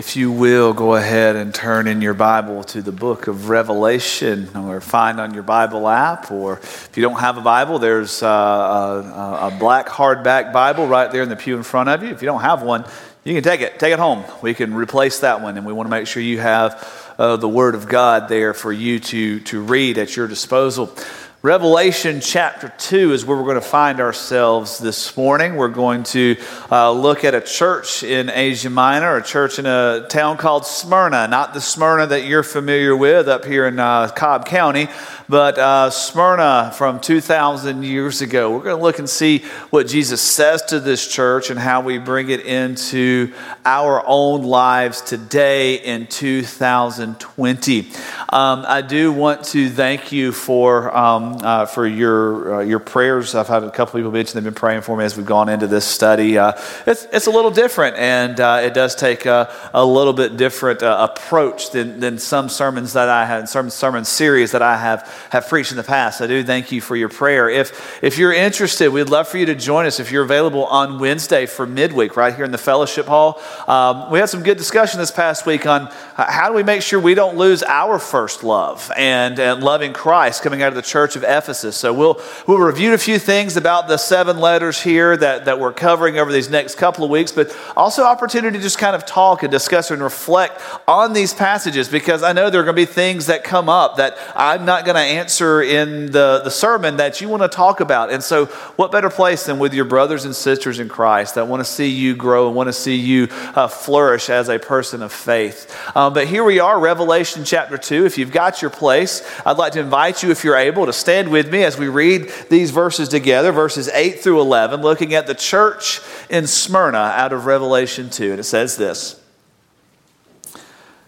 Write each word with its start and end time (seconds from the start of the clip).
If 0.00 0.16
you 0.16 0.32
will, 0.32 0.72
go 0.72 0.94
ahead 0.94 1.36
and 1.36 1.54
turn 1.54 1.86
in 1.86 2.00
your 2.00 2.14
Bible 2.14 2.64
to 2.64 2.80
the 2.80 2.90
book 2.90 3.26
of 3.26 3.50
Revelation 3.50 4.48
or 4.56 4.80
find 4.80 5.20
on 5.20 5.34
your 5.34 5.42
Bible 5.42 5.86
app. 5.86 6.30
Or 6.30 6.54
if 6.54 6.92
you 6.96 7.02
don't 7.02 7.20
have 7.20 7.36
a 7.36 7.42
Bible, 7.42 7.78
there's 7.78 8.22
a, 8.22 8.26
a, 8.26 9.48
a, 9.48 9.56
black 9.60 9.88
hardback 9.88 10.54
Bible 10.54 10.86
right 10.86 11.12
there 11.12 11.22
in 11.22 11.28
the 11.28 11.36
pew 11.36 11.54
in 11.54 11.62
front 11.62 11.90
of 11.90 12.02
you. 12.02 12.08
If 12.08 12.22
you 12.22 12.26
don't 12.26 12.40
have 12.40 12.62
one, 12.62 12.86
you 13.24 13.34
can 13.34 13.42
take 13.42 13.60
it. 13.60 13.78
Take 13.78 13.92
it 13.92 13.98
home. 13.98 14.24
We 14.40 14.54
can 14.54 14.72
replace 14.72 15.20
that 15.20 15.42
one. 15.42 15.58
And 15.58 15.66
we 15.66 15.74
want 15.74 15.86
to 15.86 15.90
make 15.90 16.06
sure 16.06 16.22
you 16.22 16.38
have 16.38 17.14
uh, 17.18 17.36
the 17.36 17.46
Word 17.46 17.74
of 17.74 17.86
God 17.86 18.30
there 18.30 18.54
for 18.54 18.72
you 18.72 19.00
to, 19.00 19.40
to 19.40 19.60
read 19.60 19.98
at 19.98 20.16
your 20.16 20.26
disposal. 20.26 20.96
Revelation 21.42 22.20
chapter 22.20 22.70
2 22.76 23.14
is 23.14 23.24
where 23.24 23.34
we're 23.34 23.44
going 23.44 23.54
to 23.54 23.62
find 23.62 23.98
ourselves 23.98 24.76
this 24.76 25.16
morning. 25.16 25.56
We're 25.56 25.68
going 25.68 26.02
to 26.02 26.36
uh, 26.70 26.92
look 26.92 27.24
at 27.24 27.34
a 27.34 27.40
church 27.40 28.02
in 28.02 28.28
Asia 28.28 28.68
Minor, 28.68 29.16
a 29.16 29.22
church 29.22 29.58
in 29.58 29.64
a 29.64 30.06
town 30.10 30.36
called 30.36 30.66
Smyrna, 30.66 31.28
not 31.28 31.54
the 31.54 31.62
Smyrna 31.62 32.08
that 32.08 32.26
you're 32.26 32.42
familiar 32.42 32.94
with 32.94 33.26
up 33.26 33.46
here 33.46 33.66
in 33.66 33.78
uh, 33.78 34.08
Cobb 34.08 34.44
County, 34.44 34.88
but 35.30 35.58
uh, 35.58 35.88
Smyrna 35.88 36.72
from 36.74 37.00
2,000 37.00 37.84
years 37.84 38.20
ago. 38.20 38.50
We're 38.50 38.64
going 38.64 38.76
to 38.76 38.82
look 38.82 38.98
and 38.98 39.08
see 39.08 39.38
what 39.70 39.86
Jesus 39.86 40.20
says 40.20 40.60
to 40.64 40.78
this 40.78 41.06
church 41.10 41.48
and 41.48 41.58
how 41.58 41.80
we 41.80 41.96
bring 41.96 42.28
it 42.28 42.40
into 42.40 43.32
our 43.64 44.06
own 44.06 44.42
lives 44.42 45.00
today 45.00 45.76
in 45.76 46.06
2020. 46.06 47.80
Um, 48.28 48.64
I 48.66 48.82
do 48.82 49.10
want 49.10 49.44
to 49.44 49.70
thank 49.70 50.12
you 50.12 50.32
for, 50.32 50.94
um, 50.94 51.29
uh, 51.42 51.66
for 51.66 51.86
your, 51.86 52.54
uh, 52.54 52.60
your 52.60 52.78
prayers. 52.78 53.34
I've 53.34 53.48
had 53.48 53.64
a 53.64 53.70
couple 53.70 53.98
people 53.98 54.10
mention 54.10 54.34
they've 54.34 54.44
been 54.44 54.54
praying 54.54 54.82
for 54.82 54.96
me 54.96 55.04
as 55.04 55.16
we've 55.16 55.26
gone 55.26 55.48
into 55.48 55.66
this 55.66 55.84
study. 55.84 56.38
Uh, 56.38 56.52
it's, 56.86 57.06
it's 57.12 57.26
a 57.26 57.30
little 57.30 57.50
different, 57.50 57.96
and 57.96 58.38
uh, 58.40 58.60
it 58.62 58.74
does 58.74 58.94
take 58.94 59.26
a, 59.26 59.52
a 59.72 59.84
little 59.84 60.12
bit 60.12 60.36
different 60.36 60.82
uh, 60.82 61.08
approach 61.10 61.70
than, 61.70 62.00
than 62.00 62.18
some 62.18 62.48
sermons 62.48 62.92
that 62.94 63.08
I 63.08 63.24
had, 63.24 63.48
some 63.48 63.70
sermon 63.70 64.04
series 64.04 64.52
that 64.52 64.62
I 64.62 64.76
have 64.76 65.08
have 65.30 65.48
preached 65.48 65.70
in 65.70 65.76
the 65.76 65.82
past. 65.82 66.20
I 66.20 66.26
do 66.26 66.42
thank 66.42 66.72
you 66.72 66.80
for 66.80 66.96
your 66.96 67.08
prayer. 67.08 67.48
If, 67.48 68.02
if 68.02 68.18
you're 68.18 68.32
interested, 68.32 68.90
we'd 68.90 69.04
love 69.04 69.28
for 69.28 69.38
you 69.38 69.46
to 69.46 69.54
join 69.54 69.86
us 69.86 70.00
if 70.00 70.10
you're 70.10 70.24
available 70.24 70.64
on 70.66 70.98
Wednesday 70.98 71.46
for 71.46 71.66
midweek 71.66 72.16
right 72.16 72.34
here 72.34 72.44
in 72.44 72.50
the 72.50 72.58
fellowship 72.58 73.06
hall. 73.06 73.40
Um, 73.68 74.10
we 74.10 74.18
had 74.18 74.28
some 74.28 74.42
good 74.42 74.58
discussion 74.58 74.98
this 74.98 75.10
past 75.10 75.46
week 75.46 75.66
on 75.66 75.92
how 76.28 76.48
do 76.48 76.54
we 76.54 76.62
make 76.62 76.82
sure 76.82 77.00
we 77.00 77.14
don't 77.14 77.36
lose 77.36 77.62
our 77.62 77.98
first 77.98 78.42
love 78.42 78.90
and, 78.96 79.38
and 79.38 79.62
loving 79.62 79.92
Christ 79.92 80.42
coming 80.42 80.62
out 80.62 80.68
of 80.68 80.74
the 80.74 80.82
church 80.82 81.16
of 81.16 81.22
Ephesus. 81.22 81.76
So 81.76 81.92
we'll, 81.92 82.20
we'll 82.46 82.58
review 82.58 82.94
a 82.94 82.98
few 82.98 83.18
things 83.18 83.56
about 83.56 83.88
the 83.88 83.96
seven 83.96 84.38
letters 84.38 84.80
here 84.80 85.16
that, 85.16 85.44
that 85.44 85.60
we're 85.60 85.72
covering 85.72 86.18
over 86.18 86.32
these 86.32 86.50
next 86.50 86.76
couple 86.76 87.04
of 87.04 87.10
weeks, 87.10 87.32
but 87.32 87.56
also 87.76 88.04
opportunity 88.04 88.58
to 88.58 88.62
just 88.62 88.78
kind 88.78 88.96
of 88.96 89.06
talk 89.06 89.42
and 89.42 89.50
discuss 89.50 89.90
and 89.90 90.02
reflect 90.02 90.60
on 90.86 91.12
these 91.12 91.32
passages 91.32 91.88
because 91.88 92.22
I 92.22 92.32
know 92.32 92.50
there 92.50 92.60
are 92.60 92.64
going 92.64 92.76
to 92.76 92.82
be 92.82 92.86
things 92.86 93.26
that 93.26 93.44
come 93.44 93.68
up 93.68 93.96
that 93.96 94.16
I'm 94.34 94.64
not 94.64 94.84
going 94.84 94.96
to 94.96 95.00
answer 95.00 95.62
in 95.62 96.06
the, 96.06 96.40
the 96.44 96.50
sermon 96.50 96.96
that 96.96 97.20
you 97.20 97.28
want 97.28 97.42
to 97.42 97.48
talk 97.48 97.80
about. 97.80 98.10
And 98.10 98.22
so, 98.22 98.46
what 98.76 98.92
better 98.92 99.10
place 99.10 99.44
than 99.44 99.58
with 99.58 99.74
your 99.74 99.84
brothers 99.84 100.24
and 100.24 100.34
sisters 100.34 100.78
in 100.78 100.88
Christ 100.88 101.34
that 101.36 101.46
want 101.46 101.60
to 101.60 101.64
see 101.64 101.88
you 101.88 102.16
grow 102.16 102.46
and 102.46 102.56
want 102.56 102.68
to 102.68 102.72
see 102.72 102.96
you 102.96 103.28
uh, 103.30 103.68
flourish 103.68 104.30
as 104.30 104.48
a 104.48 104.58
person 104.58 105.02
of 105.02 105.12
faith? 105.12 105.74
Um, 105.96 106.09
Um, 106.10 106.14
but 106.14 106.26
here 106.26 106.42
we 106.42 106.58
are, 106.58 106.80
Revelation 106.80 107.44
chapter 107.44 107.78
2. 107.78 108.04
If 108.04 108.18
you've 108.18 108.32
got 108.32 108.60
your 108.62 108.70
place, 108.70 109.22
I'd 109.46 109.58
like 109.58 109.74
to 109.74 109.80
invite 109.80 110.24
you, 110.24 110.32
if 110.32 110.42
you're 110.42 110.56
able, 110.56 110.86
to 110.86 110.92
stand 110.92 111.30
with 111.30 111.52
me 111.52 111.62
as 111.62 111.78
we 111.78 111.86
read 111.86 112.32
these 112.48 112.72
verses 112.72 113.08
together, 113.08 113.52
verses 113.52 113.88
8 113.88 114.18
through 114.18 114.40
11, 114.40 114.82
looking 114.82 115.14
at 115.14 115.28
the 115.28 115.36
church 115.36 116.00
in 116.28 116.48
Smyrna 116.48 116.98
out 116.98 117.32
of 117.32 117.46
Revelation 117.46 118.10
2. 118.10 118.32
And 118.32 118.40
it 118.40 118.44
says 118.44 118.76
this 118.76 119.22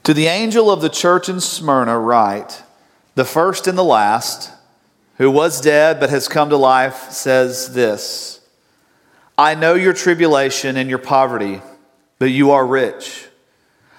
To 0.05 0.14
the 0.14 0.27
angel 0.27 0.70
of 0.70 0.83
the 0.83 0.89
church 0.89 1.28
in 1.28 1.41
Smyrna, 1.41 1.98
write, 1.98 2.62
the 3.17 3.25
first 3.25 3.67
and 3.67 3.77
the 3.77 3.83
last, 3.83 4.53
who 5.19 5.33
was 5.33 5.61
dead 5.61 5.98
but 5.98 6.11
has 6.11 6.28
come 6.28 6.48
to 6.51 6.57
life, 6.57 7.11
says 7.11 7.74
this 7.74 8.41
I 9.36 9.57
know 9.57 9.74
your 9.74 9.95
tribulation 9.95 10.77
and 10.77 10.89
your 10.89 11.01
poverty, 11.01 11.61
but 12.20 12.30
you 12.30 12.52
are 12.52 12.64
rich. 12.64 13.27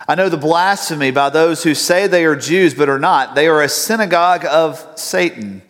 I 0.08 0.16
know 0.16 0.30
the 0.30 0.38
blasphemy 0.38 1.12
by 1.12 1.30
those 1.30 1.64
who 1.64 1.74
say 1.74 2.08
they 2.08 2.26
are 2.26 2.36
Jews 2.36 2.74
but 2.74 2.90
are 2.90 3.00
not. 3.00 3.36
They 3.36 3.48
are 3.48 3.62
a 3.62 3.70
synagogue 3.70 4.46
of 4.46 4.86
Satan. 4.96 5.62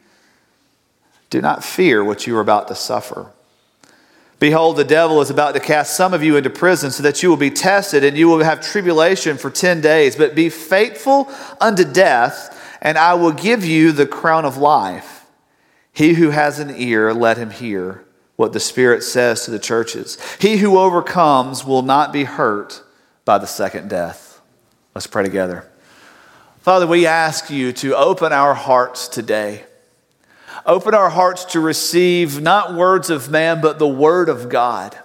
Do 1.29 1.41
not 1.41 1.63
fear 1.63 2.03
what 2.03 2.25
you 2.25 2.37
are 2.37 2.41
about 2.41 2.67
to 2.69 2.75
suffer. 2.75 3.31
Behold, 4.39 4.75
the 4.75 4.83
devil 4.83 5.21
is 5.21 5.29
about 5.29 5.53
to 5.53 5.59
cast 5.59 5.95
some 5.95 6.13
of 6.13 6.23
you 6.23 6.35
into 6.35 6.49
prison 6.49 6.91
so 6.91 7.03
that 7.03 7.23
you 7.23 7.29
will 7.29 7.37
be 7.37 7.49
tested 7.49 8.03
and 8.03 8.17
you 8.17 8.27
will 8.27 8.43
have 8.43 8.59
tribulation 8.59 9.37
for 9.37 9.49
10 9.49 9.79
days. 9.81 10.15
But 10.15 10.35
be 10.35 10.49
faithful 10.49 11.31
unto 11.61 11.83
death 11.85 12.77
and 12.81 12.97
I 12.97 13.13
will 13.13 13.31
give 13.31 13.63
you 13.63 13.91
the 13.91 14.05
crown 14.05 14.45
of 14.45 14.57
life. 14.57 15.25
He 15.93 16.15
who 16.15 16.31
has 16.31 16.59
an 16.59 16.73
ear, 16.75 17.13
let 17.13 17.37
him 17.37 17.51
hear 17.51 18.03
what 18.35 18.51
the 18.51 18.59
Spirit 18.59 19.03
says 19.03 19.45
to 19.45 19.51
the 19.51 19.59
churches. 19.59 20.17
He 20.39 20.57
who 20.57 20.77
overcomes 20.77 21.63
will 21.63 21.83
not 21.83 22.11
be 22.11 22.23
hurt 22.23 22.83
by 23.25 23.37
the 23.37 23.47
second 23.47 23.89
death. 23.89 24.41
Let's 24.95 25.07
pray 25.07 25.23
together. 25.23 25.69
Father, 26.61 26.87
we 26.87 27.05
ask 27.05 27.49
you 27.49 27.73
to 27.73 27.95
open 27.95 28.31
our 28.31 28.53
hearts 28.53 29.07
today. 29.07 29.63
Open 30.65 30.93
our 30.93 31.09
hearts 31.09 31.45
to 31.45 31.59
receive 31.59 32.41
not 32.41 32.73
words 32.73 33.09
of 33.09 33.29
man, 33.29 33.59
but 33.59 33.79
the 33.79 33.87
word 33.87 34.29
of 34.29 34.49
God 34.49 34.97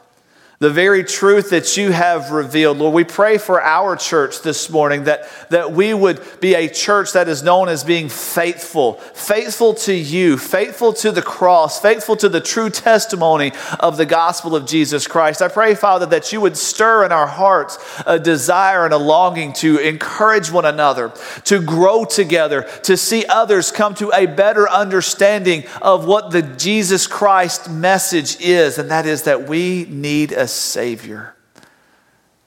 the 0.61 0.71
very 0.71 1.05
truth 1.05 1.51
that 1.51 1.77
you 1.77 1.93
have 1.93 2.33
revealed. 2.33 2.79
Lord, 2.79 2.93
we 2.93 3.05
pray 3.05 3.39
for 3.39 3.63
our 3.63 3.95
church 3.95 4.43
this 4.43 4.69
morning 4.69 5.05
that, 5.05 5.29
that 5.51 5.71
we 5.71 5.95
would 5.95 6.21
be 6.41 6.55
a 6.55 6.69
church 6.69 7.13
that 7.13 7.29
is 7.29 7.45
known 7.45 7.69
as 7.69 7.85
being 7.85 8.09
faithful, 8.09 8.95
faithful 8.95 9.75
to 9.75 9.95
you, 9.95 10.37
faithful 10.37 10.93
to 10.95 11.13
the 11.13 11.23
cross, 11.23 11.81
faithful 11.81 12.17
to 12.17 12.29
the 12.29 12.41
true 12.41 12.71
testimony 12.71 13.53
of 13.79 13.97
the 13.97 14.07
gospel 14.07 14.57
of 14.57 14.67
Jesus 14.67 15.07
Christ. 15.07 15.43
I 15.43 15.47
pray, 15.47 15.77
Father, 15.77 16.07
that 16.07 16.33
you 16.33 16.41
would 16.41 16.57
stir 16.57 17.05
in 17.05 17.13
our 17.13 17.29
hearts 17.29 17.79
a 18.05 18.19
desire 18.19 18.85
and 18.85 18.93
a 18.93 18.99
longing 18.99 19.53
to 19.55 19.79
encourage 19.79 20.51
one 20.51 20.65
another, 20.65 21.13
to 21.45 21.63
grow 21.63 22.05
together, 22.05 22.63
to 22.83 22.97
see 22.97 23.25
others 23.27 23.71
come 23.71 23.95
to 23.95 24.11
a 24.13 24.27
better 24.27 24.69
understanding 24.69 25.63
of 25.81 26.05
what 26.05 26.33
the 26.33 26.43
Jesus 26.43 27.07
Christ 27.07 27.71
message 27.71 28.41
is, 28.41 28.79
and 28.79 28.91
that 28.91 29.07
is 29.07 29.23
that 29.23 29.49
we 29.49 29.87
need 29.89 30.33
a 30.33 30.48
Savior, 30.53 31.35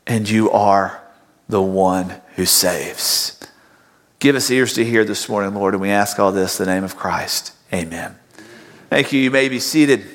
and 0.06 0.30
you 0.30 0.52
are 0.52 1.02
the 1.48 1.62
one 1.62 2.22
who 2.36 2.46
saves. 2.46 3.40
Give 4.20 4.36
us 4.36 4.50
ears 4.52 4.74
to 4.74 4.86
hear 4.86 5.04
this 5.04 5.28
morning, 5.28 5.54
Lord, 5.54 5.74
and 5.74 5.82
we 5.82 5.90
ask 5.90 6.20
all 6.20 6.32
this 6.32 6.60
in 6.60 6.66
the 6.66 6.74
name 6.74 6.84
of 6.84 6.96
Christ. 6.96 7.54
Amen. 7.74 8.16
Thank 8.90 9.12
you. 9.12 9.20
You 9.20 9.32
may 9.32 9.50
be 9.50 9.60
seated. 9.60 10.06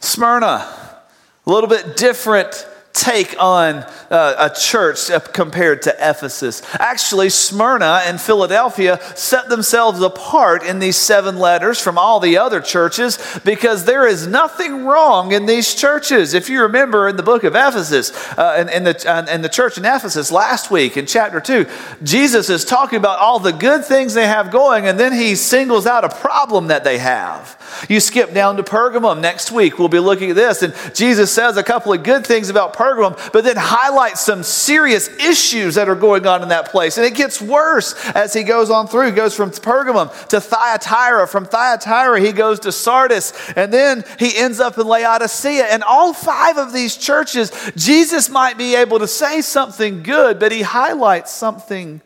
Smyrna, 0.00 0.46
a 0.46 1.50
little 1.50 1.68
bit 1.68 1.96
different 1.96 2.66
take 2.96 3.36
on 3.38 3.84
uh, 4.10 4.50
a 4.50 4.50
church 4.58 5.10
compared 5.32 5.82
to 5.82 5.94
Ephesus. 5.98 6.62
Actually, 6.80 7.28
Smyrna 7.28 8.02
and 8.04 8.20
Philadelphia 8.20 8.98
set 9.14 9.48
themselves 9.48 10.00
apart 10.00 10.62
in 10.64 10.78
these 10.78 10.96
seven 10.96 11.38
letters 11.38 11.80
from 11.80 11.98
all 11.98 12.20
the 12.20 12.38
other 12.38 12.60
churches 12.60 13.18
because 13.44 13.84
there 13.84 14.06
is 14.06 14.26
nothing 14.26 14.86
wrong 14.86 15.32
in 15.32 15.46
these 15.46 15.74
churches. 15.74 16.34
If 16.34 16.48
you 16.48 16.62
remember 16.62 17.08
in 17.08 17.16
the 17.16 17.22
book 17.22 17.44
of 17.44 17.54
Ephesus, 17.54 18.12
uh, 18.38 18.56
in, 18.60 18.68
in, 18.70 18.84
the, 18.84 19.04
uh, 19.06 19.26
in 19.32 19.42
the 19.42 19.48
church 19.48 19.76
in 19.76 19.84
Ephesus 19.84 20.32
last 20.32 20.70
week 20.70 20.96
in 20.96 21.06
chapter 21.06 21.40
2, 21.40 21.66
Jesus 22.02 22.48
is 22.48 22.64
talking 22.64 22.98
about 22.98 23.18
all 23.18 23.38
the 23.38 23.52
good 23.52 23.84
things 23.84 24.14
they 24.14 24.26
have 24.26 24.50
going, 24.50 24.86
and 24.86 24.98
then 24.98 25.12
he 25.12 25.34
singles 25.34 25.86
out 25.86 26.04
a 26.04 26.08
problem 26.08 26.68
that 26.68 26.84
they 26.84 26.98
have. 26.98 27.86
You 27.88 28.00
skip 28.00 28.32
down 28.32 28.56
to 28.56 28.62
Pergamum 28.62 29.20
next 29.20 29.52
week, 29.52 29.78
we'll 29.78 29.88
be 29.88 29.98
looking 29.98 30.30
at 30.30 30.36
this, 30.36 30.62
and 30.62 30.74
Jesus 30.94 31.30
says 31.30 31.56
a 31.56 31.62
couple 31.62 31.92
of 31.92 32.02
good 32.02 32.26
things 32.26 32.48
about 32.48 32.74
Pergamum 32.74 32.85
Pergamum, 32.86 33.32
but 33.32 33.44
then 33.44 33.56
highlights 33.56 34.20
some 34.20 34.42
serious 34.42 35.08
issues 35.08 35.74
that 35.74 35.88
are 35.88 35.94
going 35.94 36.26
on 36.26 36.42
in 36.42 36.48
that 36.48 36.70
place. 36.70 36.96
And 36.96 37.06
it 37.06 37.14
gets 37.14 37.40
worse 37.40 37.94
as 38.10 38.32
he 38.32 38.42
goes 38.42 38.70
on 38.70 38.86
through. 38.86 39.06
He 39.06 39.12
goes 39.12 39.34
from 39.34 39.50
Pergamum 39.50 40.28
to 40.28 40.40
Thyatira. 40.40 41.26
From 41.26 41.46
Thyatira, 41.46 42.20
he 42.20 42.32
goes 42.32 42.60
to 42.60 42.72
Sardis. 42.72 43.32
And 43.56 43.72
then 43.72 44.04
he 44.18 44.36
ends 44.36 44.60
up 44.60 44.78
in 44.78 44.86
Laodicea. 44.86 45.64
And 45.64 45.82
all 45.82 46.12
five 46.12 46.56
of 46.56 46.72
these 46.72 46.96
churches, 46.96 47.52
Jesus 47.76 48.28
might 48.28 48.58
be 48.58 48.74
able 48.74 48.98
to 48.98 49.08
say 49.08 49.40
something 49.40 50.02
good, 50.02 50.38
but 50.38 50.52
he 50.52 50.62
highlights 50.62 51.32
something 51.32 52.00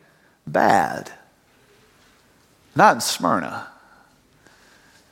bad. 0.46 1.10
Not 2.74 2.96
in 2.96 3.00
Smyrna. 3.00 3.66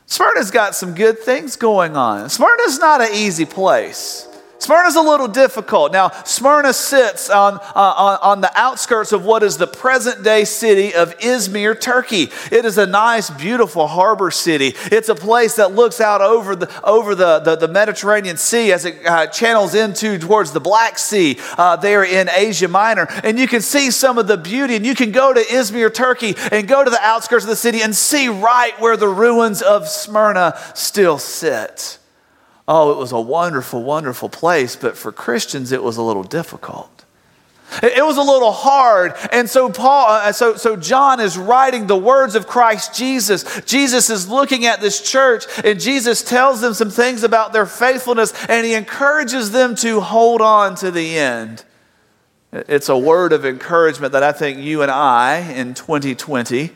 Smyrna's 0.06 0.50
got 0.50 0.74
some 0.74 0.94
good 0.94 1.18
things 1.18 1.56
going 1.56 1.96
on. 1.96 2.30
Smyrna's 2.30 2.78
not 2.78 3.02
an 3.02 3.10
easy 3.12 3.44
place. 3.44 4.27
Smyrna's 4.58 4.96
a 4.96 5.00
little 5.00 5.28
difficult. 5.28 5.92
Now, 5.92 6.10
Smyrna 6.24 6.72
sits 6.72 7.30
on, 7.30 7.54
uh, 7.54 7.60
on, 7.74 8.18
on, 8.22 8.40
the 8.40 8.50
outskirts 8.54 9.12
of 9.12 9.24
what 9.24 9.42
is 9.42 9.56
the 9.56 9.66
present 9.66 10.24
day 10.24 10.44
city 10.44 10.94
of 10.94 11.16
Izmir, 11.18 11.80
Turkey. 11.80 12.30
It 12.50 12.64
is 12.64 12.76
a 12.76 12.86
nice, 12.86 13.30
beautiful 13.30 13.86
harbor 13.86 14.30
city. 14.30 14.74
It's 14.86 15.08
a 15.08 15.14
place 15.14 15.56
that 15.56 15.74
looks 15.74 16.00
out 16.00 16.20
over 16.20 16.56
the, 16.56 16.68
over 16.82 17.14
the, 17.14 17.38
the, 17.38 17.56
the 17.56 17.68
Mediterranean 17.68 18.36
Sea 18.36 18.72
as 18.72 18.84
it 18.84 19.06
uh, 19.06 19.28
channels 19.28 19.74
into 19.74 20.18
towards 20.18 20.52
the 20.52 20.60
Black 20.60 20.98
Sea 20.98 21.38
uh, 21.56 21.76
there 21.76 22.04
in 22.04 22.28
Asia 22.28 22.68
Minor. 22.68 23.06
And 23.22 23.38
you 23.38 23.46
can 23.46 23.60
see 23.60 23.90
some 23.92 24.18
of 24.18 24.26
the 24.26 24.36
beauty. 24.36 24.74
And 24.74 24.84
you 24.84 24.94
can 24.94 25.12
go 25.12 25.32
to 25.32 25.40
Izmir, 25.40 25.92
Turkey, 25.94 26.34
and 26.50 26.66
go 26.66 26.82
to 26.82 26.90
the 26.90 27.00
outskirts 27.00 27.44
of 27.44 27.50
the 27.50 27.56
city 27.56 27.80
and 27.80 27.94
see 27.94 28.28
right 28.28 28.78
where 28.80 28.96
the 28.96 29.08
ruins 29.08 29.62
of 29.62 29.88
Smyrna 29.88 30.58
still 30.74 31.18
sit. 31.18 31.97
Oh, 32.70 32.92
it 32.92 32.98
was 32.98 33.12
a 33.12 33.20
wonderful, 33.20 33.82
wonderful 33.82 34.28
place, 34.28 34.76
but 34.76 34.94
for 34.94 35.10
Christians, 35.10 35.72
it 35.72 35.82
was 35.82 35.96
a 35.96 36.02
little 36.02 36.22
difficult. 36.22 36.98
It 37.82 38.04
was 38.04 38.18
a 38.18 38.22
little 38.22 38.52
hard. 38.52 39.14
And 39.32 39.48
so 39.48 39.70
Paul, 39.70 40.06
uh, 40.08 40.32
so, 40.32 40.56
so 40.56 40.76
John 40.76 41.18
is 41.18 41.38
writing 41.38 41.86
the 41.86 41.96
words 41.96 42.34
of 42.34 42.46
Christ 42.46 42.94
Jesus. 42.94 43.62
Jesus 43.62 44.10
is 44.10 44.28
looking 44.28 44.66
at 44.66 44.80
this 44.80 45.00
church 45.00 45.44
and 45.64 45.80
Jesus 45.80 46.22
tells 46.22 46.60
them 46.60 46.74
some 46.74 46.90
things 46.90 47.22
about 47.24 47.52
their 47.52 47.66
faithfulness 47.66 48.32
and 48.48 48.66
he 48.66 48.74
encourages 48.74 49.50
them 49.50 49.74
to 49.76 50.00
hold 50.00 50.40
on 50.40 50.74
to 50.76 50.90
the 50.90 51.18
end. 51.18 51.64
It's 52.52 52.88
a 52.88 52.96
word 52.96 53.32
of 53.32 53.44
encouragement 53.44 54.12
that 54.12 54.22
I 54.22 54.32
think 54.32 54.58
you 54.58 54.82
and 54.82 54.90
I 54.90 55.38
in 55.38 55.74
2020 55.74 56.70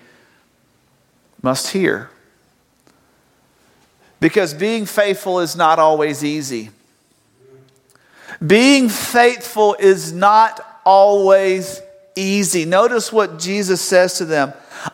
must 1.42 1.68
hear. 1.68 2.10
Because 4.22 4.54
being 4.54 4.86
faithful 4.86 5.40
is 5.40 5.56
not 5.56 5.80
always 5.80 6.22
easy. 6.22 6.70
Being 8.44 8.88
faithful 8.88 9.74
is 9.80 10.12
not 10.12 10.64
always 10.86 11.82
easy. 12.14 12.64
Notice 12.64 13.12
what 13.12 13.40
Jesus 13.40 13.80
says 13.80 14.18
to 14.18 14.24
them 14.24 14.52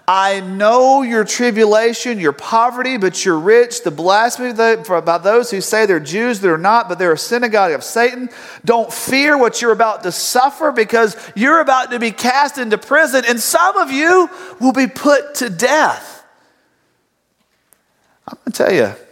I 0.08 0.40
know 0.40 1.02
your 1.02 1.24
tribulation, 1.24 2.18
your 2.18 2.32
poverty, 2.32 2.96
but 2.96 3.22
you're 3.22 3.38
rich, 3.38 3.82
the 3.82 3.90
blasphemy 3.90 4.48
about 4.48 5.24
those 5.24 5.50
who 5.50 5.60
say 5.60 5.84
they're 5.84 6.00
Jews, 6.00 6.40
they're 6.40 6.56
not, 6.56 6.88
but 6.88 6.98
they're 6.98 7.12
a 7.12 7.18
synagogue 7.18 7.72
of 7.72 7.84
Satan. 7.84 8.30
Don't 8.64 8.90
fear 8.90 9.36
what 9.36 9.60
you're 9.60 9.72
about 9.72 10.04
to 10.04 10.12
suffer 10.12 10.72
because 10.72 11.18
you're 11.36 11.60
about 11.60 11.90
to 11.90 11.98
be 11.98 12.12
cast 12.12 12.56
into 12.56 12.78
prison, 12.78 13.24
and 13.28 13.38
some 13.38 13.76
of 13.76 13.90
you 13.90 14.30
will 14.58 14.72
be 14.72 14.86
put 14.86 15.34
to 15.36 15.50
death. 15.50 16.24
I'm 18.26 18.38
going 18.38 18.52
to 18.52 18.64
tell 18.64 18.72
you, 18.72 19.07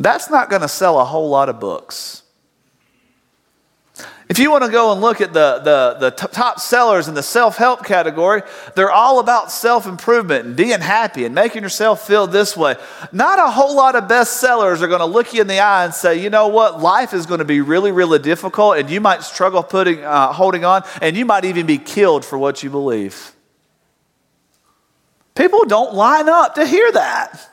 that's 0.00 0.30
not 0.30 0.48
going 0.48 0.62
to 0.62 0.68
sell 0.68 0.98
a 0.98 1.04
whole 1.04 1.28
lot 1.28 1.48
of 1.48 1.60
books. 1.60 2.22
If 4.30 4.38
you 4.38 4.50
want 4.50 4.64
to 4.64 4.70
go 4.70 4.92
and 4.92 5.00
look 5.00 5.20
at 5.20 5.32
the, 5.32 5.60
the, 5.64 6.10
the 6.10 6.10
top 6.12 6.60
sellers 6.60 7.08
in 7.08 7.14
the 7.14 7.22
self 7.22 7.56
help 7.56 7.84
category, 7.84 8.42
they're 8.76 8.90
all 8.90 9.18
about 9.18 9.50
self 9.50 9.86
improvement 9.86 10.46
and 10.46 10.56
being 10.56 10.80
happy 10.80 11.24
and 11.24 11.34
making 11.34 11.64
yourself 11.64 12.06
feel 12.06 12.28
this 12.28 12.56
way. 12.56 12.76
Not 13.10 13.40
a 13.40 13.50
whole 13.50 13.74
lot 13.74 13.96
of 13.96 14.04
bestsellers 14.04 14.82
are 14.82 14.86
going 14.86 15.00
to 15.00 15.06
look 15.06 15.34
you 15.34 15.40
in 15.40 15.48
the 15.48 15.58
eye 15.58 15.84
and 15.84 15.92
say, 15.92 16.22
you 16.22 16.30
know 16.30 16.46
what, 16.46 16.80
life 16.80 17.12
is 17.12 17.26
going 17.26 17.40
to 17.40 17.44
be 17.44 17.60
really, 17.60 17.90
really 17.90 18.20
difficult 18.20 18.78
and 18.78 18.88
you 18.88 19.00
might 19.00 19.24
struggle 19.24 19.64
putting, 19.64 20.04
uh, 20.04 20.32
holding 20.32 20.64
on 20.64 20.84
and 21.02 21.16
you 21.16 21.24
might 21.26 21.44
even 21.44 21.66
be 21.66 21.76
killed 21.76 22.24
for 22.24 22.38
what 22.38 22.62
you 22.62 22.70
believe. 22.70 23.32
People 25.34 25.64
don't 25.66 25.92
line 25.92 26.28
up 26.28 26.54
to 26.54 26.64
hear 26.64 26.90
that. 26.92 27.50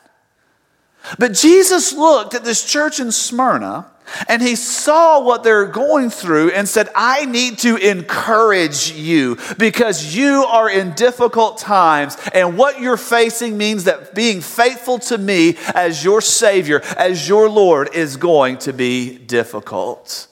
But 1.17 1.33
Jesus 1.33 1.93
looked 1.93 2.33
at 2.33 2.43
this 2.43 2.63
church 2.63 2.99
in 2.99 3.11
Smyrna 3.11 3.85
and 4.29 4.41
he 4.41 4.55
saw 4.55 5.21
what 5.21 5.43
they're 5.43 5.65
going 5.65 6.09
through 6.09 6.51
and 6.51 6.67
said, 6.67 6.89
I 6.95 7.25
need 7.25 7.59
to 7.59 7.75
encourage 7.75 8.91
you 8.91 9.37
because 9.57 10.15
you 10.15 10.45
are 10.45 10.69
in 10.69 10.93
difficult 10.93 11.57
times. 11.57 12.17
And 12.33 12.57
what 12.57 12.79
you're 12.79 12.97
facing 12.97 13.57
means 13.57 13.83
that 13.83 14.15
being 14.15 14.41
faithful 14.41 14.99
to 14.99 15.17
me 15.17 15.57
as 15.75 16.03
your 16.03 16.21
Savior, 16.21 16.81
as 16.97 17.27
your 17.27 17.49
Lord, 17.49 17.93
is 17.93 18.17
going 18.17 18.59
to 18.59 18.73
be 18.73 19.17
difficult. 19.17 20.27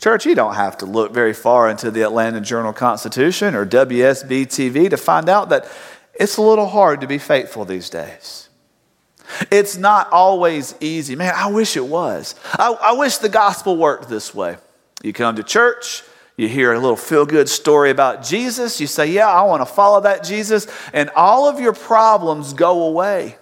Church, 0.00 0.26
you 0.26 0.34
don't 0.34 0.54
have 0.54 0.78
to 0.78 0.86
look 0.86 1.12
very 1.12 1.32
far 1.32 1.70
into 1.70 1.90
the 1.90 2.02
Atlanta 2.02 2.40
Journal 2.40 2.72
Constitution 2.72 3.54
or 3.54 3.64
WSB 3.64 4.46
TV 4.46 4.90
to 4.90 4.96
find 4.96 5.28
out 5.28 5.48
that 5.48 5.68
it's 6.14 6.36
a 6.36 6.42
little 6.42 6.68
hard 6.68 7.00
to 7.00 7.06
be 7.06 7.18
faithful 7.18 7.64
these 7.64 7.90
days. 7.90 8.45
It's 9.50 9.76
not 9.76 10.10
always 10.12 10.74
easy. 10.80 11.16
Man, 11.16 11.32
I 11.34 11.50
wish 11.50 11.76
it 11.76 11.86
was. 11.86 12.34
I, 12.52 12.72
I 12.72 12.92
wish 12.92 13.18
the 13.18 13.28
gospel 13.28 13.76
worked 13.76 14.08
this 14.08 14.34
way. 14.34 14.56
You 15.02 15.12
come 15.12 15.36
to 15.36 15.42
church, 15.42 16.02
you 16.36 16.48
hear 16.48 16.72
a 16.72 16.78
little 16.78 16.96
feel 16.96 17.26
good 17.26 17.48
story 17.48 17.90
about 17.90 18.22
Jesus, 18.22 18.80
you 18.80 18.86
say, 18.86 19.06
Yeah, 19.06 19.28
I 19.28 19.42
want 19.42 19.60
to 19.62 19.66
follow 19.66 20.00
that 20.02 20.24
Jesus, 20.24 20.66
and 20.92 21.10
all 21.10 21.48
of 21.48 21.60
your 21.60 21.72
problems 21.72 22.52
go 22.52 22.84
away. 22.84 23.36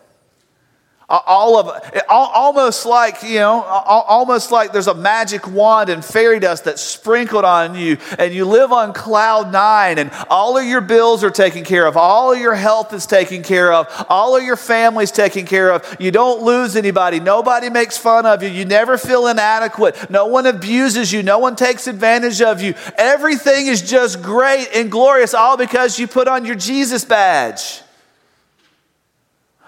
All 1.07 1.59
of 1.59 1.69
almost 2.09 2.87
like, 2.87 3.23
you 3.23 3.39
know, 3.39 3.63
almost 3.63 4.51
like 4.51 4.73
there's 4.73 4.87
a 4.87 4.95
magic 4.95 5.47
wand 5.47 5.91
and 5.91 6.03
fairy 6.03 6.41
dust 6.41 6.65
that's 6.65 6.81
sprinkled 6.81 7.45
on 7.45 7.75
you, 7.75 7.99
and 8.19 8.33
you 8.33 8.47
live 8.47 8.73
on 8.73 8.95
cloud 8.95 9.53
nine, 9.53 9.99
and 9.99 10.11
all 10.31 10.57
of 10.57 10.65
your 10.65 10.81
bills 10.81 11.23
are 11.23 11.31
taken 11.31 11.63
care 11.63 11.87
of, 11.87 11.99
all 11.99 12.33
of 12.33 12.39
your 12.39 12.55
health 12.55 12.95
is 12.95 13.05
taken 13.05 13.43
care 13.43 13.71
of, 13.71 13.87
all 14.09 14.35
of 14.35 14.43
your 14.43 14.57
family's 14.57 15.11
taken 15.11 15.45
care 15.45 15.71
of. 15.73 15.97
You 16.01 16.11
don't 16.11 16.43
lose 16.43 16.75
anybody, 16.75 17.21
nobody 17.21 17.69
makes 17.69 17.99
fun 17.99 18.25
of 18.25 18.43
you, 18.43 18.49
you 18.49 18.65
never 18.65 18.97
feel 18.97 19.27
inadequate, 19.27 20.09
no 20.09 20.25
one 20.27 20.47
abuses 20.47 21.13
you, 21.13 21.23
no 21.23 21.39
one 21.39 21.55
takes 21.55 21.87
advantage 21.87 22.41
of 22.41 22.63
you. 22.63 22.73
Everything 22.97 23.67
is 23.67 23.83
just 23.83 24.23
great 24.23 24.69
and 24.75 24.91
glorious, 24.91 25.35
all 25.35 25.59
because 25.59 25.99
you 25.99 26.07
put 26.07 26.29
on 26.29 26.47
your 26.47 26.57
Jesus 26.57 27.05
badge. 27.05 27.83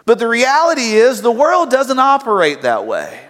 But 0.07 0.21
the 0.21 0.29
reality 0.29 0.93
is, 0.93 1.21
the 1.21 1.33
world 1.33 1.71
doesn't 1.71 1.99
operate 1.99 2.63
that 2.63 2.87
way. 2.87 3.21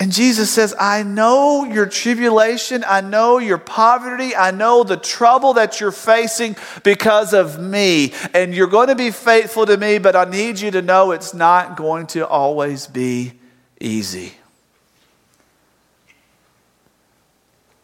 And 0.00 0.10
Jesus 0.10 0.50
says, 0.50 0.74
I 0.80 1.04
know 1.04 1.64
your 1.64 1.86
tribulation. 1.86 2.82
I 2.84 3.00
know 3.02 3.38
your 3.38 3.58
poverty. 3.58 4.34
I 4.34 4.50
know 4.50 4.82
the 4.82 4.96
trouble 4.96 5.52
that 5.52 5.80
you're 5.80 5.92
facing 5.92 6.56
because 6.82 7.32
of 7.32 7.60
me. 7.62 8.12
And 8.34 8.52
you're 8.52 8.66
going 8.66 8.88
to 8.88 8.96
be 8.96 9.12
faithful 9.12 9.64
to 9.66 9.76
me, 9.76 9.98
but 9.98 10.16
I 10.16 10.24
need 10.24 10.58
you 10.58 10.72
to 10.72 10.82
know 10.82 11.12
it's 11.12 11.32
not 11.32 11.76
going 11.76 12.08
to 12.08 12.26
always 12.26 12.88
be 12.88 13.34
easy. 13.80 14.32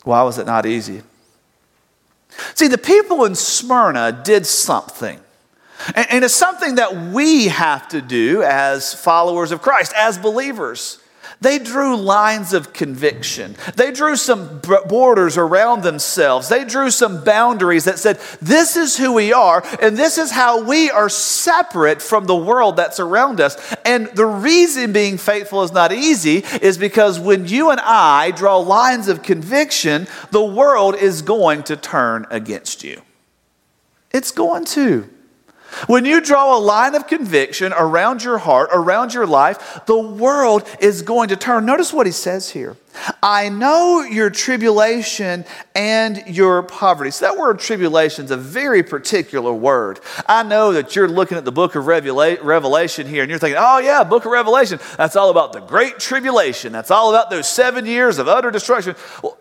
Why 0.03 0.25
was 0.25 0.39
it 0.39 0.47
not 0.49 0.67
easy? 0.67 1.03
See, 2.57 2.67
the 2.67 2.79
people 2.79 3.25
in 3.27 3.37
Smyrna 3.37 4.23
did 4.25 4.45
something 4.45 5.21
and, 5.95 6.25
it's 6.25 6.35
something 6.35 6.77
that 6.77 6.97
we 7.13 7.49
have 7.49 7.89
to 7.89 8.03
do 8.03 8.43
as 8.43 8.95
followers 8.95 9.53
of 9.53 9.63
Christ, 9.63 9.93
as 9.97 10.19
believers. 10.19 10.99
They 11.41 11.61
drew 11.61 11.97
lines 11.97 12.53
of 12.53 12.73
conviction. 12.73 13.55
They 13.77 13.93
drew 13.93 14.17
some 14.17 14.61
borders 14.61 15.37
around 15.37 15.83
themselves. 15.83 16.49
They 16.49 16.65
drew 16.65 16.91
some 16.91 17.23
boundaries 17.23 17.85
that 17.85 18.01
said, 18.01 18.19
This 18.43 18.77
is 18.77 18.97
who 18.97 19.13
we 19.13 19.33
are, 19.33 19.63
and 19.81 19.97
this 19.97 20.19
is 20.19 20.33
how 20.33 20.63
we 20.65 20.91
are 20.91 21.09
separate 21.09 22.03
from 22.03 22.27
the 22.27 22.37
world 22.37 22.77
that's 22.77 22.99
around 22.99 23.41
us. 23.41 23.57
And 23.85 24.09
the 24.09 24.27
reason 24.27 24.93
being 24.93 25.17
faithful 25.17 25.63
is 25.63 25.71
not 25.73 25.93
easy 25.93 26.39
is 26.61 26.77
because 26.77 27.21
when 27.21 27.47
you 27.47 27.71
and 27.71 27.81
I 27.81 28.33
draw 28.33 28.57
lines 28.57 29.07
of 29.07 29.23
conviction, 29.23 30.09
the 30.33 30.45
world 30.45 30.97
is 30.97 31.23
going 31.23 31.63
to 31.65 31.77
turn 31.77 32.27
against 32.31 32.83
you. 32.83 33.01
It's 34.11 34.33
going 34.33 34.65
to. 34.67 35.09
When 35.87 36.05
you 36.05 36.21
draw 36.21 36.57
a 36.57 36.61
line 36.61 36.95
of 36.95 37.07
conviction 37.07 37.73
around 37.73 38.25
your 38.25 38.39
heart, 38.39 38.71
around 38.73 39.13
your 39.13 39.27
life, 39.27 39.85
the 39.87 39.99
world 39.99 40.67
is 40.81 41.03
going 41.03 41.29
to 41.29 41.37
turn. 41.37 41.67
Notice 41.67 41.93
what 41.93 42.07
he 42.07 42.13
says 42.13 42.51
here. 42.51 42.77
I 43.23 43.49
know 43.49 44.03
your 44.03 44.31
tribulation 44.31 45.45
and 45.75 46.25
your 46.27 46.63
poverty. 46.63 47.11
So, 47.11 47.27
that 47.27 47.39
word 47.39 47.61
tribulation 47.61 48.25
is 48.25 48.31
a 48.31 48.37
very 48.37 48.83
particular 48.83 49.53
word. 49.53 50.01
I 50.27 50.43
know 50.43 50.73
that 50.73 50.97
you're 50.97 51.07
looking 51.07 51.39
at 51.39 51.45
the 51.45 51.53
book 51.53 51.75
of 51.77 51.87
Revelation 51.87 53.07
here 53.07 53.23
and 53.23 53.31
you're 53.31 53.39
thinking, 53.39 53.61
oh, 53.61 53.79
yeah, 53.79 54.03
book 54.05 54.25
of 54.25 54.33
Revelation. 54.33 54.81
That's 54.97 55.17
all 55.17 55.31
about 55.31 55.53
the 55.53 55.61
great 55.61 55.99
tribulation. 55.99 56.73
That's 56.73 56.91
all 56.91 57.11
about 57.11 57.31
those 57.31 57.49
seven 57.49 57.87
years 57.87 58.19
of 58.19 58.27
utter 58.27 58.51
destruction. 58.51 58.97
Well, 59.23 59.39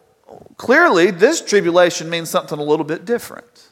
clearly, 0.57 1.10
this 1.10 1.41
tribulation 1.41 2.10
means 2.10 2.29
something 2.29 2.60
a 2.60 2.63
little 2.63 2.86
bit 2.86 3.05
different 3.05 3.67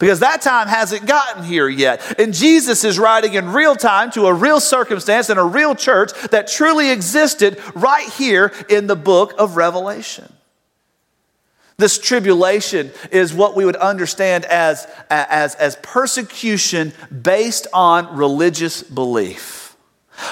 because 0.00 0.20
that 0.20 0.42
time 0.42 0.66
hasn't 0.66 1.06
gotten 1.06 1.44
here 1.44 1.68
yet. 1.68 2.18
And 2.18 2.34
Jesus 2.34 2.82
is 2.82 2.98
writing 2.98 3.34
in 3.34 3.52
real 3.52 3.76
time 3.76 4.10
to 4.12 4.26
a 4.26 4.34
real 4.34 4.58
circumstance 4.58 5.28
and 5.28 5.38
a 5.38 5.44
real 5.44 5.76
church 5.76 6.12
that 6.30 6.48
truly 6.48 6.90
existed 6.90 7.62
right 7.76 8.08
here 8.08 8.52
in 8.68 8.88
the 8.88 8.96
book 8.96 9.34
of 9.38 9.56
Revelation. 9.56 10.32
This 11.76 11.98
tribulation 11.98 12.90
is 13.10 13.32
what 13.32 13.54
we 13.54 13.64
would 13.64 13.76
understand 13.76 14.44
as, 14.46 14.86
as, 15.08 15.54
as 15.54 15.76
persecution 15.76 16.92
based 17.22 17.66
on 17.72 18.16
religious 18.16 18.82
belief. 18.82 19.59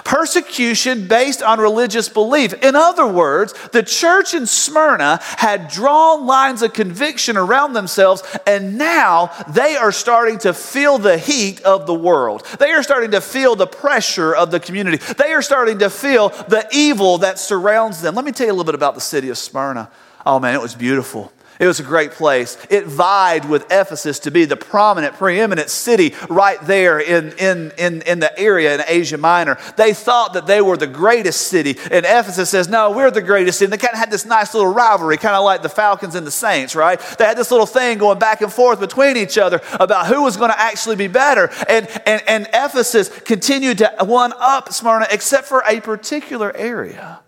Persecution 0.05 1.07
based 1.07 1.43
on 1.43 1.59
religious 1.61 2.09
belief. 2.09 2.53
In 2.63 2.77
other 2.77 3.07
words, 3.07 3.55
the 3.73 3.83
church 3.83 4.35
in 4.35 4.47
Smyrna 4.47 5.21
had 5.23 5.69
drawn 5.69 6.27
lines 6.27 6.63
of 6.63 6.73
conviction 6.73 7.37
around 7.37 7.73
themselves, 7.73 8.23
and 8.47 8.79
now 8.79 9.31
they 9.49 9.77
are 9.77 9.93
starting 9.93 10.39
to 10.41 10.53
feel 10.53 10.99
the 10.99 11.19
heat 11.19 11.61
of 11.63 11.87
the 11.87 11.95
world. 11.95 12.45
They 12.59 12.71
are 12.71 12.83
starting 12.83 13.13
to 13.13 13.21
feel 13.21 13.57
the 13.57 13.67
pressure 13.67 14.35
of 14.35 14.51
the 14.51 14.61
community. 14.61 14.99
They 15.15 15.33
are 15.33 15.43
starting 15.43 15.79
to 15.81 15.91
feel 15.91 16.29
the 16.29 16.69
evil 16.73 17.19
that 17.19 17.39
surrounds 17.39 18.01
them. 18.03 18.15
Let 18.15 18.25
me 18.25 18.33
tell 18.33 18.47
you 18.47 18.53
a 18.53 18.55
little 18.55 18.65
bit 18.65 18.75
about 18.75 18.95
the 18.95 19.01
city 19.01 19.29
of 19.29 19.39
Smyrna. 19.39 19.91
Oh 20.27 20.39
man, 20.39 20.55
it 20.55 20.61
was 20.61 20.75
beautiful. 20.75 21.33
It 21.59 21.67
was 21.67 21.81
a 21.81 21.83
great 21.85 22.13
place. 22.13 22.57
It 22.71 22.87
vied 22.87 23.49
with 23.49 23.65
Ephesus 23.65 24.21
to 24.21 24.31
be 24.31 24.45
the 24.45 24.57
prominent, 24.57 25.15
preeminent 25.15 25.71
city 25.71 26.15
right 26.31 26.61
there 26.63 27.01
in, 27.01 27.33
in, 27.39 27.73
in, 27.77 28.03
in 28.03 28.21
the 28.21 28.39
area 28.39 28.77
in 28.77 28.83
Asia 28.87 29.19
Minor. 29.19 29.59
They 29.77 29.93
thought 29.93 30.35
that 30.35 30.47
they 30.47 30.61
were 30.61 30.77
the 30.77 30.87
greatest 30.87 31.49
city. 31.49 31.77
And 31.91 32.07
Ephesus 32.07 32.49
says, 32.49 32.69
no, 32.69 32.93
we're 32.93 33.11
the 33.11 33.23
greatest 33.23 33.59
city. 33.59 33.67
And 33.67 33.73
they 33.73 33.85
kind 33.85 33.93
of 33.93 33.99
had 33.99 34.11
this 34.11 34.25
nice 34.25 34.55
little 34.55 34.73
rivalry, 34.73 35.17
kind 35.17 35.35
of 35.35 35.45
like 35.45 35.63
the 35.63 35.69
Falcons 35.69 36.15
and 36.15 36.27
the 36.27 36.31
Saints, 36.31 36.77
right? 36.77 37.01
They 37.19 37.25
had 37.25 37.37
this 37.37 37.51
little 37.51 37.67
thing 37.67 37.99
going 37.99 38.21
back 38.21 38.41
and 38.41 38.53
forth 38.53 38.79
between 38.79 39.17
each 39.17 39.37
other 39.37 39.61
about 39.73 40.07
who 40.07 40.23
was 40.23 40.37
going 40.37 40.51
to 40.51 40.61
actually 40.61 40.97
be 40.97 41.09
better. 41.09 41.51
And, 41.69 41.89
and, 42.07 42.23
and 42.29 42.47
Ephesus 42.55 43.09
continued 43.21 43.79
to 43.79 43.93
one 44.01 44.33
up 44.39 44.73
Smyrna, 44.73 45.09
except 45.11 45.47
for 45.47 45.65
a 45.67 45.81
particular 45.81 46.57
area. 46.57 47.21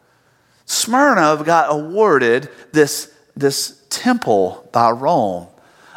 Smyrna 0.66 1.42
got 1.44 1.66
awarded 1.68 2.48
this, 2.72 3.12
this 3.40 3.82
temple 3.90 4.68
by 4.72 4.90
Rome, 4.90 5.48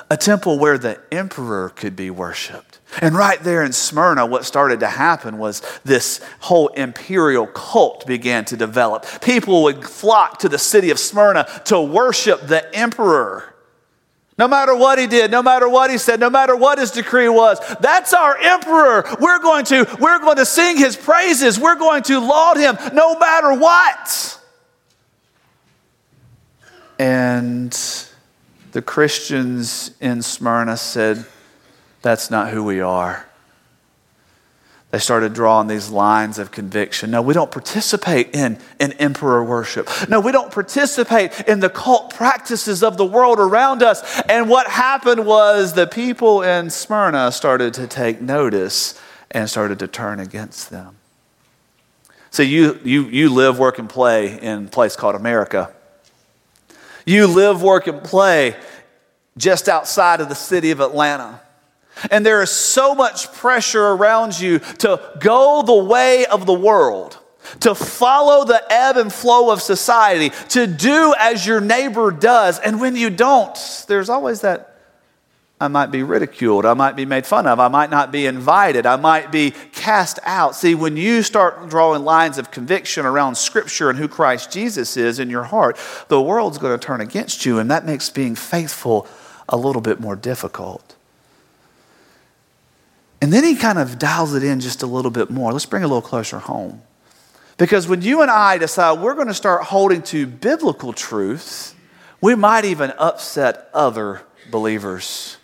a 0.09 0.17
temple 0.17 0.59
where 0.59 0.77
the 0.77 1.00
emperor 1.12 1.69
could 1.69 1.95
be 1.95 2.09
worshiped. 2.09 2.79
And 3.01 3.15
right 3.15 3.39
there 3.41 3.63
in 3.63 3.73
Smyrna, 3.73 4.25
what 4.25 4.45
started 4.45 4.81
to 4.81 4.88
happen 4.88 5.38
was 5.38 5.62
this 5.83 6.21
whole 6.41 6.67
imperial 6.69 7.47
cult 7.47 8.05
began 8.05 8.45
to 8.45 8.57
develop. 8.57 9.05
People 9.21 9.63
would 9.63 9.83
flock 9.83 10.39
to 10.39 10.50
the 10.50 10.59
city 10.59 10.91
of 10.91 11.00
Smyrna 11.00 11.47
to 11.65 11.81
worship 11.81 12.41
the 12.47 12.75
emperor. 12.75 13.53
No 14.38 14.47
matter 14.47 14.75
what 14.75 14.97
he 14.97 15.07
did, 15.07 15.31
no 15.31 15.43
matter 15.43 15.69
what 15.69 15.91
he 15.91 15.97
said, 15.97 16.19
no 16.19 16.29
matter 16.29 16.55
what 16.55 16.79
his 16.79 16.91
decree 16.91 17.29
was, 17.29 17.59
that's 17.79 18.13
our 18.13 18.38
emperor. 18.38 19.05
We're 19.19 19.39
going 19.39 19.65
to, 19.65 19.97
we're 20.00 20.19
going 20.19 20.38
to 20.38 20.45
sing 20.45 20.77
his 20.77 20.95
praises. 20.95 21.59
We're 21.59 21.75
going 21.75 22.03
to 22.03 22.19
laud 22.19 22.57
him 22.57 22.77
no 22.93 23.17
matter 23.17 23.53
what. 23.53 24.39
And 27.03 27.77
the 28.72 28.81
Christians 28.81 29.91
in 30.00 30.22
Smyrna 30.22 30.77
said, 30.77 31.25
That's 32.01 32.31
not 32.31 32.51
who 32.51 32.63
we 32.63 32.79
are. 32.79 33.25
They 34.91 35.00
started 35.00 35.33
drawing 35.33 35.67
these 35.67 35.89
lines 35.89 36.39
of 36.39 36.51
conviction. 36.51 37.12
No, 37.12 37.22
we 37.22 37.33
don't 37.33 37.51
participate 37.51 38.33
in, 38.33 38.57
in 38.79 38.93
emperor 38.93 39.43
worship. 39.43 39.89
No, 40.07 40.22
we 40.22 40.31
don't 40.31 40.50
participate 40.50 41.41
in 41.41 41.60
the 41.60 41.69
cult 41.69 42.13
practices 42.13 42.81
of 42.83 42.95
the 42.95 43.05
world 43.05 43.38
around 43.38 43.83
us. 43.83 44.22
And 44.29 44.48
what 44.48 44.67
happened 44.67 45.25
was 45.25 45.74
the 45.74 45.88
people 45.88 46.41
in 46.41 46.69
Smyrna 46.69 47.33
started 47.33 47.74
to 47.74 47.86
take 47.86 48.22
notice 48.22 48.98
and 49.29 49.50
started 49.50 49.77
to 49.79 49.89
turn 49.89 50.22
against 50.22 50.69
them. 50.69 50.95
So 52.31 52.43
you, 52.43 52.79
you, 52.86 53.07
you 53.07 53.29
live, 53.29 53.60
work, 53.60 53.77
and 53.77 53.89
play 53.89 54.39
in 54.39 54.67
a 54.67 54.69
place 54.69 54.95
called 54.95 55.15
America. 55.15 55.74
You 57.05 57.27
live, 57.27 57.62
work, 57.62 57.88
and 57.88 58.03
play 58.03 58.55
just 59.38 59.67
outside 59.67 60.22
of 60.22 60.29
the 60.29 60.36
city 60.36 60.72
of 60.72 60.79
Atlanta. 60.79 61.41
And 62.10 62.25
there 62.25 62.41
is 62.41 62.50
so 62.50 62.95
much 62.95 63.31
pressure 63.33 63.83
around 63.83 64.39
you 64.39 64.60
to 64.79 65.00
go 65.19 65.62
the 65.62 65.83
way 65.83 66.25
of 66.25 66.45
the 66.45 66.53
world, 66.53 67.19
to 67.62 67.75
follow 67.75 68.45
the 68.45 68.63
ebb 68.72 68.98
and 68.98 69.12
flow 69.13 69.51
of 69.51 69.62
society, 69.62 70.31
to 70.50 70.65
do 70.65 71.13
as 71.19 71.45
your 71.45 71.62
neighbor 71.62 72.12
does. 72.12 72.60
And 72.60 72.79
when 72.79 72.95
you 72.95 73.10
don't, 73.10 73.86
there's 73.88 74.10
always 74.10 74.41
that 74.41 74.73
I 75.63 75.70
might 75.70 75.91
be 75.91 76.03
ridiculed. 76.03 76.65
I 76.65 76.74
might 76.74 76.96
be 76.96 77.05
made 77.05 77.25
fun 77.25 77.48
of. 77.48 77.60
I 77.60 77.70
might 77.70 77.89
not 77.89 78.12
be 78.12 78.25
invited. 78.25 78.86
I 78.86 78.98
might 78.98 79.32
be 79.32 79.51
cast 79.72 80.20
out. 80.24 80.55
See, 80.55 80.75
when 80.75 80.98
you 80.98 81.24
start 81.24 81.70
drawing 81.70 82.03
lines 82.03 82.38
of 82.38 82.51
conviction 82.51 83.05
around 83.05 83.36
Scripture 83.36 83.89
and 83.89 83.98
who 83.98 84.08
Christ 84.08 84.51
Jesus 84.51 84.98
is 84.98 85.20
in 85.20 85.29
your 85.29 85.43
heart, 85.43 85.77
the 86.10 86.22
world's 86.22 86.58
going 86.58 86.77
to 86.77 86.86
turn 86.86 87.00
against 87.01 87.46
you, 87.46 87.60
and 87.60 87.72
that 87.72 87.86
makes 87.86 88.10
being 88.10 88.36
faithful 88.36 89.08
a 89.48 89.58
little 89.58 89.82
bit 89.82 90.00
more 90.00 90.15
difficult. 90.15 90.96
And 93.22 93.32
then 93.32 93.46
he 93.46 93.55
kind 93.55 93.79
of 93.79 93.98
dials 93.98 94.34
it 94.34 94.43
in 94.43 94.60
just 94.60 94.84
a 94.84 94.86
little 94.86 95.12
bit 95.12 95.29
more. 95.29 95.53
Let's 95.53 95.65
bring 95.65 95.84
it 95.84 95.86
a 95.86 95.88
little 95.88 96.01
closer 96.01 96.39
home. 96.39 96.82
Because 97.58 97.88
when 97.88 98.01
you 98.01 98.22
and 98.22 98.29
I 98.29 98.58
decide 98.58 99.00
we're 99.00 99.15
going 99.15 99.27
to 99.27 99.34
start 99.34 99.63
holding 99.63 100.01
to 100.03 100.27
biblical 100.27 100.91
truth, 100.91 101.74
we 102.20 102.36
might 102.36 102.65
even 102.65 102.91
upset 102.98 103.70
other 103.74 104.24
believers. 104.51 105.38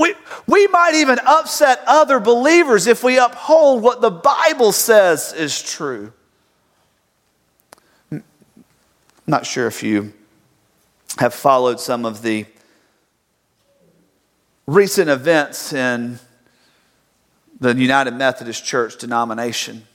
We, 0.00 0.14
we 0.46 0.66
might 0.68 0.94
even 0.94 1.18
upset 1.26 1.82
other 1.86 2.20
believers 2.20 2.86
if 2.86 3.04
we 3.04 3.18
uphold 3.18 3.82
what 3.82 4.00
the 4.00 4.10
Bible 4.10 4.72
says 4.72 5.34
is 5.34 5.60
true. 5.60 6.10
I'm 8.10 8.24
not 9.26 9.44
sure 9.44 9.66
if 9.66 9.82
you 9.82 10.14
have 11.18 11.34
followed 11.34 11.80
some 11.80 12.06
of 12.06 12.22
the 12.22 12.46
recent 14.66 15.10
events 15.10 15.74
in 15.74 16.18
the 17.60 17.74
United 17.74 18.14
Methodist 18.14 18.64
Church 18.64 18.96
denomination. 18.96 19.86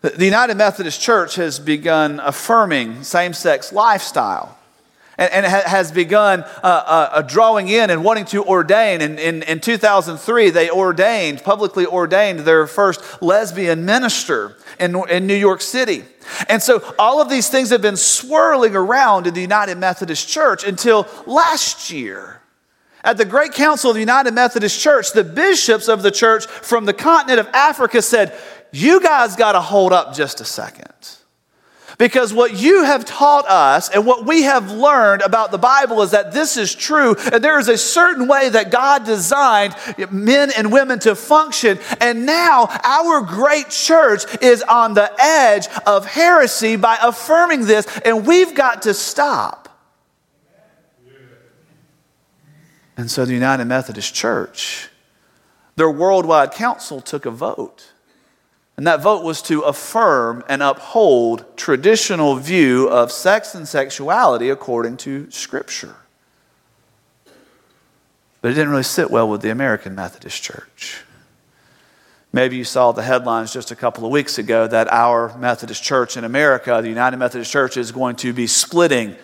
The 0.00 0.24
United 0.24 0.56
Methodist 0.56 1.00
Church 1.00 1.36
has 1.36 1.60
begun 1.60 2.18
affirming 2.18 3.04
same 3.04 3.34
sex 3.34 3.72
lifestyle 3.72 4.57
and, 5.18 5.44
and 5.44 5.46
has 5.46 5.90
begun 5.90 6.44
uh, 6.62 7.10
uh, 7.12 7.22
drawing 7.22 7.68
in 7.68 7.90
and 7.90 8.04
wanting 8.04 8.24
to 8.26 8.44
ordain. 8.44 9.00
And 9.02 9.18
in, 9.18 9.42
in 9.42 9.60
2003, 9.60 10.50
they 10.50 10.70
ordained, 10.70 11.42
publicly 11.42 11.84
ordained 11.84 12.40
their 12.40 12.66
first 12.66 13.20
lesbian 13.20 13.84
minister 13.84 14.56
in, 14.78 14.96
in 15.08 15.26
New 15.26 15.34
York 15.34 15.60
City. 15.60 16.04
And 16.48 16.62
so 16.62 16.94
all 16.98 17.20
of 17.20 17.28
these 17.28 17.48
things 17.48 17.70
have 17.70 17.82
been 17.82 17.96
swirling 17.96 18.76
around 18.76 19.26
in 19.26 19.34
the 19.34 19.40
United 19.40 19.76
Methodist 19.76 20.28
Church 20.28 20.64
until 20.64 21.08
last 21.26 21.90
year. 21.90 22.40
At 23.02 23.16
the 23.16 23.24
Great 23.24 23.52
Council 23.52 23.90
of 23.90 23.94
the 23.94 24.00
United 24.00 24.34
Methodist 24.34 24.80
Church, 24.80 25.12
the 25.12 25.24
bishops 25.24 25.88
of 25.88 26.02
the 26.02 26.10
church 26.10 26.46
from 26.46 26.84
the 26.84 26.92
continent 26.92 27.40
of 27.40 27.48
Africa 27.54 28.02
said, 28.02 28.36
You 28.72 29.00
guys 29.00 29.36
got 29.36 29.52
to 29.52 29.60
hold 29.60 29.92
up 29.92 30.14
just 30.14 30.40
a 30.40 30.44
second. 30.44 30.87
Because 31.98 32.32
what 32.32 32.54
you 32.54 32.84
have 32.84 33.04
taught 33.04 33.44
us 33.48 33.88
and 33.88 34.06
what 34.06 34.24
we 34.24 34.42
have 34.42 34.70
learned 34.70 35.20
about 35.20 35.50
the 35.50 35.58
Bible 35.58 36.00
is 36.02 36.12
that 36.12 36.30
this 36.30 36.56
is 36.56 36.72
true, 36.72 37.16
and 37.32 37.42
there 37.42 37.58
is 37.58 37.66
a 37.66 37.76
certain 37.76 38.28
way 38.28 38.48
that 38.48 38.70
God 38.70 39.04
designed 39.04 39.74
men 40.12 40.52
and 40.56 40.72
women 40.72 41.00
to 41.00 41.16
function. 41.16 41.80
And 42.00 42.24
now 42.24 42.68
our 42.84 43.20
great 43.20 43.70
church 43.70 44.22
is 44.40 44.62
on 44.62 44.94
the 44.94 45.12
edge 45.20 45.66
of 45.86 46.06
heresy 46.06 46.76
by 46.76 46.98
affirming 47.02 47.66
this, 47.66 47.84
and 48.04 48.24
we've 48.24 48.54
got 48.54 48.82
to 48.82 48.94
stop. 48.94 49.68
And 52.96 53.10
so 53.10 53.24
the 53.24 53.34
United 53.34 53.64
Methodist 53.64 54.14
Church, 54.14 54.88
their 55.74 55.90
worldwide 55.90 56.52
council 56.52 57.00
took 57.00 57.26
a 57.26 57.30
vote. 57.32 57.92
And 58.78 58.86
that 58.86 59.02
vote 59.02 59.24
was 59.24 59.42
to 59.42 59.62
affirm 59.62 60.44
and 60.48 60.62
uphold 60.62 61.44
traditional 61.56 62.36
view 62.36 62.88
of 62.88 63.10
sex 63.10 63.56
and 63.56 63.66
sexuality 63.66 64.50
according 64.50 64.98
to 64.98 65.28
Scripture. 65.32 65.96
But 68.40 68.52
it 68.52 68.54
didn't 68.54 68.70
really 68.70 68.84
sit 68.84 69.10
well 69.10 69.28
with 69.28 69.42
the 69.42 69.50
American 69.50 69.96
Methodist 69.96 70.44
Church. 70.44 71.02
Maybe 72.32 72.56
you 72.56 72.62
saw 72.62 72.92
the 72.92 73.02
headlines 73.02 73.52
just 73.52 73.72
a 73.72 73.76
couple 73.76 74.04
of 74.04 74.12
weeks 74.12 74.38
ago 74.38 74.68
that 74.68 74.86
our 74.92 75.36
Methodist 75.36 75.82
Church 75.82 76.16
in 76.16 76.22
America, 76.22 76.78
the 76.80 76.88
United 76.88 77.16
Methodist 77.16 77.50
Church, 77.50 77.76
is 77.76 77.90
going 77.90 78.14
to 78.16 78.32
be 78.32 78.46
splitting, 78.46 79.16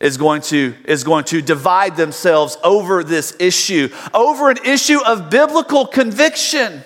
is 0.00 0.18
going 0.18 0.42
to, 0.42 0.74
is 0.84 1.02
going 1.02 1.24
to 1.24 1.40
divide 1.40 1.96
themselves 1.96 2.58
over 2.62 3.02
this 3.04 3.34
issue, 3.40 3.88
over 4.12 4.50
an 4.50 4.58
issue 4.66 5.00
of 5.02 5.30
biblical 5.30 5.86
conviction. 5.86 6.82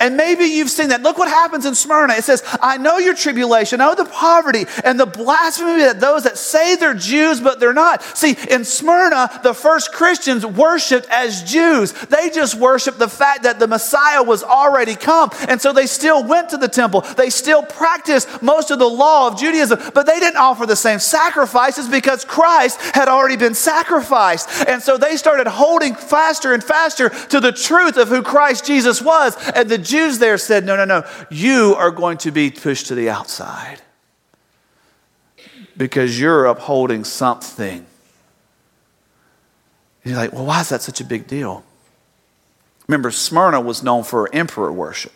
And 0.00 0.16
maybe 0.16 0.44
you've 0.44 0.70
seen 0.70 0.88
that. 0.88 1.02
Look 1.02 1.18
what 1.18 1.28
happens 1.28 1.66
in 1.66 1.74
Smyrna. 1.74 2.14
It 2.14 2.24
says, 2.24 2.42
I 2.60 2.76
know 2.76 2.98
your 2.98 3.14
tribulation, 3.14 3.80
I 3.80 3.88
know 3.88 3.94
the 3.94 4.04
poverty 4.10 4.66
and 4.84 4.98
the 4.98 5.06
blasphemy 5.06 5.82
that 5.82 6.00
those 6.00 6.24
that 6.24 6.38
say 6.38 6.76
they're 6.76 6.94
Jews, 6.94 7.40
but 7.40 7.60
they're 7.60 7.72
not. 7.72 8.02
See, 8.02 8.36
in 8.50 8.64
Smyrna, 8.64 9.40
the 9.42 9.54
first 9.54 9.92
Christians 9.92 10.44
worshiped 10.44 11.06
as 11.10 11.42
Jews. 11.42 11.92
They 11.92 12.30
just 12.30 12.54
worshiped 12.54 12.98
the 12.98 13.08
fact 13.08 13.44
that 13.44 13.58
the 13.58 13.66
Messiah 13.66 14.22
was 14.22 14.42
already 14.42 14.94
come. 14.94 15.30
And 15.48 15.60
so 15.60 15.72
they 15.72 15.86
still 15.86 16.24
went 16.24 16.50
to 16.50 16.56
the 16.56 16.68
temple. 16.68 17.02
They 17.02 17.30
still 17.30 17.62
practiced 17.62 18.42
most 18.42 18.70
of 18.70 18.78
the 18.78 18.88
law 18.88 19.28
of 19.28 19.38
Judaism, 19.38 19.78
but 19.94 20.06
they 20.06 20.18
didn't 20.20 20.38
offer 20.38 20.66
the 20.66 20.76
same 20.76 20.98
sacrifices 20.98 21.88
because 21.88 22.24
Christ 22.24 22.80
had 22.94 23.08
already 23.08 23.36
been 23.36 23.54
sacrificed. 23.54 24.48
And 24.68 24.82
so 24.82 24.96
they 24.96 25.16
started 25.16 25.46
holding 25.46 25.94
faster 25.94 26.52
and 26.52 26.62
faster 26.62 27.08
to 27.08 27.40
the 27.40 27.52
truth 27.52 27.96
of 27.96 28.08
who 28.08 28.22
Christ 28.22 28.66
Jesus 28.66 29.00
was. 29.02 29.36
The 29.68 29.78
Jews 29.78 30.18
there 30.18 30.38
said, 30.38 30.64
No, 30.64 30.76
no, 30.76 30.84
no, 30.84 31.04
you 31.30 31.74
are 31.76 31.90
going 31.90 32.18
to 32.18 32.30
be 32.30 32.50
pushed 32.50 32.86
to 32.86 32.94
the 32.94 33.10
outside 33.10 33.80
because 35.76 36.18
you're 36.18 36.46
upholding 36.46 37.04
something. 37.04 37.78
And 37.78 37.86
you're 40.04 40.16
like, 40.16 40.32
Well, 40.32 40.46
why 40.46 40.60
is 40.60 40.68
that 40.68 40.82
such 40.82 41.00
a 41.00 41.04
big 41.04 41.26
deal? 41.26 41.64
Remember, 42.86 43.10
Smyrna 43.10 43.60
was 43.60 43.82
known 43.82 44.04
for 44.04 44.32
emperor 44.34 44.72
worship. 44.72 45.12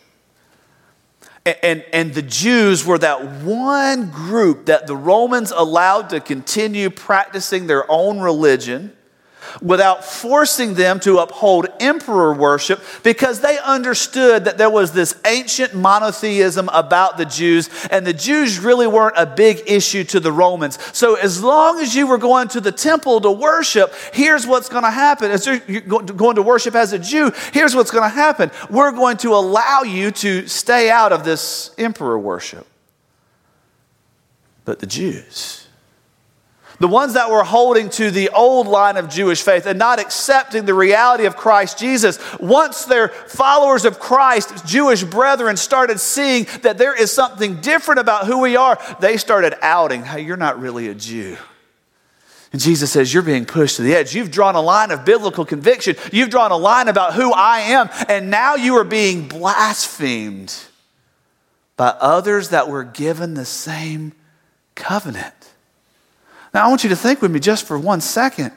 And, 1.45 1.57
and, 1.63 1.85
and, 1.93 2.13
the 2.13 2.21
Jews 2.21 2.85
were 2.85 2.97
that 2.97 3.43
one 3.43 4.09
group 4.11 4.65
that 4.65 4.87
the 4.87 4.95
Romans 4.95 5.51
allowed 5.51 6.09
to 6.09 6.19
continue 6.19 6.89
practicing 6.89 7.67
their 7.67 7.89
own 7.89 8.19
religion 8.19 8.95
without 9.61 10.03
forcing 10.03 10.73
them 10.73 10.99
to 11.01 11.19
uphold 11.19 11.67
emperor 11.79 12.33
worship 12.33 12.81
because 13.03 13.41
they 13.41 13.57
understood 13.59 14.45
that 14.45 14.57
there 14.57 14.69
was 14.69 14.91
this 14.91 15.15
ancient 15.25 15.73
monotheism 15.73 16.69
about 16.69 17.17
the 17.17 17.25
Jews, 17.25 17.69
and 17.91 18.05
the 18.05 18.13
Jews 18.13 18.59
really 18.59 18.87
weren't 18.87 19.15
a 19.17 19.25
big 19.25 19.63
issue 19.67 20.03
to 20.05 20.19
the 20.19 20.31
Romans. 20.31 20.77
So, 20.93 21.15
as 21.15 21.43
long 21.43 21.79
as 21.79 21.95
you 21.95 22.07
were 22.07 22.17
going 22.17 22.47
to 22.49 22.61
the 22.61 22.71
temple 22.71 23.21
to 23.21 23.31
worship, 23.31 23.93
here's 24.13 24.45
what's 24.45 24.69
going 24.69 24.83
to 24.83 24.91
happen. 24.91 25.31
As 25.31 25.45
you're 25.45 25.81
going 25.81 26.35
to 26.35 26.41
worship 26.41 26.75
as 26.75 26.93
a 26.93 26.99
Jew, 26.99 27.31
here's 27.53 27.75
what's 27.75 27.91
going 27.91 28.03
to 28.03 28.15
happen. 28.15 28.51
We're 28.69 28.91
going 28.91 29.17
to 29.17 29.33
allow 29.33 29.81
you 29.83 30.11
to 30.11 30.47
stay 30.47 30.89
out 30.89 31.11
of 31.11 31.23
this 31.23 31.73
emperor 31.77 32.17
worship. 32.17 32.65
But 34.65 34.79
the 34.79 34.85
Jews, 34.85 35.68
the 36.79 36.87
ones 36.87 37.13
that 37.13 37.29
were 37.29 37.43
holding 37.43 37.89
to 37.91 38.09
the 38.09 38.29
old 38.29 38.67
line 38.67 38.97
of 38.97 39.09
Jewish 39.09 39.41
faith 39.41 39.65
and 39.65 39.77
not 39.77 39.99
accepting 39.99 40.65
the 40.65 40.73
reality 40.73 41.25
of 41.25 41.35
Christ 41.35 41.77
Jesus, 41.77 42.19
once 42.39 42.85
their 42.85 43.09
followers 43.09 43.85
of 43.85 43.99
Christ, 43.99 44.65
Jewish 44.65 45.03
brethren, 45.03 45.57
started 45.57 45.99
seeing 45.99 46.47
that 46.61 46.77
there 46.77 46.99
is 46.99 47.11
something 47.11 47.61
different 47.61 47.99
about 47.99 48.25
who 48.25 48.39
we 48.39 48.55
are, 48.55 48.79
they 48.99 49.17
started 49.17 49.53
outing, 49.61 50.03
hey, 50.03 50.21
you're 50.21 50.37
not 50.37 50.59
really 50.59 50.87
a 50.87 50.95
Jew. 50.95 51.37
And 52.51 52.59
Jesus 52.59 52.91
says, 52.91 53.13
You're 53.13 53.21
being 53.21 53.45
pushed 53.45 53.75
to 53.75 53.83
the 53.83 53.93
edge. 53.93 54.15
You've 54.15 54.31
drawn 54.31 54.55
a 54.55 54.61
line 54.61 54.89
of 54.89 55.05
biblical 55.05 55.45
conviction. 55.45 55.95
You've 56.11 56.31
drawn 56.31 56.51
a 56.51 56.57
line 56.57 56.87
about 56.87 57.13
who 57.13 57.31
I 57.31 57.59
am, 57.59 57.89
and 58.07 58.31
now 58.31 58.55
you 58.55 58.75
are 58.77 58.83
being 58.83 59.27
blasphemed 59.27 60.55
by 61.77 61.89
others 61.89 62.49
that 62.49 62.67
were 62.67 62.83
given 62.83 63.35
the 63.35 63.45
same 63.45 64.13
covenant. 64.73 65.38
Now, 66.53 66.65
I 66.65 66.67
want 66.69 66.83
you 66.83 66.89
to 66.89 66.95
think 66.95 67.21
with 67.21 67.31
me 67.31 67.39
just 67.39 67.65
for 67.65 67.77
one 67.77 68.01
second. 68.01 68.51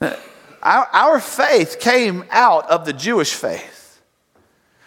Our, 0.00 0.88
our 0.92 1.20
faith 1.20 1.78
came 1.78 2.24
out 2.30 2.70
of 2.70 2.86
the 2.86 2.92
Jewish 2.92 3.34
faith. 3.34 4.00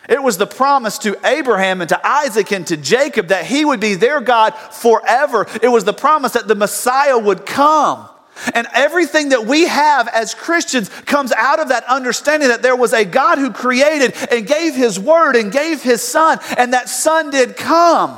It 0.10 0.24
was 0.24 0.38
the 0.38 0.48
promise 0.48 0.98
to 1.00 1.20
Abraham 1.26 1.82
and 1.82 1.90
to 1.90 2.08
Isaac 2.08 2.52
and 2.52 2.66
to 2.68 2.78
Jacob 2.78 3.28
that 3.28 3.46
he 3.46 3.66
would 3.66 3.80
be 3.80 3.96
their 3.96 4.22
God 4.22 4.52
forever. 4.52 5.46
It 5.62 5.68
was 5.68 5.84
the 5.84 5.94
promise 5.94 6.32
that 6.34 6.48
the 6.48 6.56
Messiah 6.56 7.18
would 7.18 7.46
come. 7.46 8.08
And 8.54 8.68
everything 8.74 9.30
that 9.30 9.46
we 9.46 9.68
have 9.68 10.08
as 10.08 10.34
Christians 10.34 10.90
comes 10.90 11.32
out 11.34 11.60
of 11.60 11.70
that 11.70 11.84
understanding 11.86 12.50
that 12.50 12.62
there 12.62 12.76
was 12.76 12.94
a 12.94 13.04
God 13.04 13.38
who 13.38 13.52
created 13.52 14.16
and 14.32 14.48
gave 14.48 14.76
his 14.76 15.00
word 15.00 15.36
and 15.36 15.52
gave 15.52 15.82
his 15.82 16.02
son, 16.02 16.40
and 16.58 16.74
that 16.74 16.88
son 16.88 17.32
did 17.32 17.58
come. 17.58 18.18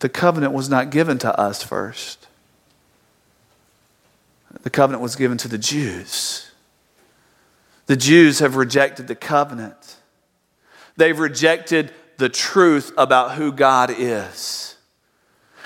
The 0.00 0.08
covenant 0.08 0.52
was 0.52 0.68
not 0.68 0.90
given 0.90 1.18
to 1.18 1.38
us 1.38 1.62
first. 1.62 2.26
The 4.62 4.70
covenant 4.70 5.02
was 5.02 5.16
given 5.16 5.38
to 5.38 5.48
the 5.48 5.58
Jews. 5.58 6.50
The 7.86 7.96
Jews 7.96 8.40
have 8.40 8.56
rejected 8.56 9.08
the 9.08 9.14
covenant. 9.14 9.96
They've 10.96 11.18
rejected 11.18 11.92
the 12.18 12.28
truth 12.28 12.92
about 12.98 13.32
who 13.32 13.52
God 13.52 13.90
is. 13.96 14.76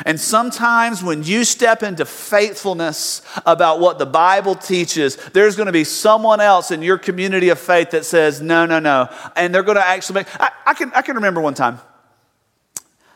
And 0.04 0.18
sometimes 0.18 1.04
when 1.04 1.22
you 1.22 1.44
step 1.44 1.84
into 1.84 2.04
faithfulness 2.04 3.22
about 3.46 3.78
what 3.78 3.98
the 3.98 4.06
Bible 4.06 4.56
teaches, 4.56 5.16
there's 5.32 5.54
going 5.54 5.66
to 5.66 5.72
be 5.72 5.84
someone 5.84 6.40
else 6.40 6.72
in 6.72 6.82
your 6.82 6.98
community 6.98 7.50
of 7.50 7.60
faith 7.60 7.90
that 7.90 8.04
says, 8.04 8.40
no, 8.40 8.66
no, 8.66 8.80
no. 8.80 9.08
And 9.36 9.54
they're 9.54 9.62
going 9.62 9.76
to 9.76 9.86
actually 9.86 10.20
make. 10.20 10.40
I, 10.40 10.50
I 10.66 10.74
can, 10.74 10.92
I 10.94 11.02
can 11.02 11.14
remember 11.14 11.40
one 11.40 11.54
time. 11.54 11.78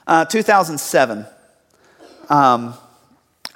Uh, 0.09 0.25
2007, 0.25 1.27
um, 2.31 2.73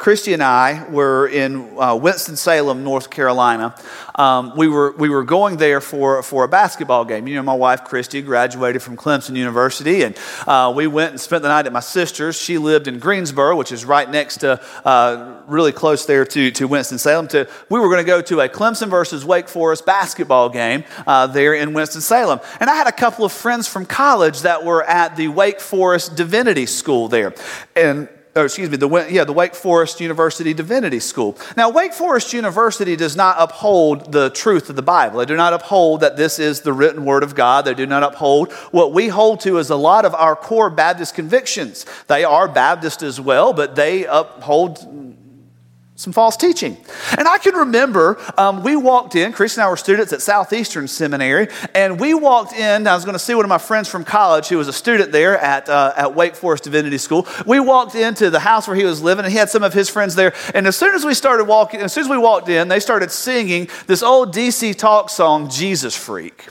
Christy 0.03 0.33
and 0.33 0.43
I 0.43 0.85
were 0.91 1.29
in 1.29 1.79
uh, 1.79 1.95
Winston-Salem, 1.95 2.83
North 2.83 3.09
Carolina. 3.09 3.73
Um, 4.17 4.53
we, 4.57 4.67
were, 4.67 4.91
we 4.97 5.09
were 5.09 5.23
going 5.23 5.59
there 5.59 5.81
for, 5.81 6.25
for 6.25 6.43
a 6.43 6.49
basketball 6.49 7.05
game. 7.05 7.29
You 7.29 7.37
know, 7.37 7.45
my 7.45 7.55
wife, 7.55 7.85
Christy, 7.85 8.21
graduated 8.21 8.83
from 8.83 8.97
Clemson 8.97 9.37
University, 9.37 10.03
and 10.03 10.19
uh, 10.45 10.73
we 10.75 10.89
went 10.89 11.13
and 11.13 11.21
spent 11.21 11.45
the 11.45 11.51
night 11.51 11.67
at 11.67 11.73
my 11.73 11.79
sister's. 11.79 12.35
She 12.35 12.59
lived 12.59 12.89
in 12.89 12.99
Greensboro, 12.99 13.55
which 13.55 13.71
is 13.71 13.85
right 13.85 14.11
next 14.11 14.39
to, 14.39 14.61
uh, 14.85 15.41
really 15.47 15.71
close 15.71 16.05
there 16.05 16.25
to, 16.25 16.51
to 16.51 16.67
Winston-Salem. 16.67 17.29
To, 17.29 17.49
we 17.69 17.79
were 17.79 17.87
going 17.87 18.05
to 18.05 18.05
go 18.05 18.21
to 18.23 18.41
a 18.41 18.49
Clemson 18.49 18.91
versus 18.91 19.25
Wake 19.25 19.49
Forest 19.49 19.87
basketball 19.87 20.49
game 20.49 20.83
uh, 21.07 21.29
there 21.29 21.55
in 21.55 21.75
Winston-Salem. 21.75 22.41
And 22.59 22.69
I 22.69 22.75
had 22.75 22.89
a 22.89 22.93
couple 22.93 23.25
of 23.25 23.31
friends 23.31 23.69
from 23.69 23.87
college 23.87 24.41
that 24.41 24.65
were 24.65 24.83
at 24.83 25.15
the 25.15 25.29
Wake 25.29 25.61
Forest 25.61 26.17
Divinity 26.17 26.67
School 26.67 27.07
there. 27.07 27.35
And 27.77 28.09
or 28.35 28.47
excuse 28.47 28.71
me, 28.71 28.79
the, 28.79 28.89
yeah, 29.11 29.25
the 29.25 29.33
Wake 29.33 29.55
Forest 29.55 30.01
University 30.01 30.55
Divinity 30.55 31.01
School. 31.01 31.37
Now, 31.55 31.69
Wake 31.69 31.93
Forest 31.93 32.33
University 32.33 32.97
does 32.97 33.15
not 33.15 33.37
uphold 33.39 34.11
the 34.13 34.31
truth 34.31 34.71
of 34.71 34.77
the 34.77 34.83
Bible. 34.83 35.19
They 35.19 35.27
do 35.27 35.37
not 35.37 35.53
uphold 35.53 36.01
that 36.01 36.17
this 36.17 36.39
is 36.39 36.63
the 36.63 36.73
written 36.73 37.05
word 37.05 37.23
of 37.23 37.35
God. 37.35 37.67
They 37.67 37.75
do 37.75 37.87
not 37.87 38.03
uphold 38.03 38.51
what 38.71 38.93
we 38.93 39.09
hold 39.09 39.41
to 39.41 39.59
as 39.59 39.69
a 39.69 39.77
lot 39.77 40.07
of 40.07 40.15
our 40.15 40.35
core 40.35 40.71
Baptist 40.71 41.15
convictions. 41.15 41.85
They 42.07 42.25
are 42.25 42.49
Baptist 42.49 43.03
as 43.03 43.21
well, 43.21 43.53
but 43.53 43.77
they 43.77 44.07
uphold 44.07 45.12
some 45.95 46.13
false 46.13 46.37
teaching. 46.37 46.77
And 47.19 47.29
I 47.29 47.39
can 47.39 47.55
remember 47.55 48.19
um, 48.39 48.63
we 48.63 48.77
walked 48.77 49.15
in, 49.15 49.33
Chris 49.33 49.57
and 49.57 49.65
I 49.65 49.69
were 49.69 49.77
students 49.77 50.13
at 50.13 50.23
Southeastern 50.23 50.89
Seminary, 50.89 51.49
and 51.75 52.01
we 52.01 52.15
walked 52.15 52.55
in. 52.55 52.87
I 52.87 52.95
was 52.95 53.05
going 53.05 53.15
to 53.15 53.19
see 53.19 53.35
one 53.35 53.45
of 53.45 53.49
my 53.49 53.59
friends 53.59 53.89
from 53.89 54.05
college 54.05 54.49
who 54.49 54.57
was 54.57 54.69
a 54.69 54.73
student 54.73 55.13
there 55.13 55.39
at, 55.39 55.69
uh, 55.69 55.93
at 55.97 56.15
Wake 56.15 56.35
Forest 56.35 56.65
Divinity 56.65 56.99
School. 56.99 57.27
We 57.47 57.61
walked 57.61 57.95
into 57.95 58.31
the 58.31 58.41
house 58.41 58.67
where 58.67 58.77
he 58.77 58.85
was 58.85 59.03
living, 59.03 59.25
and 59.25 59.33
he 59.33 59.39
had 59.39 59.51
some 59.51 59.63
of 59.63 59.75
his 59.75 59.89
friends 59.89 60.15
there. 60.15 60.35
And 60.55 60.67
as 60.67 60.77
soon 60.77 60.95
as 60.95 61.05
we 61.05 61.15
started 61.15 61.45
walking, 61.45 61.81
as 61.81 61.93
soon 61.93 62.05
as 62.05 62.11
we 62.11 62.19
walked 62.19 62.49
in, 62.49 62.69
they 62.69 62.81
started 62.81 63.11
singing 63.11 63.69
this 63.87 64.03
old 64.03 64.35
DC 64.35 64.77
talk 64.77 65.11
song, 65.11 65.51
Jesus 65.51 65.95
Freak. 65.95 66.49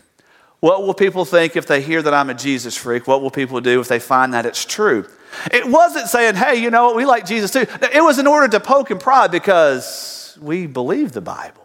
What 0.61 0.83
will 0.83 0.93
people 0.93 1.25
think 1.25 1.55
if 1.55 1.65
they 1.65 1.81
hear 1.81 2.03
that 2.03 2.13
I'm 2.13 2.29
a 2.29 2.35
Jesus 2.35 2.77
freak? 2.77 3.07
What 3.07 3.23
will 3.23 3.31
people 3.31 3.59
do 3.61 3.81
if 3.81 3.87
they 3.87 3.97
find 3.97 4.35
that 4.35 4.45
it's 4.45 4.63
true? 4.63 5.07
It 5.51 5.67
wasn't 5.67 6.07
saying, 6.07 6.35
hey, 6.35 6.55
you 6.55 6.69
know 6.69 6.87
what, 6.87 6.95
we 6.95 7.05
like 7.05 7.25
Jesus 7.25 7.51
too. 7.51 7.65
It 7.93 8.03
was 8.03 8.19
in 8.19 8.27
order 8.27 8.47
to 8.49 8.59
poke 8.59 8.91
and 8.91 8.99
prod 8.99 9.31
because 9.31 10.37
we 10.41 10.67
believe 10.67 11.11
the 11.11 11.21
Bible. 11.21 11.61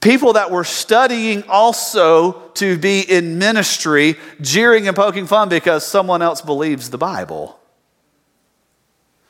People 0.00 0.34
that 0.34 0.50
were 0.50 0.64
studying 0.64 1.42
also 1.48 2.48
to 2.54 2.78
be 2.78 3.00
in 3.00 3.38
ministry, 3.38 4.16
jeering 4.40 4.86
and 4.86 4.96
poking 4.96 5.26
fun 5.26 5.48
because 5.48 5.84
someone 5.84 6.22
else 6.22 6.40
believes 6.40 6.90
the 6.90 6.98
Bible. 6.98 7.58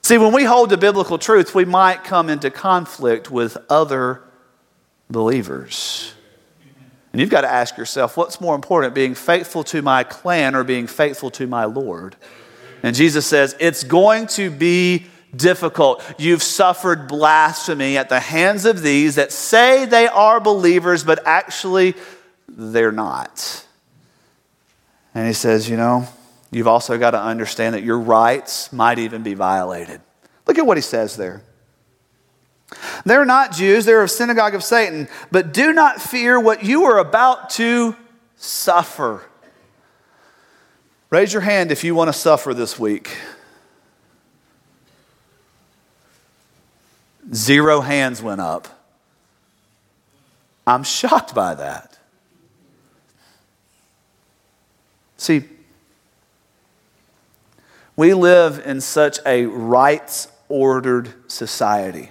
See, 0.03 0.19
when 0.19 0.33
we 0.33 0.45
hold 0.45 0.71
to 0.71 0.77
biblical 0.77 1.19
truth, 1.19 1.55
we 1.55 1.65
might 1.65 2.05
come 2.05 2.29
into 2.29 2.51
conflict 2.51 3.31
with 3.31 3.57
other 3.69 4.23
believers. 5.11 6.13
And 7.13 7.21
you've 7.21 7.31
got 7.31 7.41
to 7.41 7.51
ask 7.51 7.77
yourself, 7.79 8.17
what's 8.17 8.41
more 8.41 8.55
important, 8.55 8.95
being 8.95 9.15
faithful 9.15 9.65
to 9.65 9.81
my 9.83 10.05
clan 10.05 10.55
or 10.55 10.65
being 10.65 10.87
faithful 10.87 11.31
to 11.33 11.47
my 11.47 11.65
Lord? 11.65 12.17
And 12.83 12.95
Jesus 12.95 13.27
says, 13.27 13.57
it's 13.59 13.83
going 13.83 14.27
to 14.29 14.51
be 14.51 15.07
difficult. 15.35 16.05
You've 16.19 16.43
suffered 16.43 17.09
blasphemy 17.09 17.97
at 17.97 18.09
the 18.09 18.21
hands 18.21 18.65
of 18.65 18.83
these 18.83 19.17
that 19.17 19.33
say 19.33 19.85
they 19.85 20.07
are 20.07 20.41
believers, 20.41 21.03
but 21.05 21.27
actually 21.27 21.95
they're 22.49 22.93
not. 22.93 23.65
And 25.15 25.27
he 25.27 25.33
says, 25.33 25.69
you 25.69 25.77
know, 25.77 26.07
you've 26.51 26.69
also 26.69 26.99
got 26.99 27.13
to 27.13 27.21
understand 27.21 27.75
that 27.75 27.83
your 27.83 27.99
rights 27.99 28.73
might 28.73 28.99
even 28.99 29.23
be 29.23 29.35
violated. 29.35 30.01
Look 30.47 30.59
at 30.59 30.67
what 30.67 30.77
he 30.77 30.83
says 30.83 31.17
there. 31.17 31.43
They're 33.05 33.25
not 33.25 33.53
Jews, 33.53 33.85
they're 33.85 34.03
a 34.03 34.09
synagogue 34.09 34.55
of 34.55 34.63
Satan, 34.63 35.09
but 35.31 35.53
do 35.53 35.73
not 35.73 36.01
fear 36.01 36.39
what 36.39 36.65
you 36.65 36.85
are 36.85 36.99
about 36.99 37.51
to 37.51 37.97
suffer. 38.37 39.23
Raise 41.11 41.33
your 41.33 41.43
hand 41.43 41.73
if 41.73 41.85
you 41.85 41.95
want 41.95 42.09
to 42.09 42.13
suffer 42.13 42.53
this 42.53 42.79
week. 42.79 43.17
Zero 47.33 47.81
hands 47.81 48.23
went 48.23 48.41
up. 48.41 48.69
I'm 50.67 50.83
shocked 50.83 51.35
by 51.35 51.55
that. 51.55 51.99
See, 55.17 55.45
we 57.97 58.15
live 58.15 58.63
in 58.65 58.81
such 58.81 59.19
a 59.27 59.47
rights 59.47 60.29
ordered 60.49 61.15
society 61.31 62.11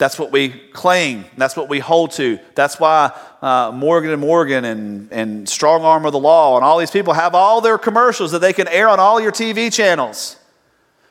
That's 0.00 0.18
what 0.18 0.32
we 0.32 0.48
claim. 0.48 1.26
That's 1.36 1.54
what 1.54 1.68
we 1.68 1.78
hold 1.78 2.12
to. 2.12 2.38
That's 2.54 2.80
why 2.80 3.14
uh, 3.42 3.70
Morgan 3.74 4.12
and 4.12 4.20
Morgan 4.22 4.64
and, 4.64 5.12
and 5.12 5.46
Strong 5.46 5.82
Arm 5.84 6.06
of 6.06 6.12
the 6.12 6.18
Law 6.18 6.56
and 6.56 6.64
all 6.64 6.78
these 6.78 6.90
people 6.90 7.12
have 7.12 7.34
all 7.34 7.60
their 7.60 7.76
commercials 7.76 8.32
that 8.32 8.38
they 8.38 8.54
can 8.54 8.66
air 8.66 8.88
on 8.88 8.98
all 8.98 9.20
your 9.20 9.30
TV 9.30 9.70
channels. 9.70 10.36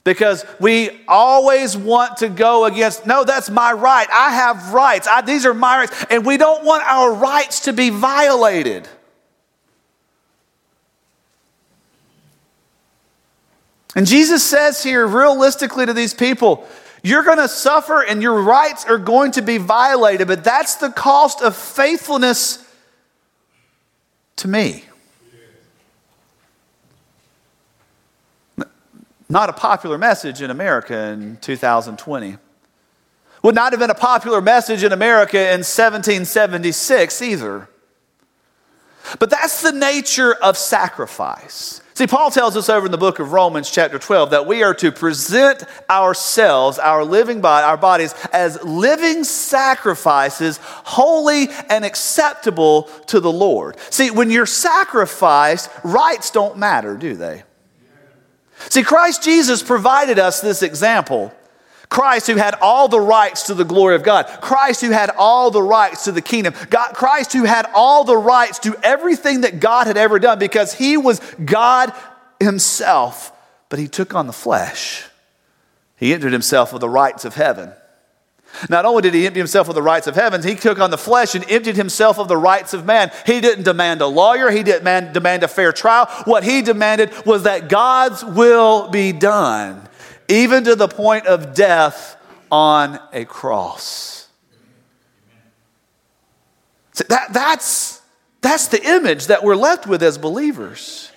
Because 0.04 0.43
we 0.60 1.02
always 1.08 1.78
want 1.78 2.17
to 2.17 2.30
go 2.30 2.65
against, 2.65 3.06
no, 3.06 3.23
that's 3.23 3.52
my 3.52 3.73
right. 3.73 4.08
I 4.12 4.32
have 4.32 4.73
rights. 4.73 5.08
I, 5.08 5.21
these 5.21 5.45
are 5.45 5.54
my 5.54 5.82
rights. 5.82 6.06
And 6.10 6.25
we 6.25 6.38
don't 6.38 6.65
want 6.65 6.82
our 6.84 7.13
rights 7.13 7.60
to 7.65 7.73
be 7.73 7.91
violated. 7.91 8.89
And 13.95 14.08
Jesus 14.08 14.41
says 14.43 14.82
here, 14.82 15.06
realistically, 15.06 15.86
to 15.86 15.93
these 15.93 16.15
people, 16.15 16.67
you're 17.03 17.23
going 17.23 17.38
to 17.38 17.47
suffer 17.47 18.01
and 18.01 18.21
your 18.21 18.41
rights 18.41 18.85
are 18.85 18.97
going 18.97 19.31
to 19.31 19.41
be 19.41 19.57
violated, 19.57 20.27
but 20.27 20.43
that's 20.43 20.75
the 20.75 20.89
cost 20.89 21.41
of 21.41 21.55
faithfulness 21.55 22.65
to 24.38 24.47
me. 24.47 24.83
Not 29.29 29.49
a 29.49 29.53
popular 29.53 29.97
message 29.97 30.41
in 30.41 30.49
America 30.49 30.97
in 31.12 31.38
2020. 31.38 32.38
Would 33.43 33.55
not 33.55 33.71
have 33.71 33.79
been 33.79 33.91
a 33.91 33.95
popular 33.95 34.41
message 34.41 34.83
in 34.83 34.91
America 34.91 35.38
in 35.38 35.59
1776 35.59 37.21
either. 37.21 37.69
But 39.19 39.29
that's 39.29 39.62
the 39.62 39.71
nature 39.71 40.33
of 40.33 40.57
sacrifice. 40.57 41.81
See, 41.99 42.07
Paul 42.07 42.31
tells 42.31 42.55
us 42.55 42.69
over 42.69 42.85
in 42.85 42.93
the 42.93 42.97
book 42.97 43.19
of 43.19 43.33
Romans, 43.33 43.69
chapter 43.69 43.99
12, 43.99 44.29
that 44.29 44.47
we 44.47 44.63
are 44.63 44.73
to 44.75 44.89
present 44.89 45.65
ourselves, 45.89 46.79
our 46.79 47.03
living 47.03 47.41
body, 47.41 47.65
our 47.65 47.75
bodies, 47.75 48.15
as 48.31 48.63
living 48.63 49.25
sacrifices, 49.25 50.62
holy 50.63 51.49
and 51.67 51.83
acceptable 51.83 52.83
to 53.07 53.19
the 53.19 53.29
Lord. 53.29 53.75
See, 53.89 54.12
when 54.12 54.31
you're 54.31 54.45
sacrificed, 54.45 55.69
rights 55.83 56.31
don't 56.31 56.57
matter, 56.57 56.95
do 56.95 57.15
they? 57.15 57.43
See, 58.69 58.83
Christ 58.83 59.21
Jesus 59.21 59.62
provided 59.62 60.19
us 60.19 60.39
this 60.39 60.63
example 60.63 61.33
Christ 61.89 62.28
who 62.28 62.36
had 62.36 62.56
all 62.62 62.88
the 62.88 62.99
rights 62.99 63.43
to 63.43 63.56
the 63.56 63.65
glory 63.65 63.95
of 63.95 64.04
God. 64.04 64.28
Christ 64.41 64.82
who 64.82 64.91
had 64.91 65.10
all 65.17 65.49
the 65.49 65.62
rights 65.62 66.04
to 66.04 66.12
the 66.12 66.21
kingdom. 66.21 66.54
God, 66.69 66.93
Christ 66.93 67.34
who 67.34 67.45
had 67.45 67.65
all 67.73 68.04
the 68.04 68.15
rights 68.15 68.60
to 68.60 68.78
everything 68.84 69.41
that 69.41 69.60
God 69.60 69.88
had 69.88 69.97
ever 69.97 70.19
done 70.19 70.38
because 70.38 70.73
he 70.73 70.97
was 70.97 71.19
God 71.43 71.91
himself, 72.39 73.32
but 73.69 73.80
he 73.80 73.88
took 73.88 74.13
on 74.13 74.28
the 74.28 74.34
flesh. 74.34 75.06
He 75.97 76.13
entered 76.13 76.32
himself 76.32 76.71
with 76.71 76.82
the 76.82 76.89
rights 76.89 77.25
of 77.25 77.34
heaven. 77.34 77.71
Not 78.69 78.86
only 78.86 79.02
did 79.02 79.13
he 79.13 79.25
empty 79.25 79.39
himself 79.39 79.67
of 79.67 79.75
the 79.75 79.82
rights 79.82 80.08
of 80.08 80.15
heaven, 80.15 80.43
he 80.43 80.56
took 80.56 80.80
on 80.80 80.91
the 80.91 80.97
flesh 80.97 81.36
and 81.36 81.49
emptied 81.49 81.75
himself 81.75 82.19
of 82.19 82.28
the 82.28 82.38
rights 82.38 82.73
of 82.73 82.86
man. 82.86 83.12
He 83.25 83.41
didn't 83.41 83.63
demand 83.63 84.02
a 84.02 84.08
lawyer, 84.08 84.49
he 84.52 84.63
didn't 84.63 85.13
demand 85.13 85.43
a 85.43 85.47
fair 85.47 85.71
trial. 85.71 86.06
What 86.25 86.43
he 86.43 86.62
demanded 86.62 87.25
was 87.25 87.43
that 87.43 87.67
God's 87.67 88.23
will 88.23 88.89
be 88.89 89.12
done 89.12 89.88
even 90.29 90.63
to 90.63 90.75
the 90.75 90.87
point 90.87 91.25
of 91.25 91.53
death 91.53 92.15
on 92.51 92.99
a 93.11 93.25
cross. 93.25 94.27
So 96.93 97.03
that, 97.09 97.33
that's, 97.33 98.01
that's 98.41 98.67
the 98.67 98.83
image 98.83 99.27
that 99.27 99.43
we're 99.43 99.55
left 99.55 99.87
with 99.87 100.03
as 100.03 100.17
believers. 100.17 101.11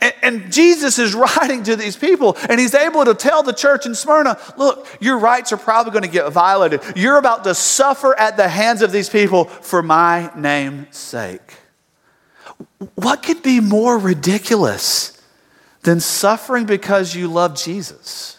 And, 0.00 0.14
and, 0.22 0.52
Jesus 0.52 0.98
is 0.98 1.14
writing 1.14 1.64
to 1.64 1.74
these 1.74 1.96
people, 1.96 2.36
and 2.48 2.60
he's 2.60 2.74
able 2.74 3.04
to 3.04 3.14
tell 3.14 3.42
the 3.42 3.52
church 3.52 3.84
in 3.84 3.94
Smyrna 3.94 4.38
look, 4.56 4.86
your 5.00 5.18
rights 5.18 5.52
are 5.52 5.56
probably 5.56 5.92
going 5.92 6.04
to 6.04 6.10
get 6.10 6.30
violated. 6.30 6.80
You're 6.94 7.18
about 7.18 7.44
to 7.44 7.54
suffer 7.54 8.16
at 8.18 8.36
the 8.36 8.48
hands 8.48 8.82
of 8.82 8.92
these 8.92 9.08
people 9.08 9.46
for 9.46 9.82
my 9.82 10.30
name's 10.36 10.96
sake. 10.96 11.56
What 12.94 13.22
could 13.22 13.42
be 13.42 13.60
more 13.60 13.98
ridiculous 13.98 15.11
than 15.82 16.00
suffering 16.00 16.66
because 16.66 17.14
you 17.14 17.28
love 17.28 17.56
Jesus. 17.56 18.38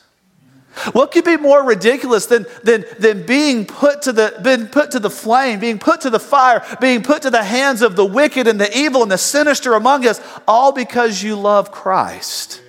What 0.94 1.12
could 1.12 1.24
be 1.24 1.38
more 1.38 1.64
ridiculous 1.64 2.26
than, 2.26 2.48
than, 2.64 2.86
than 2.98 3.26
being, 3.26 3.66
put 3.66 4.04
to 4.04 4.12
the, 4.12 4.40
being 4.44 4.68
put 4.68 4.92
to 4.92 5.00
the 5.00 5.10
flame, 5.10 5.60
being 5.60 5.78
put 5.78 6.02
to 6.02 6.10
the 6.10 6.20
fire, 6.20 6.66
being 6.82 7.04
put 7.04 7.22
to 7.24 7.30
the 7.30 7.44
hands 7.44 7.84
of 7.84 7.96
the 7.96 8.06
wicked 8.06 8.48
and 8.48 8.60
the 8.60 8.76
evil 8.76 9.04
and 9.04 9.12
the 9.12 9.18
sinister 9.18 9.76
among 9.76 10.08
us, 10.08 10.20
all 10.48 10.72
because 10.72 11.22
you 11.22 11.36
love 11.36 11.72
Christ? 11.72 12.62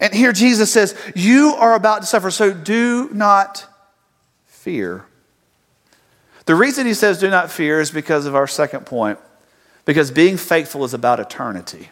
And 0.00 0.12
here 0.12 0.32
Jesus 0.32 0.70
says, 0.70 0.94
You 1.14 1.54
are 1.56 1.74
about 1.74 2.02
to 2.02 2.06
suffer, 2.06 2.30
so 2.30 2.52
do 2.52 3.08
not 3.10 3.66
fear. 4.44 5.06
The 6.44 6.54
reason 6.54 6.86
he 6.86 6.94
says 6.94 7.18
do 7.18 7.30
not 7.30 7.50
fear 7.50 7.80
is 7.80 7.90
because 7.90 8.26
of 8.26 8.34
our 8.34 8.46
second 8.46 8.84
point, 8.84 9.18
because 9.86 10.10
being 10.10 10.36
faithful 10.36 10.84
is 10.84 10.92
about 10.92 11.20
eternity. 11.20 11.88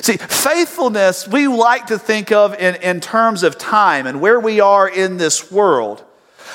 See, 0.00 0.16
faithfulness 0.16 1.26
we 1.26 1.48
like 1.48 1.86
to 1.86 1.98
think 1.98 2.30
of 2.30 2.54
in, 2.54 2.76
in 2.76 3.00
terms 3.00 3.42
of 3.42 3.58
time 3.58 4.06
and 4.06 4.20
where 4.20 4.38
we 4.38 4.60
are 4.60 4.88
in 4.88 5.16
this 5.16 5.50
world. 5.50 6.04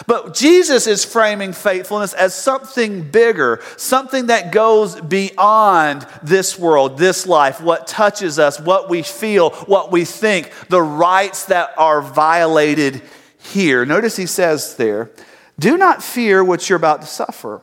But 0.07 0.33
Jesus 0.33 0.87
is 0.87 1.05
framing 1.05 1.53
faithfulness 1.53 2.13
as 2.13 2.33
something 2.33 3.09
bigger, 3.11 3.61
something 3.77 4.27
that 4.27 4.51
goes 4.51 4.99
beyond 4.99 6.07
this 6.23 6.57
world, 6.57 6.97
this 6.97 7.27
life, 7.27 7.61
what 7.61 7.85
touches 7.85 8.39
us, 8.39 8.59
what 8.59 8.89
we 8.89 9.03
feel, 9.03 9.51
what 9.51 9.91
we 9.91 10.05
think, 10.05 10.51
the 10.69 10.81
rights 10.81 11.45
that 11.45 11.73
are 11.77 12.01
violated 12.01 13.01
here. 13.37 13.85
Notice 13.85 14.15
he 14.15 14.25
says 14.25 14.75
there, 14.77 15.11
do 15.59 15.77
not 15.77 16.01
fear 16.01 16.43
what 16.43 16.67
you're 16.69 16.77
about 16.77 17.01
to 17.01 17.07
suffer. 17.07 17.61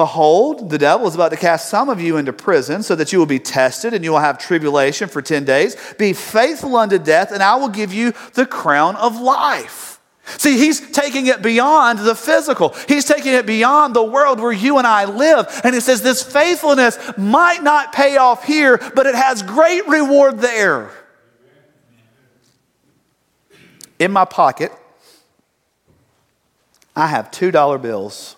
Behold, 0.00 0.70
the 0.70 0.78
devil 0.78 1.06
is 1.06 1.14
about 1.14 1.28
to 1.28 1.36
cast 1.36 1.68
some 1.68 1.90
of 1.90 2.00
you 2.00 2.16
into 2.16 2.32
prison 2.32 2.82
so 2.82 2.96
that 2.96 3.12
you 3.12 3.18
will 3.18 3.26
be 3.26 3.38
tested 3.38 3.92
and 3.92 4.02
you 4.02 4.12
will 4.12 4.18
have 4.18 4.38
tribulation 4.38 5.10
for 5.10 5.20
10 5.20 5.44
days. 5.44 5.76
Be 5.98 6.14
faithful 6.14 6.74
unto 6.76 6.98
death, 6.98 7.32
and 7.32 7.42
I 7.42 7.56
will 7.56 7.68
give 7.68 7.92
you 7.92 8.14
the 8.32 8.46
crown 8.46 8.96
of 8.96 9.20
life. 9.20 10.00
See, 10.38 10.56
he's 10.56 10.90
taking 10.92 11.26
it 11.26 11.42
beyond 11.42 11.98
the 11.98 12.14
physical. 12.14 12.70
He's 12.88 13.04
taking 13.04 13.34
it 13.34 13.44
beyond 13.44 13.94
the 13.94 14.02
world 14.02 14.40
where 14.40 14.54
you 14.54 14.78
and 14.78 14.86
I 14.86 15.04
live. 15.04 15.60
And 15.64 15.74
he 15.74 15.82
says 15.82 16.00
this 16.00 16.22
faithfulness 16.22 16.98
might 17.18 17.62
not 17.62 17.92
pay 17.92 18.16
off 18.16 18.46
here, 18.46 18.78
but 18.94 19.04
it 19.04 19.14
has 19.14 19.42
great 19.42 19.86
reward 19.86 20.38
there. 20.38 20.90
In 23.98 24.12
my 24.12 24.24
pocket, 24.24 24.72
I 26.96 27.06
have 27.08 27.30
$2 27.30 27.82
bills. 27.82 28.36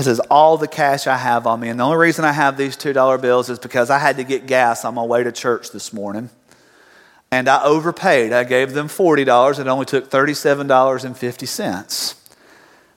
This 0.00 0.06
is 0.06 0.20
all 0.30 0.56
the 0.56 0.66
cash 0.66 1.06
I 1.06 1.18
have 1.18 1.46
on 1.46 1.60
me. 1.60 1.68
And 1.68 1.78
the 1.78 1.84
only 1.84 1.98
reason 1.98 2.24
I 2.24 2.32
have 2.32 2.56
these 2.56 2.74
$2 2.74 3.20
bills 3.20 3.50
is 3.50 3.58
because 3.58 3.90
I 3.90 3.98
had 3.98 4.16
to 4.16 4.24
get 4.24 4.46
gas 4.46 4.86
on 4.86 4.94
my 4.94 5.02
way 5.02 5.22
to 5.22 5.30
church 5.30 5.72
this 5.72 5.92
morning. 5.92 6.30
And 7.30 7.50
I 7.50 7.62
overpaid. 7.64 8.32
I 8.32 8.44
gave 8.44 8.72
them 8.72 8.88
$40. 8.88 9.58
It 9.58 9.66
only 9.66 9.84
took 9.84 10.08
$37.50. 10.08 12.14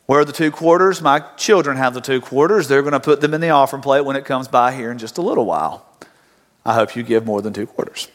Where 0.05 0.21
are 0.21 0.23
the 0.23 0.31
two 0.31 0.49
quarters? 0.49 1.01
My 1.01 1.19
children 1.35 1.75
have 1.75 1.93
the 1.93 1.99
two 1.99 2.21
quarters. 2.21 2.69
They're 2.69 2.81
going 2.81 2.93
to 2.93 3.01
put 3.01 3.19
them 3.19 3.33
in 3.33 3.41
the 3.41 3.49
offering 3.49 3.81
plate 3.81 4.05
when 4.05 4.15
it 4.15 4.23
comes 4.23 4.47
by 4.47 4.73
here 4.73 4.89
in 4.89 4.97
just 4.97 5.17
a 5.17 5.21
little 5.21 5.45
while. 5.45 5.85
I 6.65 6.73
hope 6.73 6.95
you 6.95 7.03
give 7.03 7.25
more 7.25 7.41
than 7.41 7.51
two 7.51 7.67
quarters. 7.67 8.07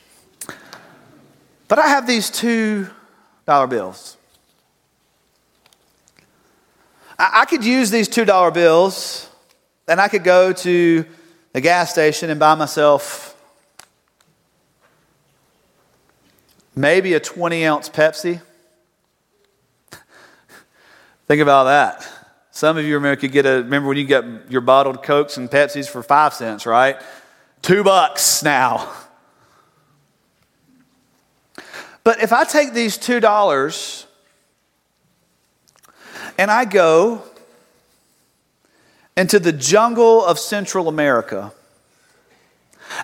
But 1.68 1.79
I 1.79 1.88
have 1.88 2.07
these 2.07 2.31
$2 2.31 2.88
bills. 3.68 4.17
I, 7.18 7.44
could 7.46 7.64
use 7.64 7.90
these 7.90 8.09
$2 8.09 8.54
bills 8.54 9.28
and 9.88 10.00
I 10.00 10.09
could 10.09 10.22
go 10.22 10.52
to 10.52 11.04
the 11.52 11.61
gas 11.61 11.90
station 11.90 12.31
and 12.31 12.38
buy 12.38 12.54
myself 12.54 13.35
maybe 16.76 17.14
a 17.14 17.20
20 17.20 17.66
ounce 17.66 17.88
Pepsi. 17.88 18.40
Think 21.26 21.42
about 21.42 21.64
that. 21.64 22.09
Some 22.52 22.78
of 22.78 22.85
you 22.85 22.94
remember 22.94 23.20
could 23.20 23.33
get 23.33 23.46
a 23.46 23.62
remember 23.62 23.88
when 23.88 23.96
you 23.96 24.04
get 24.04 24.24
your 24.50 24.61
bottled 24.61 25.02
Cokes 25.02 25.37
and 25.37 25.50
Pepsis 25.50 25.88
for 25.88 26.02
five 26.02 26.35
cents, 26.35 26.66
right? 26.66 27.00
Two 27.62 27.83
bucks 27.85 28.42
now. 28.42 28.92
But 32.04 32.22
if 32.22 32.33
I 32.33 32.44
take 32.44 32.72
these 32.72 32.96
two 32.96 33.20
dollars 33.20 34.07
and 36.38 36.51
I 36.51 36.64
go 36.64 37.22
into 39.16 39.40
the 39.40 39.53
jungle 39.53 40.24
of 40.24 40.38
Central 40.38 40.88
America. 40.88 41.53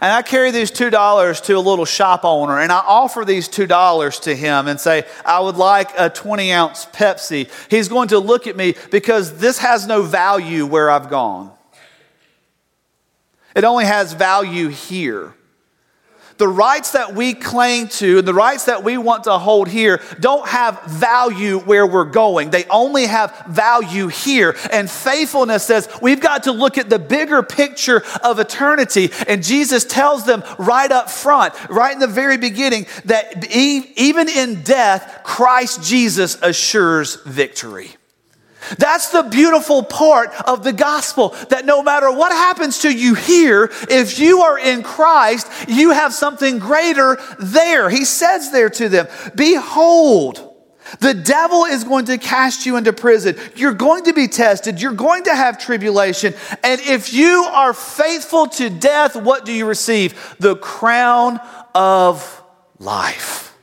And 0.00 0.10
I 0.10 0.22
carry 0.22 0.50
these 0.50 0.70
$2 0.70 1.42
to 1.44 1.52
a 1.52 1.58
little 1.58 1.84
shop 1.84 2.24
owner 2.24 2.58
and 2.58 2.72
I 2.72 2.78
offer 2.78 3.24
these 3.24 3.48
$2 3.48 4.22
to 4.22 4.34
him 4.34 4.68
and 4.68 4.80
say, 4.80 5.04
I 5.26 5.40
would 5.40 5.56
like 5.56 5.90
a 5.98 6.08
20 6.08 6.52
ounce 6.52 6.86
Pepsi. 6.86 7.50
He's 7.68 7.88
going 7.88 8.08
to 8.08 8.18
look 8.18 8.46
at 8.46 8.56
me 8.56 8.76
because 8.90 9.38
this 9.38 9.58
has 9.58 9.86
no 9.86 10.02
value 10.02 10.64
where 10.64 10.88
I've 10.88 11.10
gone. 11.10 11.50
It 13.54 13.64
only 13.64 13.84
has 13.84 14.14
value 14.14 14.68
here. 14.68 15.34
The 16.38 16.48
rights 16.48 16.92
that 16.92 17.14
we 17.14 17.34
cling 17.34 17.88
to 17.88 18.18
and 18.18 18.28
the 18.28 18.34
rights 18.34 18.64
that 18.64 18.82
we 18.82 18.98
want 18.98 19.24
to 19.24 19.38
hold 19.38 19.68
here 19.68 20.00
don't 20.20 20.46
have 20.48 20.82
value 20.84 21.58
where 21.60 21.86
we're 21.86 22.04
going. 22.04 22.50
They 22.50 22.64
only 22.64 23.06
have 23.06 23.44
value 23.48 24.08
here. 24.08 24.56
And 24.70 24.90
faithfulness 24.90 25.64
says 25.64 25.88
we've 26.02 26.20
got 26.20 26.44
to 26.44 26.52
look 26.52 26.78
at 26.78 26.90
the 26.90 26.98
bigger 26.98 27.42
picture 27.42 28.02
of 28.22 28.38
eternity. 28.38 29.10
And 29.28 29.42
Jesus 29.42 29.84
tells 29.84 30.24
them 30.24 30.42
right 30.58 30.90
up 30.90 31.10
front, 31.10 31.54
right 31.68 31.92
in 31.92 32.00
the 32.00 32.06
very 32.06 32.36
beginning, 32.36 32.86
that 33.04 33.50
even 33.52 34.28
in 34.28 34.62
death, 34.62 35.20
Christ 35.24 35.82
Jesus 35.82 36.36
assures 36.42 37.16
victory. 37.24 37.90
That's 38.78 39.10
the 39.10 39.22
beautiful 39.22 39.82
part 39.82 40.30
of 40.46 40.64
the 40.64 40.72
gospel 40.72 41.30
that 41.50 41.64
no 41.64 41.82
matter 41.82 42.10
what 42.10 42.32
happens 42.32 42.80
to 42.80 42.92
you 42.92 43.14
here, 43.14 43.70
if 43.88 44.18
you 44.18 44.42
are 44.42 44.58
in 44.58 44.82
Christ, 44.82 45.48
you 45.68 45.90
have 45.90 46.12
something 46.12 46.58
greater 46.58 47.18
there. 47.38 47.90
He 47.90 48.04
says 48.04 48.50
there 48.50 48.70
to 48.70 48.88
them, 48.88 49.06
Behold, 49.34 50.54
the 51.00 51.14
devil 51.14 51.64
is 51.64 51.84
going 51.84 52.06
to 52.06 52.18
cast 52.18 52.66
you 52.66 52.76
into 52.76 52.92
prison. 52.92 53.36
You're 53.56 53.74
going 53.74 54.04
to 54.04 54.12
be 54.12 54.28
tested. 54.28 54.80
You're 54.80 54.92
going 54.92 55.24
to 55.24 55.34
have 55.34 55.58
tribulation. 55.58 56.34
And 56.62 56.80
if 56.80 57.12
you 57.12 57.44
are 57.52 57.72
faithful 57.72 58.46
to 58.48 58.70
death, 58.70 59.16
what 59.16 59.44
do 59.44 59.52
you 59.52 59.66
receive? 59.66 60.36
The 60.38 60.56
crown 60.56 61.40
of 61.74 62.42
life. 62.78 63.56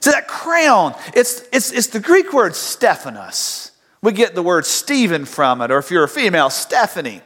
So 0.00 0.10
that 0.12 0.28
crown, 0.28 0.94
it's, 1.14 1.42
it's, 1.52 1.72
it's 1.72 1.88
the 1.88 2.00
Greek 2.00 2.32
word 2.32 2.54
Stephanos. 2.54 3.67
We 4.02 4.12
get 4.12 4.34
the 4.34 4.42
word 4.42 4.64
Stephen 4.64 5.24
from 5.24 5.60
it, 5.60 5.70
or 5.70 5.78
if 5.78 5.90
you're 5.90 6.04
a 6.04 6.08
female, 6.08 6.50
Stephanie. 6.50 7.22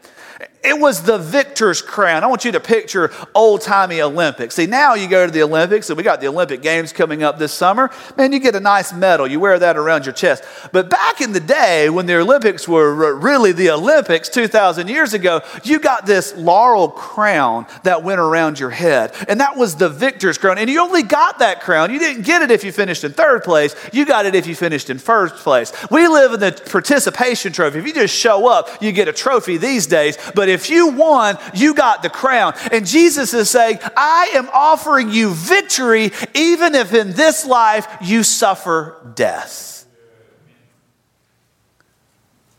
It 0.65 0.79
was 0.79 1.03
the 1.03 1.19
victor's 1.19 1.83
crown. 1.83 2.23
I 2.23 2.29
want 2.29 2.45
you 2.45 2.53
to 2.53 2.61
picture 2.61 3.11
old 3.35 3.63
timey 3.63 4.01
Olympics. 4.01 4.55
See, 4.55 4.67
now 4.67 4.95
you 4.95 5.09
go 5.09 5.27
to 5.27 5.33
the 5.33 5.43
Olympics, 5.43 5.91
and 5.91 5.97
we 5.97 6.05
got 6.05 6.21
the 6.21 6.29
Olympic 6.29 6.63
Games 6.63 6.93
coming 6.93 7.25
up 7.25 7.37
this 7.37 7.53
summer. 7.53 7.91
Man, 8.17 8.33
you 8.33 8.39
get 8.39 8.55
a 8.55 8.61
nice 8.61 8.93
medal. 8.93 9.27
You 9.27 9.41
wear 9.41 9.59
that 9.59 9.77
around 9.77 10.07
your 10.07 10.13
chest. 10.13 10.45
But 10.71 10.89
back 10.89 11.21
in 11.21 11.33
the 11.33 11.41
day, 11.41 11.91
when 11.91 12.07
the 12.07 12.17
Olympics 12.17 12.69
were 12.69 13.17
really 13.17 13.51
the 13.51 13.71
Olympics 13.71 14.29
2,000 14.29 14.87
years 14.87 15.15
ago, 15.15 15.41
you 15.65 15.81
got 15.81 16.07
this 16.07 16.33
laurel 16.37 16.89
crown 16.89 17.67
that 17.83 18.05
went 18.05 18.21
around 18.21 18.61
your 18.61 18.71
head. 18.71 19.13
And 19.29 19.41
that 19.41 19.57
was 19.57 19.75
the 19.75 19.89
victor's 19.89 20.39
crown. 20.39 20.59
And 20.59 20.71
you 20.71 20.81
only 20.81 21.03
got 21.03 21.41
that 21.41 21.61
crown. 21.61 21.93
You 21.93 21.99
didn't 21.99 22.23
get 22.23 22.41
it 22.41 22.53
if 22.53 22.63
you 22.63 22.71
finished 22.71 23.03
in 23.03 23.13
third 23.13 23.43
place, 23.43 23.75
you 23.93 24.07
got 24.07 24.27
it 24.27 24.37
if 24.37 24.47
you 24.47 24.55
finished 24.55 24.91
in 24.91 24.99
first 24.99 25.35
place. 25.37 25.73
We 25.91 26.07
live 26.07 26.35
in 26.35 26.41
the 26.41 26.53
participation 26.71 27.53
trophy. 27.53 27.81
If 27.81 27.87
you 27.87 27.95
just 27.95 28.15
show 28.15 28.47
up, 28.47 28.81
you 28.81 28.93
get 28.93 29.09
a 29.09 29.13
trophy 29.13 29.57
these 29.57 29.89
days. 29.89 30.17
But 30.37 30.52
if 30.53 30.71
you 30.71 30.89
won, 30.89 31.39
you 31.55 31.75
got 31.75 32.03
the 32.03 32.11
crown. 32.11 32.55
And 32.71 32.87
Jesus 32.87 33.35
is 33.35 33.51
saying, 33.51 33.79
I 33.97 34.33
am 34.35 34.49
offering 34.53 35.11
you 35.11 35.31
victory, 35.31 36.13
even 36.35 36.75
if 36.75 36.95
in 36.95 37.13
this 37.13 37.45
life 37.45 37.87
you 38.01 38.23
suffer 38.23 39.13
death. 39.15 39.87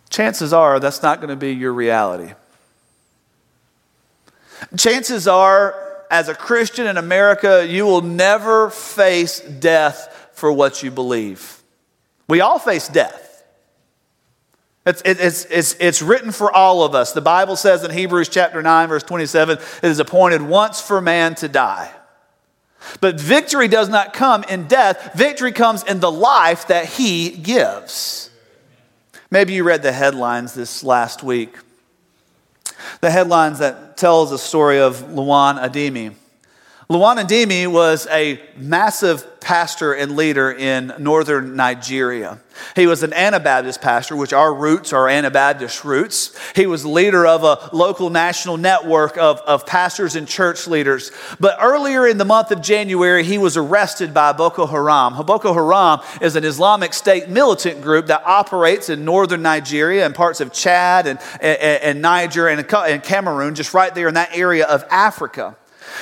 Chances 0.10 0.54
are 0.54 0.80
that's 0.80 1.02
not 1.02 1.20
going 1.20 1.30
to 1.30 1.36
be 1.36 1.54
your 1.54 1.74
reality. 1.74 2.34
Chances 4.78 5.28
are, 5.28 5.76
as 6.12 6.30
a 6.30 6.36
Christian 6.36 6.86
in 6.86 6.98
America, 6.98 7.66
you 7.68 7.86
will 7.86 8.02
never 8.02 8.70
face 8.70 9.40
death 9.40 10.30
for 10.34 10.52
what 10.52 10.84
you 10.84 10.92
believe. 10.92 11.62
We 12.28 12.42
all 12.42 12.60
face 12.60 12.88
death. 12.88 13.33
It's, 14.86 15.02
it's, 15.06 15.46
it's, 15.46 15.76
it's 15.80 16.02
written 16.02 16.32
for 16.32 16.52
all 16.52 16.84
of 16.84 16.94
us. 16.94 17.14
The 17.14 17.22
Bible 17.22 17.56
says 17.56 17.84
in 17.84 17.92
Hebrews 17.92 18.28
chapter 18.28 18.62
9, 18.62 18.90
verse 18.90 19.04
27, 19.04 19.58
it 19.58 19.84
is 19.84 20.00
appointed 20.00 20.42
once 20.42 20.82
for 20.82 21.00
man 21.00 21.36
to 21.36 21.48
die. 21.48 21.90
But 23.00 23.20
victory 23.20 23.70
does 23.70 23.88
not 23.88 24.12
come 24.12 24.44
in 24.44 24.68
death, 24.68 25.12
victory 25.16 25.54
comes 25.54 25.84
in 25.84 26.02
the 26.02 26.12
life 26.12 26.68
that 26.68 26.86
he 26.86 27.30
gives. 27.30 28.30
Maybe 29.32 29.54
you 29.54 29.64
read 29.64 29.84
the 29.84 29.94
headlines 29.94 30.54
this 30.54 30.84
last 30.84 31.24
week. 31.24 31.58
The 33.00 33.10
headlines 33.10 33.60
that 33.60 33.96
tells 33.96 34.32
the 34.32 34.38
story 34.38 34.80
of 34.80 34.98
Lawan 35.08 35.58
Andimi. 35.64 36.14
Lawan 36.94 37.18
Andimi 37.18 37.66
was 37.66 38.06
a 38.12 38.40
massive 38.56 39.40
pastor 39.40 39.94
and 39.94 40.16
leader 40.16 40.52
in 40.52 40.94
northern 41.00 41.56
Nigeria. 41.56 42.38
He 42.76 42.86
was 42.86 43.02
an 43.02 43.14
Anabaptist 43.14 43.82
pastor, 43.82 44.16
which 44.16 44.32
our 44.32 44.54
roots 44.54 44.94
are 44.94 45.10
Anabaptist 45.10 45.84
roots. 45.84 46.38
He 46.56 46.68
was 46.68 46.86
leader 46.86 47.26
of 47.26 47.44
a 47.44 47.76
local 47.76 48.12
national 48.12 48.58
network 48.58 49.18
of, 49.18 49.40
of 49.40 49.66
pastors 49.66 50.16
and 50.16 50.28
church 50.28 50.68
leaders. 50.68 51.12
But 51.40 51.58
earlier 51.60 52.06
in 52.06 52.20
the 52.20 52.26
month 52.26 52.52
of 52.52 52.62
January, 52.62 53.24
he 53.24 53.40
was 53.40 53.58
arrested 53.58 54.14
by 54.14 54.32
Boko 54.32 54.68
Haram. 54.68 55.16
Boko 55.26 55.52
Haram 55.52 56.00
is 56.22 56.36
an 56.36 56.44
Islamic 56.44 56.94
State 56.94 57.28
militant 57.28 57.82
group 57.82 58.06
that 58.06 58.22
operates 58.24 58.90
in 58.90 59.04
northern 59.04 59.42
Nigeria 59.42 60.06
and 60.06 60.14
parts 60.14 60.42
of 60.42 60.54
Chad 60.54 61.08
and, 61.08 61.18
and, 61.42 61.58
and 61.60 62.02
Niger 62.04 62.50
and, 62.50 62.72
and 62.72 63.02
Cameroon, 63.02 63.56
just 63.56 63.74
right 63.74 63.96
there 63.96 64.10
in 64.10 64.14
that 64.14 64.38
area 64.38 64.68
of 64.68 64.86
Africa. 64.92 65.56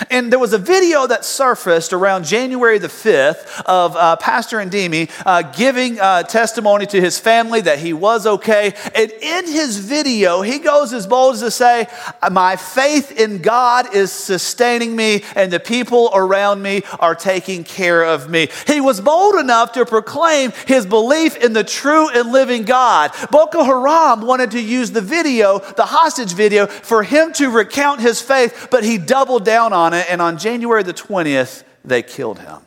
And 0.09 0.31
there 0.31 0.39
was 0.39 0.53
a 0.53 0.57
video 0.57 1.07
that 1.07 1.25
surfaced 1.25 1.93
around 1.93 2.25
January 2.25 2.77
the 2.77 2.87
5th 2.87 3.61
of 3.65 3.95
uh, 3.95 4.15
Pastor 4.17 4.57
Andimi 4.57 5.11
uh, 5.25 5.41
giving 5.41 5.99
uh, 5.99 6.23
testimony 6.23 6.85
to 6.87 7.01
his 7.01 7.19
family 7.19 7.61
that 7.61 7.79
he 7.79 7.93
was 7.93 8.25
okay. 8.25 8.73
And 8.95 9.11
in 9.11 9.47
his 9.47 9.77
video, 9.77 10.41
he 10.41 10.59
goes 10.59 10.93
as 10.93 11.07
bold 11.07 11.35
as 11.35 11.41
to 11.41 11.51
say, 11.51 11.87
My 12.31 12.55
faith 12.55 13.11
in 13.19 13.39
God 13.39 13.93
is 13.93 14.11
sustaining 14.11 14.95
me, 14.95 15.23
and 15.35 15.51
the 15.51 15.59
people 15.59 16.11
around 16.13 16.61
me 16.61 16.83
are 16.99 17.15
taking 17.15 17.63
care 17.63 18.03
of 18.03 18.29
me. 18.29 18.49
He 18.67 18.81
was 18.81 19.01
bold 19.01 19.35
enough 19.35 19.73
to 19.73 19.85
proclaim 19.85 20.51
his 20.67 20.85
belief 20.85 21.35
in 21.37 21.53
the 21.53 21.63
true 21.63 22.09
and 22.09 22.31
living 22.31 22.63
God. 22.63 23.11
Boko 23.31 23.63
Haram 23.63 24.21
wanted 24.21 24.51
to 24.51 24.61
use 24.61 24.91
the 24.91 25.01
video, 25.01 25.59
the 25.59 25.85
hostage 25.85 26.33
video, 26.33 26.67
for 26.67 27.03
him 27.03 27.33
to 27.33 27.49
recount 27.49 28.01
his 28.01 28.21
faith, 28.21 28.67
but 28.69 28.83
he 28.83 28.97
doubled 28.97 29.45
down 29.45 29.73
on 29.73 29.80
on 29.81 29.93
it, 29.93 30.05
and 30.09 30.21
on 30.21 30.37
January 30.37 30.83
the 30.83 30.93
20th, 30.93 31.63
they 31.83 32.01
killed 32.03 32.39
him. 32.39 32.59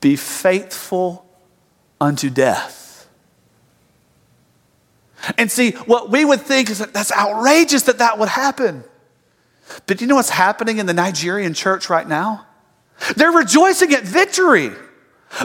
Be 0.00 0.16
faithful 0.16 1.26
unto 2.00 2.30
death. 2.30 3.08
And 5.38 5.50
see, 5.50 5.72
what 5.72 6.10
we 6.10 6.24
would 6.24 6.42
think 6.42 6.70
is 6.70 6.78
that 6.78 6.92
that's 6.92 7.10
outrageous 7.12 7.82
that 7.84 7.98
that 7.98 8.18
would 8.18 8.28
happen. 8.28 8.84
But 9.86 10.00
you 10.00 10.06
know 10.06 10.16
what's 10.16 10.30
happening 10.30 10.78
in 10.78 10.86
the 10.86 10.92
Nigerian 10.92 11.54
church 11.54 11.88
right 11.88 12.06
now? 12.06 12.46
They're 13.16 13.32
rejoicing 13.32 13.92
at 13.94 14.02
victory. 14.02 14.70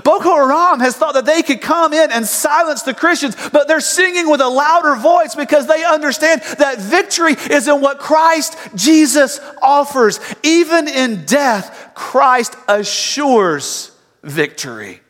Boko 0.04 0.36
Haram 0.36 0.80
has 0.80 0.96
thought 0.96 1.14
that 1.14 1.26
they 1.26 1.42
could 1.42 1.62
come 1.62 1.94
in 1.94 2.12
and 2.12 2.26
silence 2.26 2.84
the 2.84 2.94
Christians, 2.94 3.36
but 3.52 3.68
they're 3.68 3.80
singing 3.80 4.30
with 4.30 4.42
a 4.42 4.48
louder 4.48 4.96
voice 4.96 5.36
because 5.36 5.68
they 5.68 5.84
understand 5.84 6.42
that 6.60 6.80
victory 6.80 7.34
is 7.34 7.68
in 7.68 7.82
what 7.82 8.00
Christ 8.00 8.58
Jesus 8.76 9.40
offers. 9.62 10.20
Even 10.44 10.88
in 10.88 11.26
death, 11.26 11.92
Christ 11.96 12.56
assures 12.68 13.92
victory. 14.24 15.02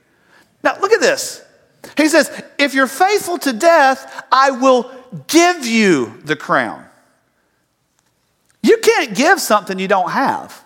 Now, 0.63 0.79
look 0.79 0.91
at 0.91 1.01
this. 1.01 1.43
He 1.97 2.07
says, 2.09 2.31
If 2.57 2.73
you're 2.73 2.87
faithful 2.87 3.37
to 3.39 3.53
death, 3.53 4.25
I 4.31 4.51
will 4.51 4.91
give 5.27 5.65
you 5.65 6.19
the 6.23 6.35
crown. 6.35 6.85
You 8.61 8.77
can't 8.77 9.15
give 9.15 9.39
something 9.39 9.79
you 9.79 9.87
don't 9.87 10.11
have. 10.11 10.63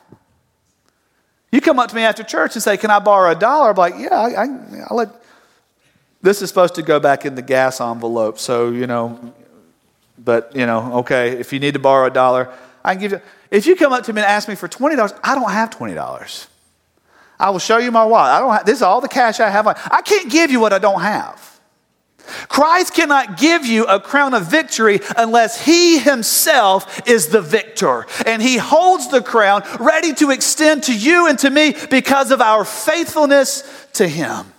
You 1.53 1.61
come 1.61 1.77
up 1.77 1.87
to 1.91 1.95
me 1.95 2.01
after 2.01 2.23
church 2.23 2.55
and 2.55 2.63
say, 2.63 2.77
Can 2.77 2.89
I 2.89 2.97
borrow 2.97 3.29
a 3.31 3.35
dollar? 3.35 3.69
I'm 3.69 3.75
like, 3.75 3.93
Yeah, 3.95 4.09
I, 4.09 4.43
I, 4.43 4.47
I'll 4.89 4.97
let. 4.97 5.09
This 6.19 6.41
is 6.41 6.49
supposed 6.49 6.73
to 6.75 6.81
go 6.81 6.99
back 6.99 7.27
in 7.27 7.35
the 7.35 7.43
gas 7.43 7.79
envelope. 7.79 8.39
So, 8.39 8.71
you 8.71 8.87
know, 8.87 9.33
but, 10.17 10.55
you 10.55 10.65
know, 10.65 10.99
okay, 10.99 11.37
if 11.37 11.53
you 11.53 11.59
need 11.59 11.75
to 11.75 11.79
borrow 11.79 12.07
a 12.07 12.09
dollar, 12.09 12.51
I 12.83 12.95
can 12.95 13.01
give 13.01 13.11
you. 13.11 13.21
If 13.51 13.67
you 13.67 13.75
come 13.75 13.93
up 13.93 14.03
to 14.05 14.13
me 14.13 14.21
and 14.21 14.25
ask 14.25 14.49
me 14.49 14.55
for 14.55 14.67
$20, 14.67 15.19
I 15.23 15.35
don't 15.35 15.51
have 15.51 15.69
$20. 15.69 16.47
I 17.39 17.49
will 17.51 17.59
show 17.59 17.77
you 17.77 17.91
my 17.91 18.03
wallet. 18.03 18.31
I 18.31 18.39
don't 18.39 18.51
have, 18.51 18.65
this 18.65 18.77
is 18.77 18.81
all 18.81 18.99
the 18.99 19.07
cash 19.07 19.39
I 19.39 19.51
have. 19.51 19.67
I 19.67 20.01
can't 20.01 20.31
give 20.31 20.49
you 20.49 20.59
what 20.59 20.73
I 20.73 20.79
don't 20.79 21.01
have. 21.01 21.52
Christ 22.47 22.93
cannot 22.93 23.37
give 23.37 23.65
you 23.65 23.85
a 23.85 23.99
crown 23.99 24.33
of 24.33 24.49
victory 24.49 24.99
unless 25.17 25.65
he 25.65 25.99
himself 25.99 27.07
is 27.07 27.27
the 27.27 27.41
victor. 27.41 28.05
And 28.25 28.41
he 28.41 28.57
holds 28.57 29.09
the 29.09 29.21
crown 29.21 29.63
ready 29.79 30.13
to 30.15 30.31
extend 30.31 30.83
to 30.83 30.95
you 30.95 31.27
and 31.27 31.37
to 31.39 31.49
me 31.49 31.75
because 31.89 32.31
of 32.31 32.41
our 32.41 32.65
faithfulness 32.65 33.87
to 33.93 34.07
him. 34.07 34.53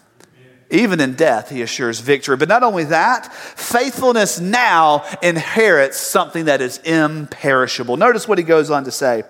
Even 0.70 1.00
in 1.00 1.14
death, 1.14 1.50
he 1.50 1.62
assures 1.62 2.00
victory. 2.00 2.36
But 2.36 2.48
not 2.48 2.62
only 2.62 2.84
that, 2.84 3.32
faithfulness 3.32 4.40
now 4.40 5.04
inherits 5.22 5.98
something 5.98 6.46
that 6.46 6.60
is 6.60 6.78
imperishable. 6.78 7.96
Notice 7.96 8.26
what 8.26 8.38
he 8.38 8.44
goes 8.44 8.70
on 8.70 8.84
to 8.84 8.90
say. 8.90 9.22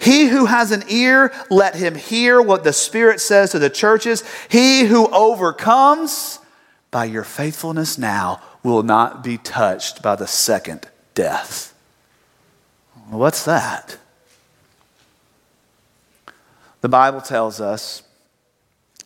He 0.00 0.26
who 0.26 0.46
has 0.46 0.72
an 0.72 0.84
ear, 0.88 1.32
let 1.50 1.76
him 1.76 1.94
hear 1.94 2.42
what 2.42 2.64
the 2.64 2.72
Spirit 2.72 3.20
says 3.20 3.52
to 3.52 3.58
the 3.58 3.70
churches. 3.70 4.24
He 4.48 4.84
who 4.84 5.06
overcomes, 5.08 6.39
by 6.90 7.04
your 7.04 7.24
faithfulness 7.24 7.98
now 7.98 8.40
will 8.62 8.82
not 8.82 9.22
be 9.22 9.38
touched 9.38 10.02
by 10.02 10.16
the 10.16 10.26
second 10.26 10.88
death. 11.14 11.74
What's 13.08 13.44
that? 13.44 13.98
The 16.80 16.88
Bible 16.88 17.20
tells 17.20 17.60
us 17.60 18.02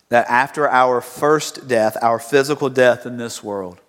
that 0.08 0.28
after 0.28 0.68
our 0.68 1.00
first 1.00 1.66
death, 1.66 1.96
our 2.02 2.18
physical 2.18 2.68
death 2.68 3.06
in 3.06 3.16
this 3.16 3.42
world, 3.42 3.80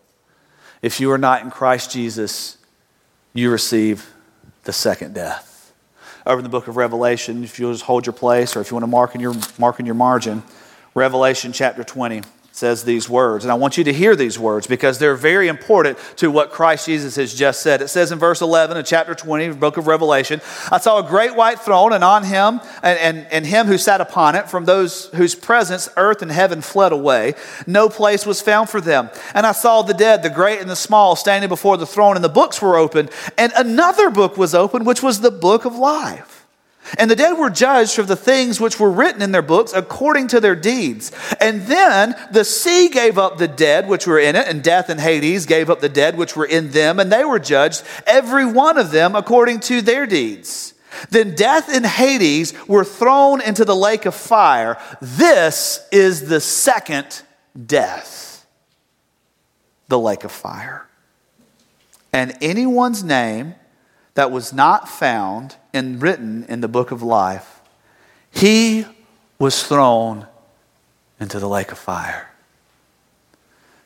if 0.82 1.00
you 1.00 1.12
are 1.12 1.18
not 1.18 1.44
in 1.44 1.52
Christ 1.52 1.92
Jesus, 1.92 2.58
you 3.34 3.52
receive 3.52 4.14
the 4.64 4.74
second 4.74 5.14
death. 5.14 5.74
Over 6.26 6.40
in 6.40 6.44
the 6.44 6.50
book 6.50 6.68
of 6.68 6.78
Revelation, 6.78 7.44
if 7.44 7.60
you'll 7.60 7.74
just 7.74 7.84
hold 7.84 8.06
your 8.06 8.14
place 8.14 8.56
or 8.56 8.62
if 8.62 8.72
you 8.72 8.76
want 8.76 8.84
to 8.84 8.88
mark 8.88 9.14
in 9.14 9.22
your, 9.22 9.36
mark 9.60 9.80
in 9.80 9.86
your 9.86 9.96
margin, 9.96 10.44
Revelation 10.96 11.52
chapter 11.52 11.84
20 11.84 12.22
says 12.56 12.86
these 12.86 13.10
words. 13.10 13.44
And 13.44 13.52
I 13.52 13.56
want 13.56 13.78
you 13.78 13.84
to 13.84 13.92
hear 13.92 14.16
these 14.16 14.40
words 14.40 14.66
because 14.66 14.98
they're 14.98 15.16
very 15.16 15.50
important 15.50 15.98
to 16.16 16.32
what 16.32 16.52
Christ 16.52 16.86
Jesus 16.86 17.18
has 17.18 17.34
just 17.34 17.62
said. 17.62 17.82
It 17.82 17.90
says 17.90 18.14
in 18.14 18.20
verse 18.20 18.42
11 18.42 18.78
of 18.78 18.86
chapter 18.86 19.14
20 19.14 19.46
of 19.48 19.60
book 19.60 19.76
of 19.76 19.88
Revelation 19.88 20.40
I 20.72 20.80
saw 20.80 21.00
a 21.00 21.04
great 21.04 21.36
white 21.36 21.60
throne, 21.60 21.92
and 21.92 22.04
on 22.04 22.24
him, 22.24 22.62
and, 22.82 23.00
and, 23.00 23.28
and 23.30 23.46
him 23.46 23.68
who 23.68 23.78
sat 23.78 24.00
upon 24.00 24.36
it, 24.36 24.50
from 24.50 24.64
those 24.64 25.08
whose 25.08 25.36
presence 25.36 25.90
earth 25.98 26.22
and 26.22 26.32
heaven 26.32 26.62
fled 26.62 26.94
away. 26.94 27.34
No 27.68 27.90
place 27.90 28.26
was 28.26 28.42
found 28.42 28.70
for 28.70 28.80
them. 28.80 29.10
And 29.34 29.46
I 29.46 29.52
saw 29.52 29.82
the 29.82 29.94
dead, 29.94 30.24
the 30.24 30.30
great 30.30 30.62
and 30.62 30.70
the 30.70 30.78
small, 30.78 31.18
standing 31.18 31.50
before 31.50 31.76
the 31.76 31.86
throne, 31.86 32.16
and 32.16 32.24
the 32.24 32.30
books 32.30 32.62
were 32.62 32.78
opened. 32.78 33.12
And 33.38 33.52
another 33.58 34.10
book 34.10 34.38
was 34.38 34.56
opened, 34.56 34.86
which 34.86 35.04
was 35.04 35.20
the 35.20 35.32
book 35.32 35.66
of 35.66 35.76
life. 35.76 36.35
And 36.98 37.10
the 37.10 37.16
dead 37.16 37.34
were 37.38 37.50
judged 37.50 37.96
for 37.96 38.04
the 38.04 38.16
things 38.16 38.60
which 38.60 38.80
were 38.80 38.92
written 38.92 39.22
in 39.22 39.32
their 39.32 39.42
books 39.42 39.74
according 39.74 40.28
to 40.30 40.40
their 40.40 40.56
deeds. 40.56 41.12
And 41.40 41.64
then 41.64 42.16
the 42.32 42.46
sea 42.46 42.90
gave 42.90 43.18
up 43.18 43.38
the 43.38 43.48
dead 43.48 43.88
which 43.88 44.06
were 44.06 44.20
in 44.20 44.36
it, 44.36 44.48
and 44.48 44.64
death 44.64 44.90
and 44.90 45.00
Hades 45.00 45.46
gave 45.46 45.70
up 45.70 45.82
the 45.82 45.90
dead 45.90 46.18
which 46.18 46.36
were 46.36 46.46
in 46.46 46.72
them, 46.72 47.00
and 47.00 47.12
they 47.12 47.26
were 47.26 47.40
judged, 47.40 47.84
every 48.06 48.46
one 48.46 48.78
of 48.78 48.92
them 48.92 49.16
according 49.16 49.62
to 49.62 49.82
their 49.82 50.06
deeds. 50.06 50.74
Then 51.10 51.36
death 51.36 51.68
and 51.74 51.86
Hades 51.86 52.54
were 52.68 52.86
thrown 52.86 53.42
into 53.42 53.66
the 53.66 53.76
lake 53.76 54.06
of 54.06 54.16
fire. 54.16 54.78
This 55.02 55.86
is 55.92 56.30
the 56.30 56.40
second 56.40 57.24
death, 57.66 58.46
the 59.88 60.00
lake 60.00 60.24
of 60.24 60.32
fire. 60.32 60.88
And 62.14 62.38
anyone's 62.42 63.04
name 63.04 63.56
that 64.16 64.32
was 64.32 64.52
not 64.52 64.90
found 64.90 65.56
and 65.74 66.02
written 66.02 66.46
in 66.46 66.62
the 66.62 66.68
book 66.68 66.92
of 66.92 67.04
life, 67.04 67.62
he 68.32 68.86
was 69.38 69.64
thrown 69.64 70.26
into 71.20 71.40
the 71.40 71.48
lake 71.48 71.72
of 71.72 71.78
fire. 71.78 72.30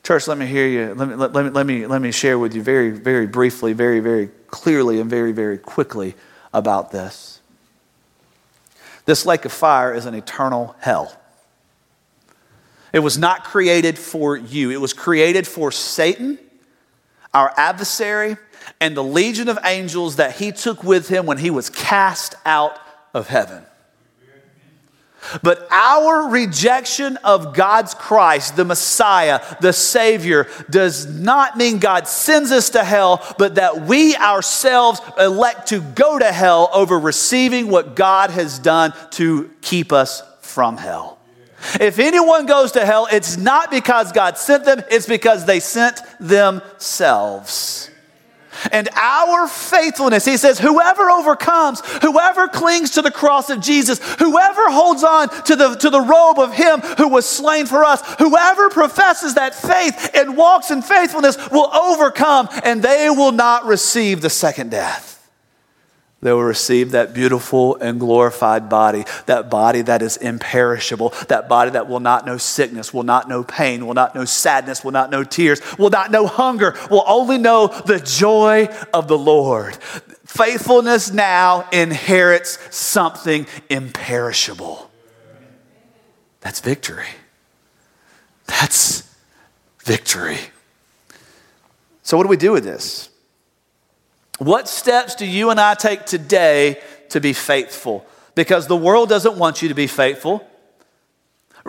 Church, 0.02 0.26
let 0.26 0.38
me 0.38 0.46
hear 0.46 0.66
you. 0.66 0.94
Let 0.94 1.08
me, 1.08 1.14
let, 1.14 1.32
let, 1.32 1.44
me, 1.44 1.50
let, 1.50 1.66
me, 1.66 1.86
let 1.86 2.02
me 2.02 2.10
share 2.10 2.38
with 2.38 2.54
you 2.54 2.62
very, 2.62 2.90
very 2.90 3.26
briefly, 3.26 3.72
very, 3.72 4.00
very 4.00 4.30
clearly, 4.48 5.00
and 5.00 5.10
very, 5.10 5.32
very 5.32 5.58
quickly 5.58 6.14
about 6.52 6.90
this. 6.90 7.40
This 9.04 9.26
lake 9.26 9.44
of 9.44 9.52
fire 9.52 9.92
is 9.92 10.06
an 10.06 10.14
eternal 10.14 10.74
hell. 10.80 11.16
It 12.92 13.00
was 13.00 13.18
not 13.18 13.44
created 13.44 13.98
for 13.98 14.36
you, 14.36 14.70
it 14.70 14.80
was 14.80 14.92
created 14.92 15.46
for 15.46 15.70
Satan, 15.70 16.38
our 17.32 17.52
adversary, 17.56 18.36
and 18.80 18.96
the 18.96 19.04
legion 19.04 19.48
of 19.48 19.58
angels 19.64 20.16
that 20.16 20.36
he 20.36 20.52
took 20.52 20.82
with 20.82 21.08
him 21.08 21.26
when 21.26 21.38
he 21.38 21.50
was 21.50 21.68
cast 21.68 22.34
out 22.44 22.78
of 23.12 23.28
heaven. 23.28 23.64
But 25.42 25.68
our 25.70 26.30
rejection 26.30 27.18
of 27.18 27.54
God's 27.54 27.92
Christ, 27.92 28.56
the 28.56 28.64
Messiah, 28.64 29.40
the 29.60 29.74
Savior, 29.74 30.48
does 30.70 31.06
not 31.06 31.58
mean 31.58 31.78
God 31.78 32.08
sends 32.08 32.50
us 32.50 32.70
to 32.70 32.82
hell, 32.82 33.22
but 33.36 33.56
that 33.56 33.82
we 33.82 34.16
ourselves 34.16 35.02
elect 35.18 35.68
to 35.68 35.80
go 35.80 36.18
to 36.18 36.32
hell 36.32 36.70
over 36.72 36.98
receiving 36.98 37.68
what 37.68 37.94
God 37.94 38.30
has 38.30 38.58
done 38.58 38.94
to 39.12 39.50
keep 39.60 39.92
us 39.92 40.22
from 40.40 40.78
hell. 40.78 41.18
If 41.78 41.98
anyone 41.98 42.46
goes 42.46 42.72
to 42.72 42.86
hell, 42.86 43.06
it's 43.12 43.36
not 43.36 43.70
because 43.70 44.12
God 44.12 44.38
sent 44.38 44.64
them, 44.64 44.82
it's 44.90 45.06
because 45.06 45.44
they 45.44 45.60
sent 45.60 46.00
themselves 46.18 47.90
and 48.72 48.88
our 48.94 49.46
faithfulness. 49.48 50.24
He 50.24 50.36
says, 50.36 50.58
whoever 50.58 51.10
overcomes, 51.10 51.80
whoever 52.02 52.48
clings 52.48 52.92
to 52.92 53.02
the 53.02 53.10
cross 53.10 53.50
of 53.50 53.60
Jesus, 53.60 53.98
whoever 54.14 54.70
holds 54.70 55.04
on 55.04 55.28
to 55.44 55.56
the, 55.56 55.74
to 55.76 55.90
the 55.90 56.00
robe 56.00 56.38
of 56.38 56.52
him 56.52 56.80
who 56.80 57.08
was 57.08 57.26
slain 57.26 57.66
for 57.66 57.84
us, 57.84 58.02
whoever 58.18 58.68
professes 58.70 59.34
that 59.34 59.54
faith 59.54 60.10
and 60.14 60.36
walks 60.36 60.70
in 60.70 60.82
faithfulness 60.82 61.36
will 61.50 61.72
overcome 61.74 62.48
and 62.64 62.82
they 62.82 63.08
will 63.10 63.32
not 63.32 63.66
receive 63.66 64.20
the 64.20 64.30
second 64.30 64.70
death. 64.70 65.19
They 66.22 66.32
will 66.32 66.42
receive 66.42 66.90
that 66.90 67.14
beautiful 67.14 67.76
and 67.76 67.98
glorified 67.98 68.68
body, 68.68 69.04
that 69.24 69.48
body 69.48 69.80
that 69.82 70.02
is 70.02 70.18
imperishable, 70.18 71.14
that 71.28 71.48
body 71.48 71.70
that 71.70 71.88
will 71.88 72.00
not 72.00 72.26
know 72.26 72.36
sickness, 72.36 72.92
will 72.92 73.04
not 73.04 73.26
know 73.28 73.42
pain, 73.42 73.86
will 73.86 73.94
not 73.94 74.14
know 74.14 74.26
sadness, 74.26 74.84
will 74.84 74.92
not 74.92 75.10
know 75.10 75.24
tears, 75.24 75.62
will 75.78 75.88
not 75.88 76.10
know 76.10 76.26
hunger, 76.26 76.76
will 76.90 77.04
only 77.06 77.38
know 77.38 77.68
the 77.68 77.98
joy 77.98 78.68
of 78.92 79.08
the 79.08 79.16
Lord. 79.16 79.76
Faithfulness 80.26 81.10
now 81.10 81.66
inherits 81.72 82.58
something 82.74 83.46
imperishable. 83.70 84.90
That's 86.40 86.60
victory. 86.60 87.08
That's 88.46 89.08
victory. 89.84 90.38
So, 92.02 92.16
what 92.16 92.24
do 92.24 92.28
we 92.28 92.36
do 92.36 92.52
with 92.52 92.64
this? 92.64 93.09
What 94.40 94.68
steps 94.68 95.16
do 95.16 95.26
you 95.26 95.50
and 95.50 95.60
I 95.60 95.74
take 95.74 96.06
today 96.06 96.80
to 97.10 97.20
be 97.20 97.34
faithful? 97.34 98.06
Because 98.34 98.66
the 98.66 98.76
world 98.76 99.10
doesn't 99.10 99.36
want 99.36 99.60
you 99.60 99.68
to 99.68 99.74
be 99.74 99.86
faithful. 99.86 100.48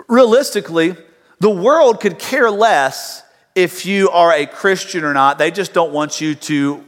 Realistically, 0.08 0.96
the 1.38 1.50
world 1.50 2.00
could 2.00 2.18
care 2.18 2.50
less 2.50 3.22
if 3.54 3.84
you 3.84 4.08
are 4.08 4.32
a 4.32 4.46
Christian 4.46 5.04
or 5.04 5.12
not. 5.12 5.36
They 5.36 5.50
just 5.50 5.74
don't 5.74 5.92
want 5.92 6.22
you 6.22 6.34
to 6.34 6.82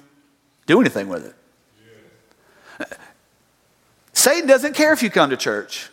do 0.64 0.80
anything 0.80 1.08
with 1.08 1.26
it. 2.80 2.98
Satan 4.14 4.48
doesn't 4.48 4.74
care 4.74 4.94
if 4.94 5.02
you 5.02 5.10
come 5.10 5.28
to 5.28 5.36
church. 5.36 5.90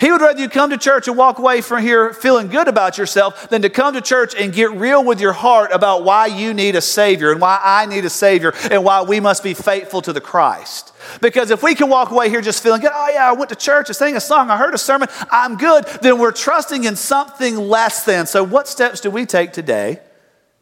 He 0.00 0.10
would 0.12 0.20
rather 0.20 0.40
you 0.40 0.48
come 0.48 0.70
to 0.70 0.78
church 0.78 1.08
and 1.08 1.16
walk 1.16 1.38
away 1.38 1.60
from 1.60 1.82
here 1.82 2.12
feeling 2.12 2.48
good 2.48 2.68
about 2.68 2.98
yourself 2.98 3.48
than 3.48 3.62
to 3.62 3.70
come 3.70 3.94
to 3.94 4.00
church 4.00 4.34
and 4.34 4.52
get 4.52 4.70
real 4.72 5.04
with 5.04 5.20
your 5.20 5.32
heart 5.32 5.70
about 5.72 6.04
why 6.04 6.26
you 6.26 6.54
need 6.54 6.76
a 6.76 6.80
Savior 6.80 7.32
and 7.32 7.40
why 7.40 7.58
I 7.62 7.86
need 7.86 8.04
a 8.04 8.10
Savior 8.10 8.52
and 8.70 8.84
why 8.84 9.02
we 9.02 9.20
must 9.20 9.42
be 9.42 9.54
faithful 9.54 10.02
to 10.02 10.12
the 10.12 10.20
Christ. 10.20 10.92
Because 11.20 11.50
if 11.50 11.62
we 11.62 11.74
can 11.74 11.88
walk 11.88 12.10
away 12.10 12.28
here 12.28 12.40
just 12.40 12.62
feeling 12.62 12.80
good, 12.80 12.90
oh 12.94 13.10
yeah, 13.12 13.28
I 13.28 13.32
went 13.32 13.48
to 13.50 13.56
church, 13.56 13.88
I 13.88 13.92
sang 13.92 14.16
a 14.16 14.20
song, 14.20 14.50
I 14.50 14.56
heard 14.56 14.74
a 14.74 14.78
sermon, 14.78 15.08
I'm 15.30 15.56
good, 15.56 15.84
then 16.02 16.18
we're 16.18 16.32
trusting 16.32 16.84
in 16.84 16.96
something 16.96 17.56
less 17.56 18.04
than. 18.04 18.26
So, 18.26 18.44
what 18.44 18.68
steps 18.68 19.00
do 19.00 19.10
we 19.10 19.26
take 19.26 19.52
today 19.52 20.00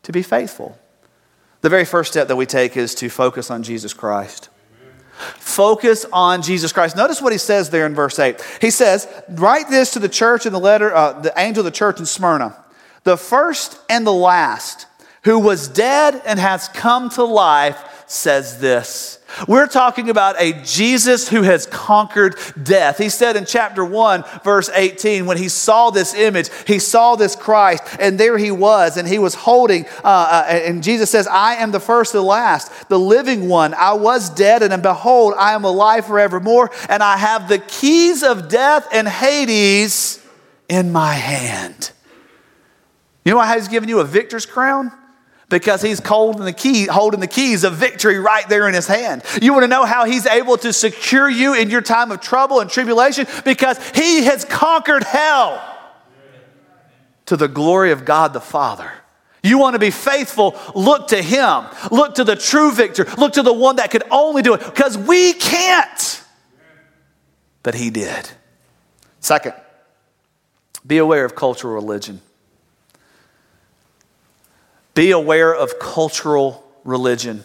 to 0.04 0.12
be 0.12 0.22
faithful? 0.22 0.78
The 1.62 1.68
very 1.68 1.84
first 1.84 2.12
step 2.12 2.28
that 2.28 2.36
we 2.36 2.46
take 2.46 2.76
is 2.76 2.94
to 2.96 3.08
focus 3.08 3.50
on 3.50 3.62
Jesus 3.62 3.92
Christ. 3.92 4.50
Focus 5.16 6.04
on 6.12 6.42
Jesus 6.42 6.72
Christ. 6.72 6.96
Notice 6.96 7.22
what 7.22 7.32
he 7.32 7.38
says 7.38 7.70
there 7.70 7.86
in 7.86 7.94
verse 7.94 8.18
8. 8.18 8.42
He 8.60 8.70
says, 8.70 9.08
Write 9.28 9.68
this 9.70 9.92
to 9.92 9.98
the 9.98 10.08
church 10.08 10.46
in 10.46 10.52
the 10.52 10.60
letter, 10.60 10.94
uh, 10.94 11.20
the 11.20 11.32
angel 11.36 11.60
of 11.60 11.64
the 11.64 11.70
church 11.70 11.98
in 11.98 12.06
Smyrna. 12.06 12.56
The 13.04 13.16
first 13.16 13.78
and 13.88 14.06
the 14.06 14.12
last, 14.12 14.86
who 15.22 15.38
was 15.38 15.68
dead 15.68 16.20
and 16.26 16.38
has 16.38 16.68
come 16.68 17.08
to 17.10 17.24
life, 17.24 17.95
says 18.06 18.60
this 18.60 19.16
we're 19.46 19.66
talking 19.66 20.08
about 20.08 20.40
a 20.40 20.52
Jesus 20.62 21.28
who 21.28 21.42
has 21.42 21.66
conquered 21.66 22.36
death. 22.62 22.96
He 22.96 23.08
said 23.08 23.36
in 23.36 23.44
chapter 23.44 23.84
1, 23.84 24.24
verse 24.42 24.70
18, 24.72 25.26
when 25.26 25.36
he 25.36 25.48
saw 25.48 25.90
this 25.90 26.14
image, 26.14 26.48
he 26.66 26.78
saw 26.78 27.16
this 27.16 27.36
Christ, 27.36 27.82
and 28.00 28.18
there 28.18 28.38
he 28.38 28.50
was, 28.50 28.96
and 28.96 29.06
he 29.06 29.18
was 29.18 29.34
holding, 29.34 29.84
uh, 30.02 30.04
uh, 30.04 30.44
and 30.48 30.82
Jesus 30.82 31.10
says, 31.10 31.26
I 31.26 31.56
am 31.56 31.70
the 31.70 31.80
first 31.80 32.14
and 32.14 32.22
the 32.22 32.26
last, 32.26 32.88
the 32.88 32.98
living 32.98 33.48
one. 33.48 33.74
I 33.74 33.92
was 33.92 34.30
dead, 34.30 34.62
and 34.62 34.82
behold, 34.82 35.34
I 35.36 35.52
am 35.52 35.64
alive 35.64 36.06
forevermore, 36.06 36.70
and 36.88 37.02
I 37.02 37.18
have 37.18 37.48
the 37.48 37.58
keys 37.58 38.22
of 38.22 38.48
death 38.48 38.88
and 38.92 39.06
Hades 39.06 40.24
in 40.68 40.92
my 40.92 41.12
hand. 41.12 41.90
You 43.24 43.32
know 43.32 43.38
why 43.38 43.54
he's 43.56 43.68
given 43.68 43.88
you 43.88 44.00
a 44.00 44.04
victor's 44.04 44.46
crown? 44.46 44.92
Because 45.48 45.82
he's 45.82 46.04
holding 46.04 46.44
the 46.44 46.52
key, 46.52 46.86
holding 46.86 47.20
the 47.20 47.26
keys 47.26 47.64
of 47.64 47.74
victory 47.74 48.18
right 48.18 48.48
there 48.48 48.68
in 48.68 48.74
his 48.74 48.86
hand. 48.86 49.22
You 49.40 49.52
want 49.52 49.62
to 49.64 49.68
know 49.68 49.84
how 49.84 50.04
he's 50.04 50.26
able 50.26 50.56
to 50.58 50.72
secure 50.72 51.28
you 51.28 51.54
in 51.54 51.70
your 51.70 51.82
time 51.82 52.10
of 52.10 52.20
trouble 52.20 52.60
and 52.60 52.68
tribulation? 52.68 53.26
Because 53.44 53.78
he 53.90 54.24
has 54.24 54.44
conquered 54.44 55.04
hell 55.04 55.62
to 57.26 57.36
the 57.36 57.48
glory 57.48 57.92
of 57.92 58.04
God 58.04 58.32
the 58.32 58.40
Father. 58.40 58.90
You 59.42 59.58
want 59.58 59.74
to 59.74 59.78
be 59.78 59.90
faithful, 59.90 60.58
look 60.74 61.08
to 61.08 61.22
him. 61.22 61.66
Look 61.92 62.16
to 62.16 62.24
the 62.24 62.34
true 62.34 62.72
victor. 62.72 63.06
Look 63.16 63.34
to 63.34 63.42
the 63.42 63.52
one 63.52 63.76
that 63.76 63.92
could 63.92 64.02
only 64.10 64.42
do 64.42 64.54
it 64.54 64.64
because 64.64 64.98
we 64.98 65.34
can't. 65.34 66.24
But 67.62 67.76
he 67.76 67.90
did. 67.90 68.28
Second, 69.20 69.54
be 70.84 70.98
aware 70.98 71.24
of 71.24 71.36
cultural 71.36 71.74
religion. 71.74 72.20
Be 74.96 75.12
aware 75.12 75.54
of 75.54 75.78
cultural 75.78 76.64
religion. 76.82 77.44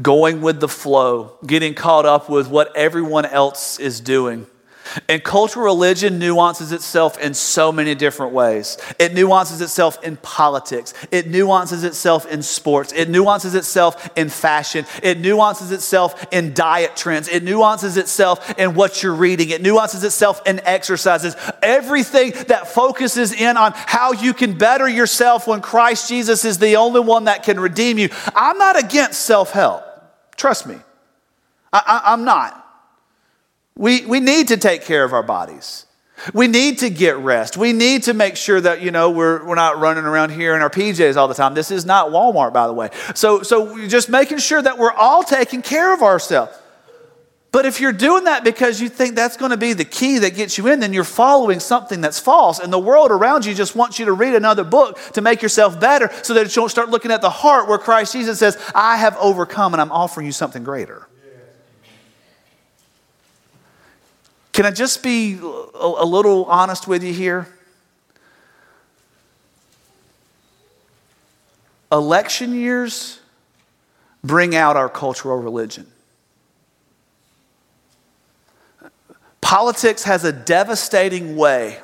going 0.00 0.40
with 0.40 0.60
the 0.60 0.68
flow, 0.68 1.36
getting 1.46 1.74
caught 1.74 2.06
up 2.06 2.28
with 2.28 2.48
what 2.48 2.74
everyone 2.76 3.26
else 3.26 3.78
is 3.78 4.00
doing. 4.00 4.46
And 5.08 5.22
cultural 5.22 5.64
religion 5.64 6.18
nuances 6.18 6.72
itself 6.72 7.18
in 7.18 7.34
so 7.34 7.72
many 7.72 7.94
different 7.94 8.32
ways. 8.32 8.78
It 8.98 9.14
nuances 9.14 9.60
itself 9.60 10.02
in 10.02 10.16
politics. 10.18 10.94
It 11.10 11.26
nuances 11.26 11.84
itself 11.84 12.26
in 12.30 12.42
sports. 12.42 12.92
It 12.92 13.08
nuances 13.08 13.54
itself 13.54 14.10
in 14.16 14.28
fashion. 14.28 14.86
It 15.02 15.18
nuances 15.18 15.72
itself 15.72 16.26
in 16.32 16.54
diet 16.54 16.96
trends. 16.96 17.28
It 17.28 17.42
nuances 17.42 17.96
itself 17.96 18.58
in 18.58 18.74
what 18.74 19.02
you're 19.02 19.14
reading. 19.14 19.50
It 19.50 19.62
nuances 19.62 20.04
itself 20.04 20.42
in 20.46 20.60
exercises. 20.60 21.36
Everything 21.62 22.32
that 22.48 22.68
focuses 22.68 23.32
in 23.32 23.56
on 23.56 23.72
how 23.74 24.12
you 24.12 24.34
can 24.34 24.56
better 24.56 24.88
yourself 24.88 25.46
when 25.46 25.60
Christ 25.60 26.08
Jesus 26.08 26.44
is 26.44 26.58
the 26.58 26.76
only 26.76 27.00
one 27.00 27.24
that 27.24 27.42
can 27.42 27.58
redeem 27.58 27.98
you. 27.98 28.08
I'm 28.34 28.58
not 28.58 28.82
against 28.82 29.20
self 29.20 29.52
help. 29.52 29.84
Trust 30.36 30.66
me. 30.66 30.76
I, 31.72 32.12
am 32.12 32.24
not. 32.24 32.63
We, 33.76 34.06
we 34.06 34.20
need 34.20 34.48
to 34.48 34.56
take 34.56 34.82
care 34.82 35.04
of 35.04 35.12
our 35.12 35.22
bodies. 35.22 35.86
We 36.32 36.46
need 36.46 36.78
to 36.78 36.90
get 36.90 37.16
rest. 37.16 37.56
We 37.56 37.72
need 37.72 38.04
to 38.04 38.14
make 38.14 38.36
sure 38.36 38.60
that, 38.60 38.80
you 38.80 38.92
know, 38.92 39.10
we're, 39.10 39.44
we're 39.44 39.56
not 39.56 39.80
running 39.80 40.04
around 40.04 40.30
here 40.30 40.54
in 40.54 40.62
our 40.62 40.70
PJs 40.70 41.16
all 41.16 41.26
the 41.26 41.34
time. 41.34 41.54
This 41.54 41.70
is 41.70 41.84
not 41.84 42.10
Walmart, 42.10 42.52
by 42.52 42.66
the 42.66 42.72
way. 42.72 42.90
So, 43.14 43.42
so 43.42 43.86
just 43.88 44.08
making 44.08 44.38
sure 44.38 44.62
that 44.62 44.78
we're 44.78 44.92
all 44.92 45.24
taking 45.24 45.60
care 45.60 45.92
of 45.92 46.02
ourselves. 46.02 46.56
But 47.50 47.66
if 47.66 47.80
you're 47.80 47.92
doing 47.92 48.24
that 48.24 48.42
because 48.42 48.80
you 48.80 48.88
think 48.88 49.14
that's 49.14 49.36
going 49.36 49.50
to 49.50 49.56
be 49.56 49.74
the 49.74 49.84
key 49.84 50.18
that 50.18 50.34
gets 50.34 50.56
you 50.58 50.66
in, 50.68 50.80
then 50.80 50.92
you're 50.92 51.04
following 51.04 51.60
something 51.60 52.00
that's 52.00 52.18
false. 52.18 52.58
And 52.58 52.72
the 52.72 52.80
world 52.80 53.10
around 53.12 53.44
you 53.44 53.54
just 53.54 53.76
wants 53.76 53.98
you 53.98 54.06
to 54.06 54.12
read 54.12 54.34
another 54.34 54.64
book 54.64 54.98
to 55.12 55.20
make 55.20 55.40
yourself 55.40 55.78
better 55.78 56.10
so 56.22 56.34
that 56.34 56.46
you 56.46 56.62
don't 56.62 56.68
start 56.68 56.88
looking 56.88 57.12
at 57.12 57.20
the 57.20 57.30
heart 57.30 57.68
where 57.68 57.78
Christ 57.78 58.12
Jesus 58.12 58.38
says, 58.38 58.60
I 58.74 58.96
have 58.96 59.16
overcome 59.18 59.72
and 59.72 59.80
I'm 59.80 59.92
offering 59.92 60.26
you 60.26 60.32
something 60.32 60.64
greater. 60.64 61.06
Can 64.54 64.66
I 64.66 64.70
just 64.70 65.02
be 65.02 65.34
a, 65.34 66.04
little 66.04 66.44
honest 66.44 66.86
with 66.86 67.02
you 67.02 67.12
here? 67.12 67.48
Election 71.90 72.54
years 72.54 73.18
bring 74.22 74.54
out 74.54 74.76
our 74.76 74.88
cultural 74.88 75.38
religion. 75.38 75.88
Politics 79.40 80.04
has 80.04 80.24
a 80.24 80.32
devastating 80.32 81.34
way 81.34 81.80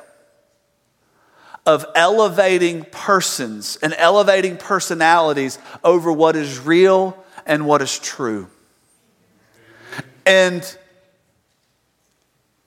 of 1.65 1.85
elevating 1.93 2.85
persons 2.85 3.77
and 3.81 3.93
elevating 3.97 4.55
personalities 4.55 5.59
over 5.83 6.09
what 6.09 6.37
is 6.37 6.57
real 6.57 7.21
and 7.45 7.67
what 7.67 7.81
is 7.81 7.99
true. 7.99 8.47
And 10.25 10.77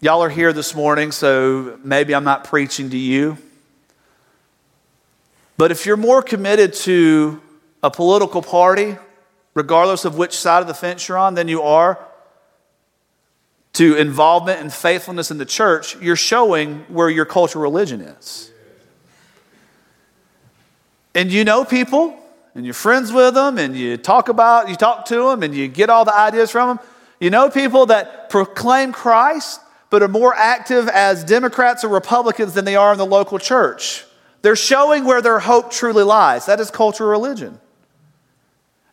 Y'all 0.04 0.22
are 0.22 0.28
here 0.28 0.52
this 0.52 0.74
morning, 0.74 1.10
so 1.10 1.78
maybe 1.82 2.14
I'm 2.14 2.24
not 2.24 2.44
preaching 2.44 2.90
to 2.90 2.96
you. 2.98 3.38
But 5.56 5.70
if 5.70 5.86
you're 5.86 5.96
more 5.96 6.20
committed 6.20 6.74
to 6.74 7.40
a 7.82 7.90
political 7.90 8.42
party, 8.42 8.98
regardless 9.54 10.04
of 10.04 10.18
which 10.18 10.36
side 10.36 10.60
of 10.60 10.66
the 10.66 10.74
fence 10.74 11.08
you're 11.08 11.16
on, 11.16 11.36
than 11.36 11.48
you 11.48 11.62
are 11.62 11.98
to 13.72 13.96
involvement 13.96 14.60
and 14.60 14.70
faithfulness 14.70 15.30
in 15.30 15.38
the 15.38 15.46
church, 15.46 15.98
you're 16.02 16.16
showing 16.16 16.80
where 16.88 17.08
your 17.08 17.24
cultural 17.24 17.62
religion 17.62 18.02
is. 18.02 18.52
And 21.14 21.32
you 21.32 21.44
know 21.44 21.64
people, 21.64 22.14
and 22.54 22.66
you're 22.66 22.74
friends 22.74 23.10
with 23.10 23.32
them, 23.32 23.56
and 23.56 23.74
you 23.74 23.96
talk 23.96 24.28
about, 24.28 24.68
you 24.68 24.76
talk 24.76 25.06
to 25.06 25.30
them, 25.30 25.42
and 25.42 25.54
you 25.54 25.66
get 25.66 25.88
all 25.88 26.04
the 26.04 26.14
ideas 26.14 26.50
from 26.50 26.76
them. 26.76 26.86
You 27.20 27.30
know 27.30 27.48
people 27.48 27.86
that 27.86 28.28
proclaim 28.28 28.92
Christ, 28.92 29.62
but 29.94 30.02
are 30.02 30.08
more 30.08 30.34
active 30.34 30.88
as 30.88 31.22
Democrats 31.22 31.84
or 31.84 31.88
Republicans 31.88 32.52
than 32.54 32.64
they 32.64 32.74
are 32.74 32.90
in 32.90 32.98
the 32.98 33.06
local 33.06 33.38
church. 33.38 34.04
They're 34.42 34.56
showing 34.56 35.04
where 35.04 35.22
their 35.22 35.38
hope 35.38 35.70
truly 35.70 36.02
lies. 36.02 36.46
That 36.46 36.58
is 36.58 36.68
cultural 36.68 37.08
religion. 37.08 37.60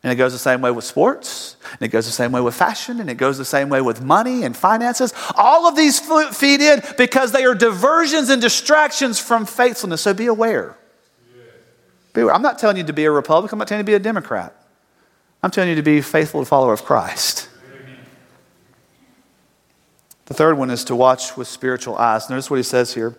And 0.04 0.12
it 0.12 0.14
goes 0.14 0.30
the 0.30 0.38
same 0.38 0.60
way 0.60 0.70
with 0.70 0.84
sports, 0.84 1.56
and 1.72 1.82
it 1.82 1.88
goes 1.88 2.06
the 2.06 2.12
same 2.12 2.30
way 2.30 2.40
with 2.40 2.54
fashion, 2.54 3.00
and 3.00 3.10
it 3.10 3.16
goes 3.16 3.36
the 3.36 3.44
same 3.44 3.68
way 3.68 3.80
with 3.80 4.00
money 4.00 4.44
and 4.44 4.56
finances. 4.56 5.12
All 5.34 5.66
of 5.66 5.74
these 5.74 5.98
feed 5.98 6.60
in 6.60 6.80
because 6.96 7.32
they 7.32 7.44
are 7.46 7.56
diversions 7.56 8.28
and 8.28 8.40
distractions 8.40 9.18
from 9.18 9.44
faithfulness. 9.44 10.02
So 10.02 10.14
be 10.14 10.26
aware. 10.26 10.78
Be 12.12 12.20
aware. 12.20 12.32
I'm 12.32 12.42
not 12.42 12.60
telling 12.60 12.76
you 12.76 12.84
to 12.84 12.92
be 12.92 13.06
a 13.06 13.10
Republican, 13.10 13.56
I'm 13.56 13.58
not 13.58 13.66
telling 13.66 13.80
you 13.80 13.86
to 13.86 13.90
be 13.90 13.96
a 13.96 13.98
Democrat. 13.98 14.54
I'm 15.42 15.50
telling 15.50 15.70
you 15.70 15.74
to 15.74 15.82
be 15.82 16.00
faithful 16.00 16.44
follower 16.44 16.72
of 16.72 16.84
Christ. 16.84 17.41
The 20.26 20.34
third 20.34 20.56
one 20.56 20.70
is 20.70 20.84
to 20.84 20.96
watch 20.96 21.36
with 21.36 21.48
spiritual 21.48 21.96
eyes. 21.96 22.30
Notice 22.30 22.50
what 22.50 22.56
he 22.56 22.62
says 22.62 22.94
here. 22.94 23.16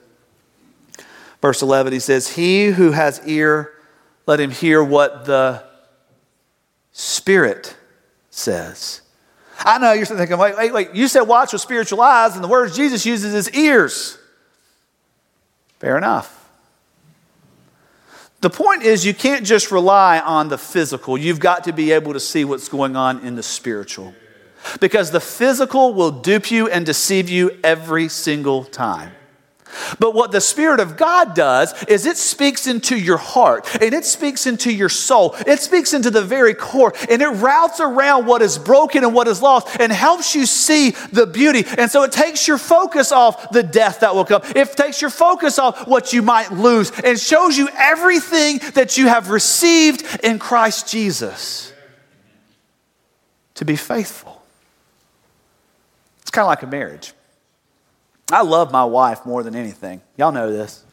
Verse 1.42 1.62
11, 1.62 1.92
he 1.92 2.00
says, 2.00 2.36
He 2.36 2.68
who 2.68 2.92
has 2.92 3.22
ear, 3.28 3.74
let 4.26 4.40
him 4.40 4.52
hear 4.52 4.82
what 4.84 5.26
the 5.26 5.64
Spirit 6.94 7.76
says. 8.30 9.02
I 9.60 9.78
know 9.78 9.92
you're 9.94 10.06
thinking, 10.06 10.38
wait, 10.38 10.56
wait, 10.58 10.74
wait. 10.74 10.94
You 10.94 11.08
said 11.08 11.24
watch 11.24 11.54
with 11.54 11.62
spiritual 11.62 12.02
eyes, 12.02 12.36
and 12.36 12.44
the 12.44 12.48
words 12.48 12.76
Jesus 12.76 13.06
uses 13.06 13.34
is 13.34 13.50
ears. 13.52 14.18
Fair 15.80 15.98
enough. 15.98 16.40
The 18.42 18.50
point 18.50 18.84
is, 18.84 19.06
you 19.06 19.14
can't 19.14 19.46
just 19.46 19.72
rely 19.72 20.20
on 20.20 20.50
the 20.50 20.58
physical. 20.58 21.18
You've 21.18 21.40
got 21.40 21.66
to 21.66 21.74
be 21.74 21.92
able 21.92 22.14
to 22.14 22.20
see 22.20 22.44
what's 22.44 22.68
going 22.68 22.96
on 22.96 23.26
in 23.26 23.36
the 23.36 23.44
spiritual 23.44 24.14
because 24.80 25.12
the 25.12 25.20
physical 25.20 25.94
will 25.94 26.12
dupe 26.12 26.52
you 26.52 26.70
and 26.70 26.86
deceive 26.86 27.30
you 27.30 27.58
every 27.64 28.10
single 28.10 28.64
time. 28.64 29.12
But 30.00 30.14
what 30.14 30.32
the 30.32 30.42
Spirit 30.42 30.80
of 30.80 30.98
God 30.98 31.36
does 31.36 31.84
is 31.86 32.06
it 32.06 32.18
speaks 32.18 32.68
into 32.68 32.98
your 32.98 33.18
heart 33.18 33.68
and 33.82 33.94
it 33.94 34.06
speaks 34.06 34.46
into 34.46 34.72
your 34.72 34.90
soul. 34.90 35.36
It 35.48 35.60
speaks 35.60 35.94
into 35.94 36.12
the 36.12 36.22
very 36.22 36.54
core 36.54 36.94
and 37.10 37.22
it 37.22 37.28
routes 37.28 37.80
around 37.80 38.26
what 38.26 38.42
is 38.42 38.58
broken 38.58 39.04
and 39.04 39.14
what 39.14 39.28
is 39.28 39.42
lost 39.42 39.80
and 39.80 39.92
helps 39.92 40.36
you 40.36 40.46
see 40.46 40.92
the 41.12 41.26
beauty. 41.26 41.66
And 41.78 41.90
so 41.90 42.04
it 42.04 42.12
takes 42.12 42.48
your 42.48 42.58
focus 42.58 43.12
off 43.12 43.52
the 43.52 43.64
death 43.64 44.02
that 44.02 44.14
will 44.16 44.26
come. 44.26 44.42
It 44.56 44.72
takes 44.74 45.02
your 45.02 45.10
focus 45.10 45.60
off 45.60 45.88
what 45.88 46.14
you 46.14 46.22
might 46.22 46.52
lose 46.52 46.92
and 47.04 47.20
shows 47.20 47.58
you 47.58 47.70
everything 47.76 48.60
that 48.74 48.98
you 48.98 49.08
have 49.08 49.30
received 49.30 50.04
in 50.24 50.40
Christ 50.40 50.88
Jesus 50.88 51.74
to 53.56 53.66
be 53.66 53.76
faithful 53.76 54.43
kind 56.34 56.44
of 56.44 56.50
like 56.50 56.64
a 56.64 56.68
marriage. 56.68 57.14
I 58.32 58.42
love 58.42 58.72
my 58.72 58.84
wife 58.84 59.26
more 59.26 59.44
than 59.44 59.56
anything. 59.56 60.02
Y'all 60.18 60.32
know 60.32 60.52
this. 60.52 60.84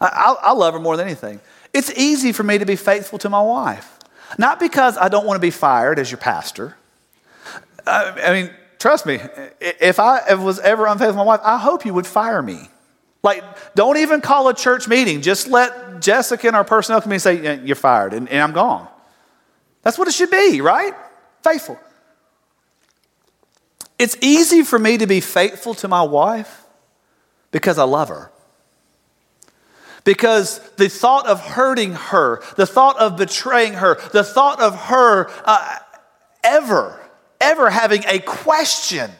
I, 0.00 0.06
I, 0.06 0.48
I, 0.48 0.52
love 0.52 0.74
her 0.74 0.80
more 0.80 0.96
than 0.96 1.06
anything. 1.06 1.40
It's 1.72 1.92
easy 1.92 2.32
for 2.32 2.42
me 2.42 2.58
to 2.58 2.66
be 2.66 2.76
faithful 2.76 3.18
to 3.20 3.28
my 3.28 3.42
wife. 3.42 3.98
Not 4.38 4.58
because 4.58 4.96
I 4.96 5.08
don't 5.08 5.26
want 5.26 5.36
to 5.36 5.40
be 5.40 5.50
fired 5.50 5.98
as 5.98 6.10
your 6.10 6.18
pastor. 6.18 6.76
I, 7.86 8.10
I 8.24 8.32
mean, 8.32 8.50
trust 8.78 9.06
me, 9.06 9.20
if 9.60 10.00
I 10.00 10.34
was 10.34 10.58
ever 10.60 10.86
unfaithful 10.86 11.12
to 11.12 11.18
my 11.18 11.24
wife, 11.24 11.40
I 11.44 11.58
hope 11.58 11.84
you 11.84 11.94
would 11.94 12.06
fire 12.06 12.42
me. 12.42 12.68
Like, 13.22 13.42
don't 13.74 13.98
even 13.98 14.20
call 14.20 14.48
a 14.48 14.54
church 14.54 14.88
meeting. 14.88 15.20
Just 15.20 15.48
let 15.48 16.00
Jessica 16.00 16.46
and 16.46 16.56
our 16.56 16.64
personnel 16.64 17.02
and 17.02 17.22
say, 17.22 17.62
You're 17.64 17.76
fired, 17.76 18.12
and, 18.12 18.28
and 18.28 18.42
I'm 18.42 18.52
gone. 18.52 18.88
That's 19.82 19.98
what 19.98 20.08
it 20.08 20.14
should 20.14 20.30
be, 20.30 20.60
right? 20.60 20.94
Faithful. 21.42 21.78
It's 23.98 24.16
easy 24.20 24.62
for 24.62 24.78
me 24.78 24.98
to 24.98 25.06
be 25.06 25.20
faithful 25.20 25.74
to 25.74 25.88
my 25.88 26.02
wife 26.02 26.64
because 27.50 27.78
I 27.78 27.84
love 27.84 28.08
her. 28.08 28.30
Because 30.02 30.58
the 30.76 30.88
thought 30.88 31.26
of 31.26 31.40
hurting 31.40 31.94
her, 31.94 32.42
the 32.56 32.66
thought 32.66 32.98
of 32.98 33.16
betraying 33.16 33.74
her, 33.74 33.98
the 34.12 34.24
thought 34.24 34.60
of 34.60 34.74
her 34.86 35.30
uh, 35.44 35.78
ever, 36.42 37.00
ever 37.40 37.70
having 37.70 38.04
a 38.06 38.18
question 38.18 39.10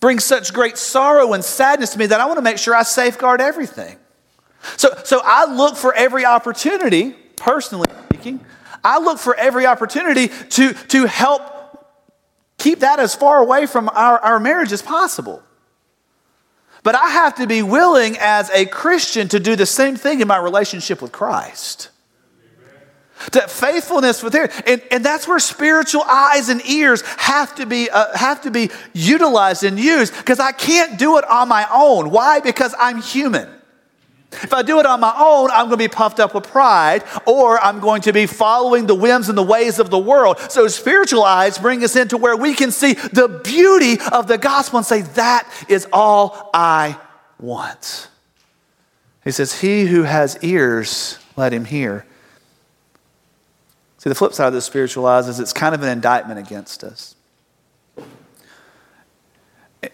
brings 0.00 0.24
such 0.24 0.52
great 0.52 0.76
sorrow 0.76 1.32
and 1.32 1.42
sadness 1.42 1.90
to 1.90 1.98
me 1.98 2.06
that 2.06 2.20
I 2.20 2.26
want 2.26 2.36
to 2.36 2.42
make 2.42 2.58
sure 2.58 2.74
I 2.74 2.82
safeguard 2.82 3.40
everything. 3.40 3.96
So, 4.76 4.90
so 5.04 5.20
I 5.24 5.46
look 5.46 5.76
for 5.76 5.94
every 5.94 6.26
opportunity, 6.26 7.12
personally 7.36 7.86
speaking, 8.04 8.44
I 8.84 8.98
look 8.98 9.18
for 9.18 9.34
every 9.34 9.66
opportunity 9.66 10.28
to, 10.28 10.72
to 10.74 11.06
help 11.06 11.55
keep 12.66 12.80
that 12.80 12.98
as 12.98 13.14
far 13.14 13.38
away 13.38 13.64
from 13.66 13.88
our, 13.90 14.18
our 14.18 14.40
marriage 14.40 14.72
as 14.72 14.82
possible. 14.82 15.40
But 16.82 16.96
I 16.96 17.10
have 17.10 17.36
to 17.36 17.46
be 17.46 17.62
willing 17.62 18.16
as 18.18 18.50
a 18.50 18.66
Christian 18.66 19.28
to 19.28 19.38
do 19.38 19.54
the 19.54 19.66
same 19.66 19.94
thing 19.94 20.20
in 20.20 20.26
my 20.26 20.38
relationship 20.38 21.00
with 21.00 21.12
Christ. 21.12 21.90
That 23.30 23.52
faithfulness 23.52 24.20
with 24.20 24.34
him. 24.34 24.48
And, 24.66 24.82
and 24.90 25.04
that's 25.04 25.28
where 25.28 25.38
spiritual 25.38 26.02
eyes 26.02 26.48
and 26.48 26.60
ears 26.66 27.02
have 27.18 27.54
to 27.54 27.66
be, 27.66 27.88
uh, 27.88 28.16
have 28.16 28.42
to 28.42 28.50
be 28.50 28.70
utilized 28.92 29.62
and 29.62 29.78
used 29.78 30.16
because 30.16 30.40
I 30.40 30.50
can't 30.50 30.98
do 30.98 31.18
it 31.18 31.24
on 31.30 31.48
my 31.48 31.68
own. 31.72 32.10
Why? 32.10 32.40
Because 32.40 32.74
I'm 32.78 33.00
human. 33.00 33.48
If 34.42 34.52
I 34.52 34.62
do 34.62 34.78
it 34.80 34.86
on 34.86 35.00
my 35.00 35.14
own, 35.18 35.50
I'm 35.50 35.66
going 35.66 35.78
to 35.78 35.84
be 35.84 35.88
puffed 35.88 36.20
up 36.20 36.34
with 36.34 36.44
pride, 36.44 37.04
or 37.26 37.62
I'm 37.62 37.80
going 37.80 38.02
to 38.02 38.12
be 38.12 38.26
following 38.26 38.86
the 38.86 38.94
whims 38.94 39.28
and 39.28 39.36
the 39.36 39.42
ways 39.42 39.78
of 39.78 39.90
the 39.90 39.98
world. 39.98 40.38
So, 40.50 40.68
spiritual 40.68 41.24
eyes 41.24 41.58
bring 41.58 41.82
us 41.82 41.96
into 41.96 42.16
where 42.16 42.36
we 42.36 42.54
can 42.54 42.70
see 42.70 42.94
the 42.94 43.40
beauty 43.42 43.98
of 44.12 44.28
the 44.28 44.38
gospel 44.38 44.78
and 44.78 44.86
say, 44.86 45.02
That 45.02 45.50
is 45.68 45.86
all 45.92 46.50
I 46.54 46.98
want. 47.40 48.08
He 49.24 49.32
says, 49.32 49.60
He 49.60 49.86
who 49.86 50.04
has 50.04 50.38
ears, 50.42 51.18
let 51.36 51.52
him 51.52 51.64
hear. 51.64 52.06
See, 53.98 54.08
the 54.08 54.14
flip 54.14 54.34
side 54.34 54.46
of 54.46 54.52
the 54.52 54.62
spiritual 54.62 55.04
eyes 55.04 55.26
is 55.26 55.40
it's 55.40 55.52
kind 55.52 55.74
of 55.74 55.82
an 55.82 55.88
indictment 55.88 56.38
against 56.38 56.84
us. 56.84 57.15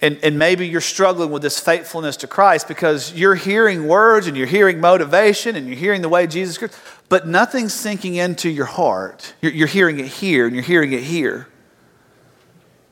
And, 0.00 0.18
and 0.22 0.38
maybe 0.38 0.68
you're 0.68 0.80
struggling 0.80 1.30
with 1.30 1.42
this 1.42 1.58
faithfulness 1.58 2.16
to 2.18 2.26
Christ 2.26 2.68
because 2.68 3.12
you're 3.12 3.34
hearing 3.34 3.88
words 3.88 4.26
and 4.26 4.36
you're 4.36 4.46
hearing 4.46 4.80
motivation 4.80 5.56
and 5.56 5.66
you're 5.66 5.76
hearing 5.76 6.02
the 6.02 6.08
way 6.08 6.26
Jesus 6.26 6.56
Christ, 6.56 6.78
but 7.08 7.26
nothing's 7.26 7.74
sinking 7.74 8.14
into 8.14 8.48
your 8.48 8.66
heart. 8.66 9.34
You're, 9.40 9.52
you're 9.52 9.68
hearing 9.68 9.98
it 9.98 10.06
here 10.06 10.46
and 10.46 10.54
you're 10.54 10.64
hearing 10.64 10.92
it 10.92 11.02
here. 11.02 11.48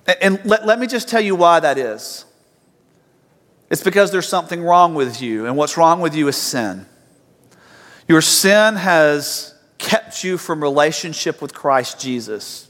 And, 0.06 0.16
and 0.20 0.44
let, 0.44 0.66
let 0.66 0.78
me 0.78 0.86
just 0.86 1.08
tell 1.08 1.20
you 1.20 1.36
why 1.36 1.60
that 1.60 1.78
is. 1.78 2.24
It's 3.70 3.84
because 3.84 4.10
there's 4.10 4.28
something 4.28 4.62
wrong 4.62 4.96
with 4.96 5.22
you, 5.22 5.46
and 5.46 5.56
what's 5.56 5.76
wrong 5.76 6.00
with 6.00 6.16
you 6.16 6.26
is 6.26 6.36
sin. 6.36 6.86
Your 8.08 8.20
sin 8.20 8.74
has 8.74 9.54
kept 9.78 10.24
you 10.24 10.36
from 10.36 10.60
relationship 10.60 11.40
with 11.40 11.54
Christ 11.54 12.00
Jesus 12.00 12.69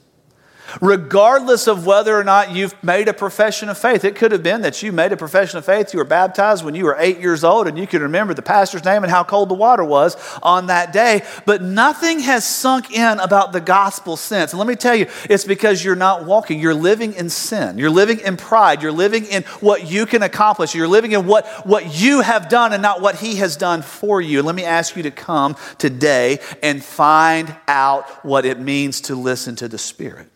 regardless 0.81 1.67
of 1.67 1.87
whether 1.87 2.19
or 2.19 2.25
not 2.25 2.53
you've 2.53 2.75
made 2.83 3.09
a 3.09 3.13
profession 3.13 3.69
of 3.69 3.79
faith. 3.79 4.05
It 4.05 4.17
could 4.17 4.33
have 4.33 4.43
been 4.43 4.63
that 4.63 4.83
you 4.83 4.93
made 4.93 5.13
a 5.13 5.17
profession 5.17 5.59
of 5.59 5.65
faith, 5.65 5.93
you 5.93 5.99
were 5.99 6.05
baptized 6.05 6.65
when 6.65 6.75
you 6.75 6.85
were 6.85 6.97
eight 6.99 7.19
years 7.19 7.45
old, 7.45 7.67
and 7.67 7.79
you 7.79 7.87
can 7.87 8.03
remember 8.03 8.35
the 8.35 8.43
pastor's 8.43 8.85
name 8.85 9.03
and 9.03 9.11
how 9.11 9.25
cold 9.25 9.49
the 9.49 9.55
water 9.55 9.85
was 9.85 10.17
on 10.43 10.67
that 10.67 10.93
day. 10.93 11.23
But 11.47 11.63
nothing 11.63 12.21
has 12.21 12.45
sunk 12.45 12.93
in 12.93 13.19
about 13.21 13.53
the 13.53 13.61
gospel 13.61 14.17
since. 14.17 14.53
And 14.53 14.59
let 14.59 14.69
me 14.69 14.77
tell 14.77 14.95
you, 14.95 15.07
it's 15.29 15.45
because 15.45 15.85
you're 15.85 15.97
not 15.97 16.25
walking. 16.25 16.61
You're 16.61 16.75
living 16.75 17.13
in 17.15 17.31
sin. 17.31 17.79
You're 17.79 17.91
living 17.91 18.21
in 18.21 18.37
pride. 18.37 18.83
You're 18.83 18.93
living 18.93 19.25
in 19.27 19.43
what 19.61 19.91
you 19.91 20.07
can 20.07 20.23
accomplish. 20.23 20.75
You're 20.75 20.89
living 20.89 21.13
in 21.13 21.27
what, 21.27 21.47
what 21.67 22.01
you 22.01 22.21
have 22.21 22.49
done 22.49 22.73
and 22.73 22.83
not 22.83 23.01
what 23.01 23.17
he 23.17 23.37
has 23.37 23.57
done 23.57 23.83
for 23.83 24.21
you. 24.21 24.39
And 24.39 24.47
let 24.47 24.55
me 24.55 24.65
ask 24.65 24.97
you 24.97 25.03
to 25.05 25.11
come 25.11 25.57
today 25.79 26.39
and 26.63 26.83
find 26.83 27.55
out 27.69 28.09
what 28.25 28.45
it 28.45 28.59
means 28.59 29.01
to 29.03 29.15
listen 29.15 29.57
to 29.57 29.69
the 29.69 29.79
Spirit. 29.79 30.29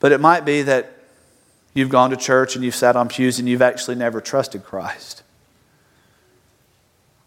But 0.00 0.12
it 0.12 0.20
might 0.20 0.44
be 0.44 0.62
that 0.62 0.92
you've 1.72 1.90
gone 1.90 2.10
to 2.10 2.16
church 2.16 2.56
and 2.56 2.64
you've 2.64 2.74
sat 2.74 2.96
on 2.96 3.08
pews 3.08 3.38
and 3.38 3.48
you've 3.48 3.62
actually 3.62 3.94
never 3.94 4.20
trusted 4.20 4.64
Christ. 4.64 5.22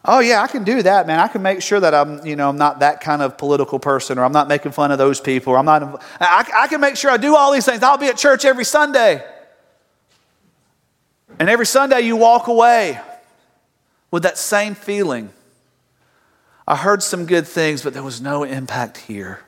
Oh 0.05 0.19
yeah, 0.19 0.41
I 0.41 0.47
can 0.47 0.65
do 0.65 0.81
that, 0.81 1.07
man. 1.07 1.19
I 1.19 1.29
can 1.29 1.41
make 1.41 1.61
sure 1.61 1.79
that 1.79 1.93
I'm, 1.93 2.25
you 2.25 2.35
know, 2.35 2.49
I'm 2.49 2.57
not 2.57 2.79
that 2.79 2.99
kind 2.99 3.21
of 3.21 3.37
political 3.37 3.79
person, 3.79 4.17
or 4.17 4.25
I'm 4.25 4.33
not 4.33 4.49
making 4.49 4.73
fun 4.73 4.91
of 4.91 4.97
those 4.97 5.21
people, 5.21 5.53
or 5.53 5.57
I'm 5.57 5.65
not. 5.65 6.03
I, 6.19 6.45
I 6.53 6.67
can 6.67 6.81
make 6.81 6.97
sure 6.97 7.09
I 7.09 7.15
do 7.15 7.37
all 7.37 7.53
these 7.53 7.65
things. 7.65 7.81
I'll 7.83 7.97
be 7.97 8.07
at 8.07 8.17
church 8.17 8.43
every 8.43 8.65
Sunday, 8.65 9.25
and 11.39 11.49
every 11.49 11.65
Sunday 11.65 12.01
you 12.01 12.17
walk 12.17 12.47
away 12.47 12.99
with 14.11 14.23
that 14.23 14.37
same 14.37 14.75
feeling. 14.75 15.29
I 16.67 16.75
heard 16.75 17.01
some 17.01 17.25
good 17.25 17.47
things, 17.47 17.81
but 17.81 17.93
there 17.93 18.03
was 18.03 18.19
no 18.19 18.43
impact 18.43 18.97
here. 18.97 19.39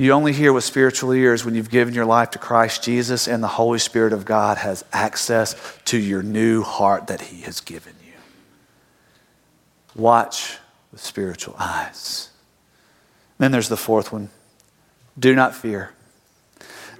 You 0.00 0.12
only 0.12 0.32
hear 0.32 0.52
with 0.52 0.62
spiritual 0.62 1.10
ears 1.12 1.44
when 1.44 1.56
you've 1.56 1.70
given 1.70 1.92
your 1.92 2.06
life 2.06 2.30
to 2.30 2.38
Christ 2.38 2.84
Jesus 2.84 3.26
and 3.26 3.42
the 3.42 3.48
Holy 3.48 3.80
Spirit 3.80 4.12
of 4.12 4.24
God 4.24 4.56
has 4.58 4.84
access 4.92 5.56
to 5.86 5.98
your 5.98 6.22
new 6.22 6.62
heart 6.62 7.08
that 7.08 7.20
He 7.20 7.40
has 7.42 7.60
given 7.60 7.94
you. 8.06 8.12
Watch 9.96 10.58
with 10.92 11.00
spiritual 11.00 11.56
eyes. 11.58 12.30
Then 13.38 13.50
there's 13.50 13.68
the 13.68 13.76
fourth 13.76 14.12
one 14.12 14.30
do 15.18 15.34
not 15.34 15.56
fear. 15.56 15.90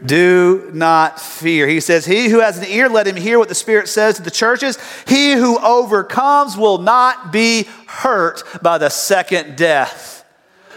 Do 0.05 0.70
not 0.72 1.20
fear. 1.20 1.68
He 1.68 1.78
says, 1.78 2.05
He 2.05 2.28
who 2.28 2.40
has 2.40 2.59
an 2.59 2.64
ear, 2.66 2.88
let 2.88 3.07
him 3.07 3.14
hear 3.14 3.38
what 3.38 3.49
the 3.49 3.55
Spirit 3.55 3.88
says 3.88 4.16
to 4.16 4.22
the 4.22 4.30
churches. 4.30 4.76
He 5.07 5.32
who 5.34 5.57
overcomes 5.59 6.57
will 6.57 6.78
not 6.78 7.32
be 7.32 7.68
hurt 7.86 8.42
by 8.61 8.78
the 8.78 8.88
second 8.88 9.57
death. 9.57 10.24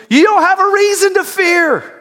You 0.07 0.23
don't 0.23 0.43
have 0.43 0.59
a 0.59 0.71
reason 0.71 1.15
to 1.15 1.23
fear. 1.23 2.00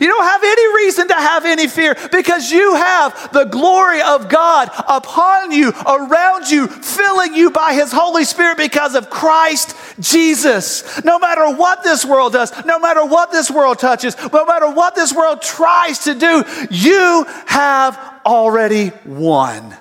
You 0.00 0.08
don't 0.08 0.24
have 0.24 0.42
any 0.42 0.74
reason 0.76 1.08
to 1.08 1.14
have 1.14 1.44
any 1.44 1.68
fear 1.68 1.96
because 2.12 2.50
you 2.50 2.74
have 2.74 3.32
the 3.32 3.44
glory 3.44 4.02
of 4.02 4.28
God 4.28 4.70
upon 4.88 5.52
you, 5.52 5.70
around 5.86 6.50
you, 6.50 6.66
filling 6.66 7.34
you 7.34 7.50
by 7.50 7.74
His 7.74 7.92
Holy 7.92 8.24
Spirit 8.24 8.58
because 8.58 8.94
of 8.94 9.10
Christ 9.10 9.76
Jesus. 10.00 11.02
No 11.04 11.18
matter 11.18 11.54
what 11.54 11.82
this 11.82 12.04
world 12.04 12.32
does, 12.32 12.52
no 12.64 12.78
matter 12.78 13.04
what 13.04 13.32
this 13.32 13.50
world 13.50 13.78
touches, 13.78 14.16
no 14.32 14.44
matter 14.44 14.70
what 14.70 14.94
this 14.94 15.12
world 15.12 15.42
tries 15.42 16.00
to 16.00 16.14
do, 16.14 16.44
you 16.70 17.24
have 17.46 17.98
already 18.26 18.92
won 19.04 19.76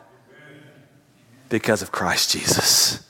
because 1.49 1.81
of 1.81 1.91
Christ 1.91 2.31
Jesus. 2.31 3.02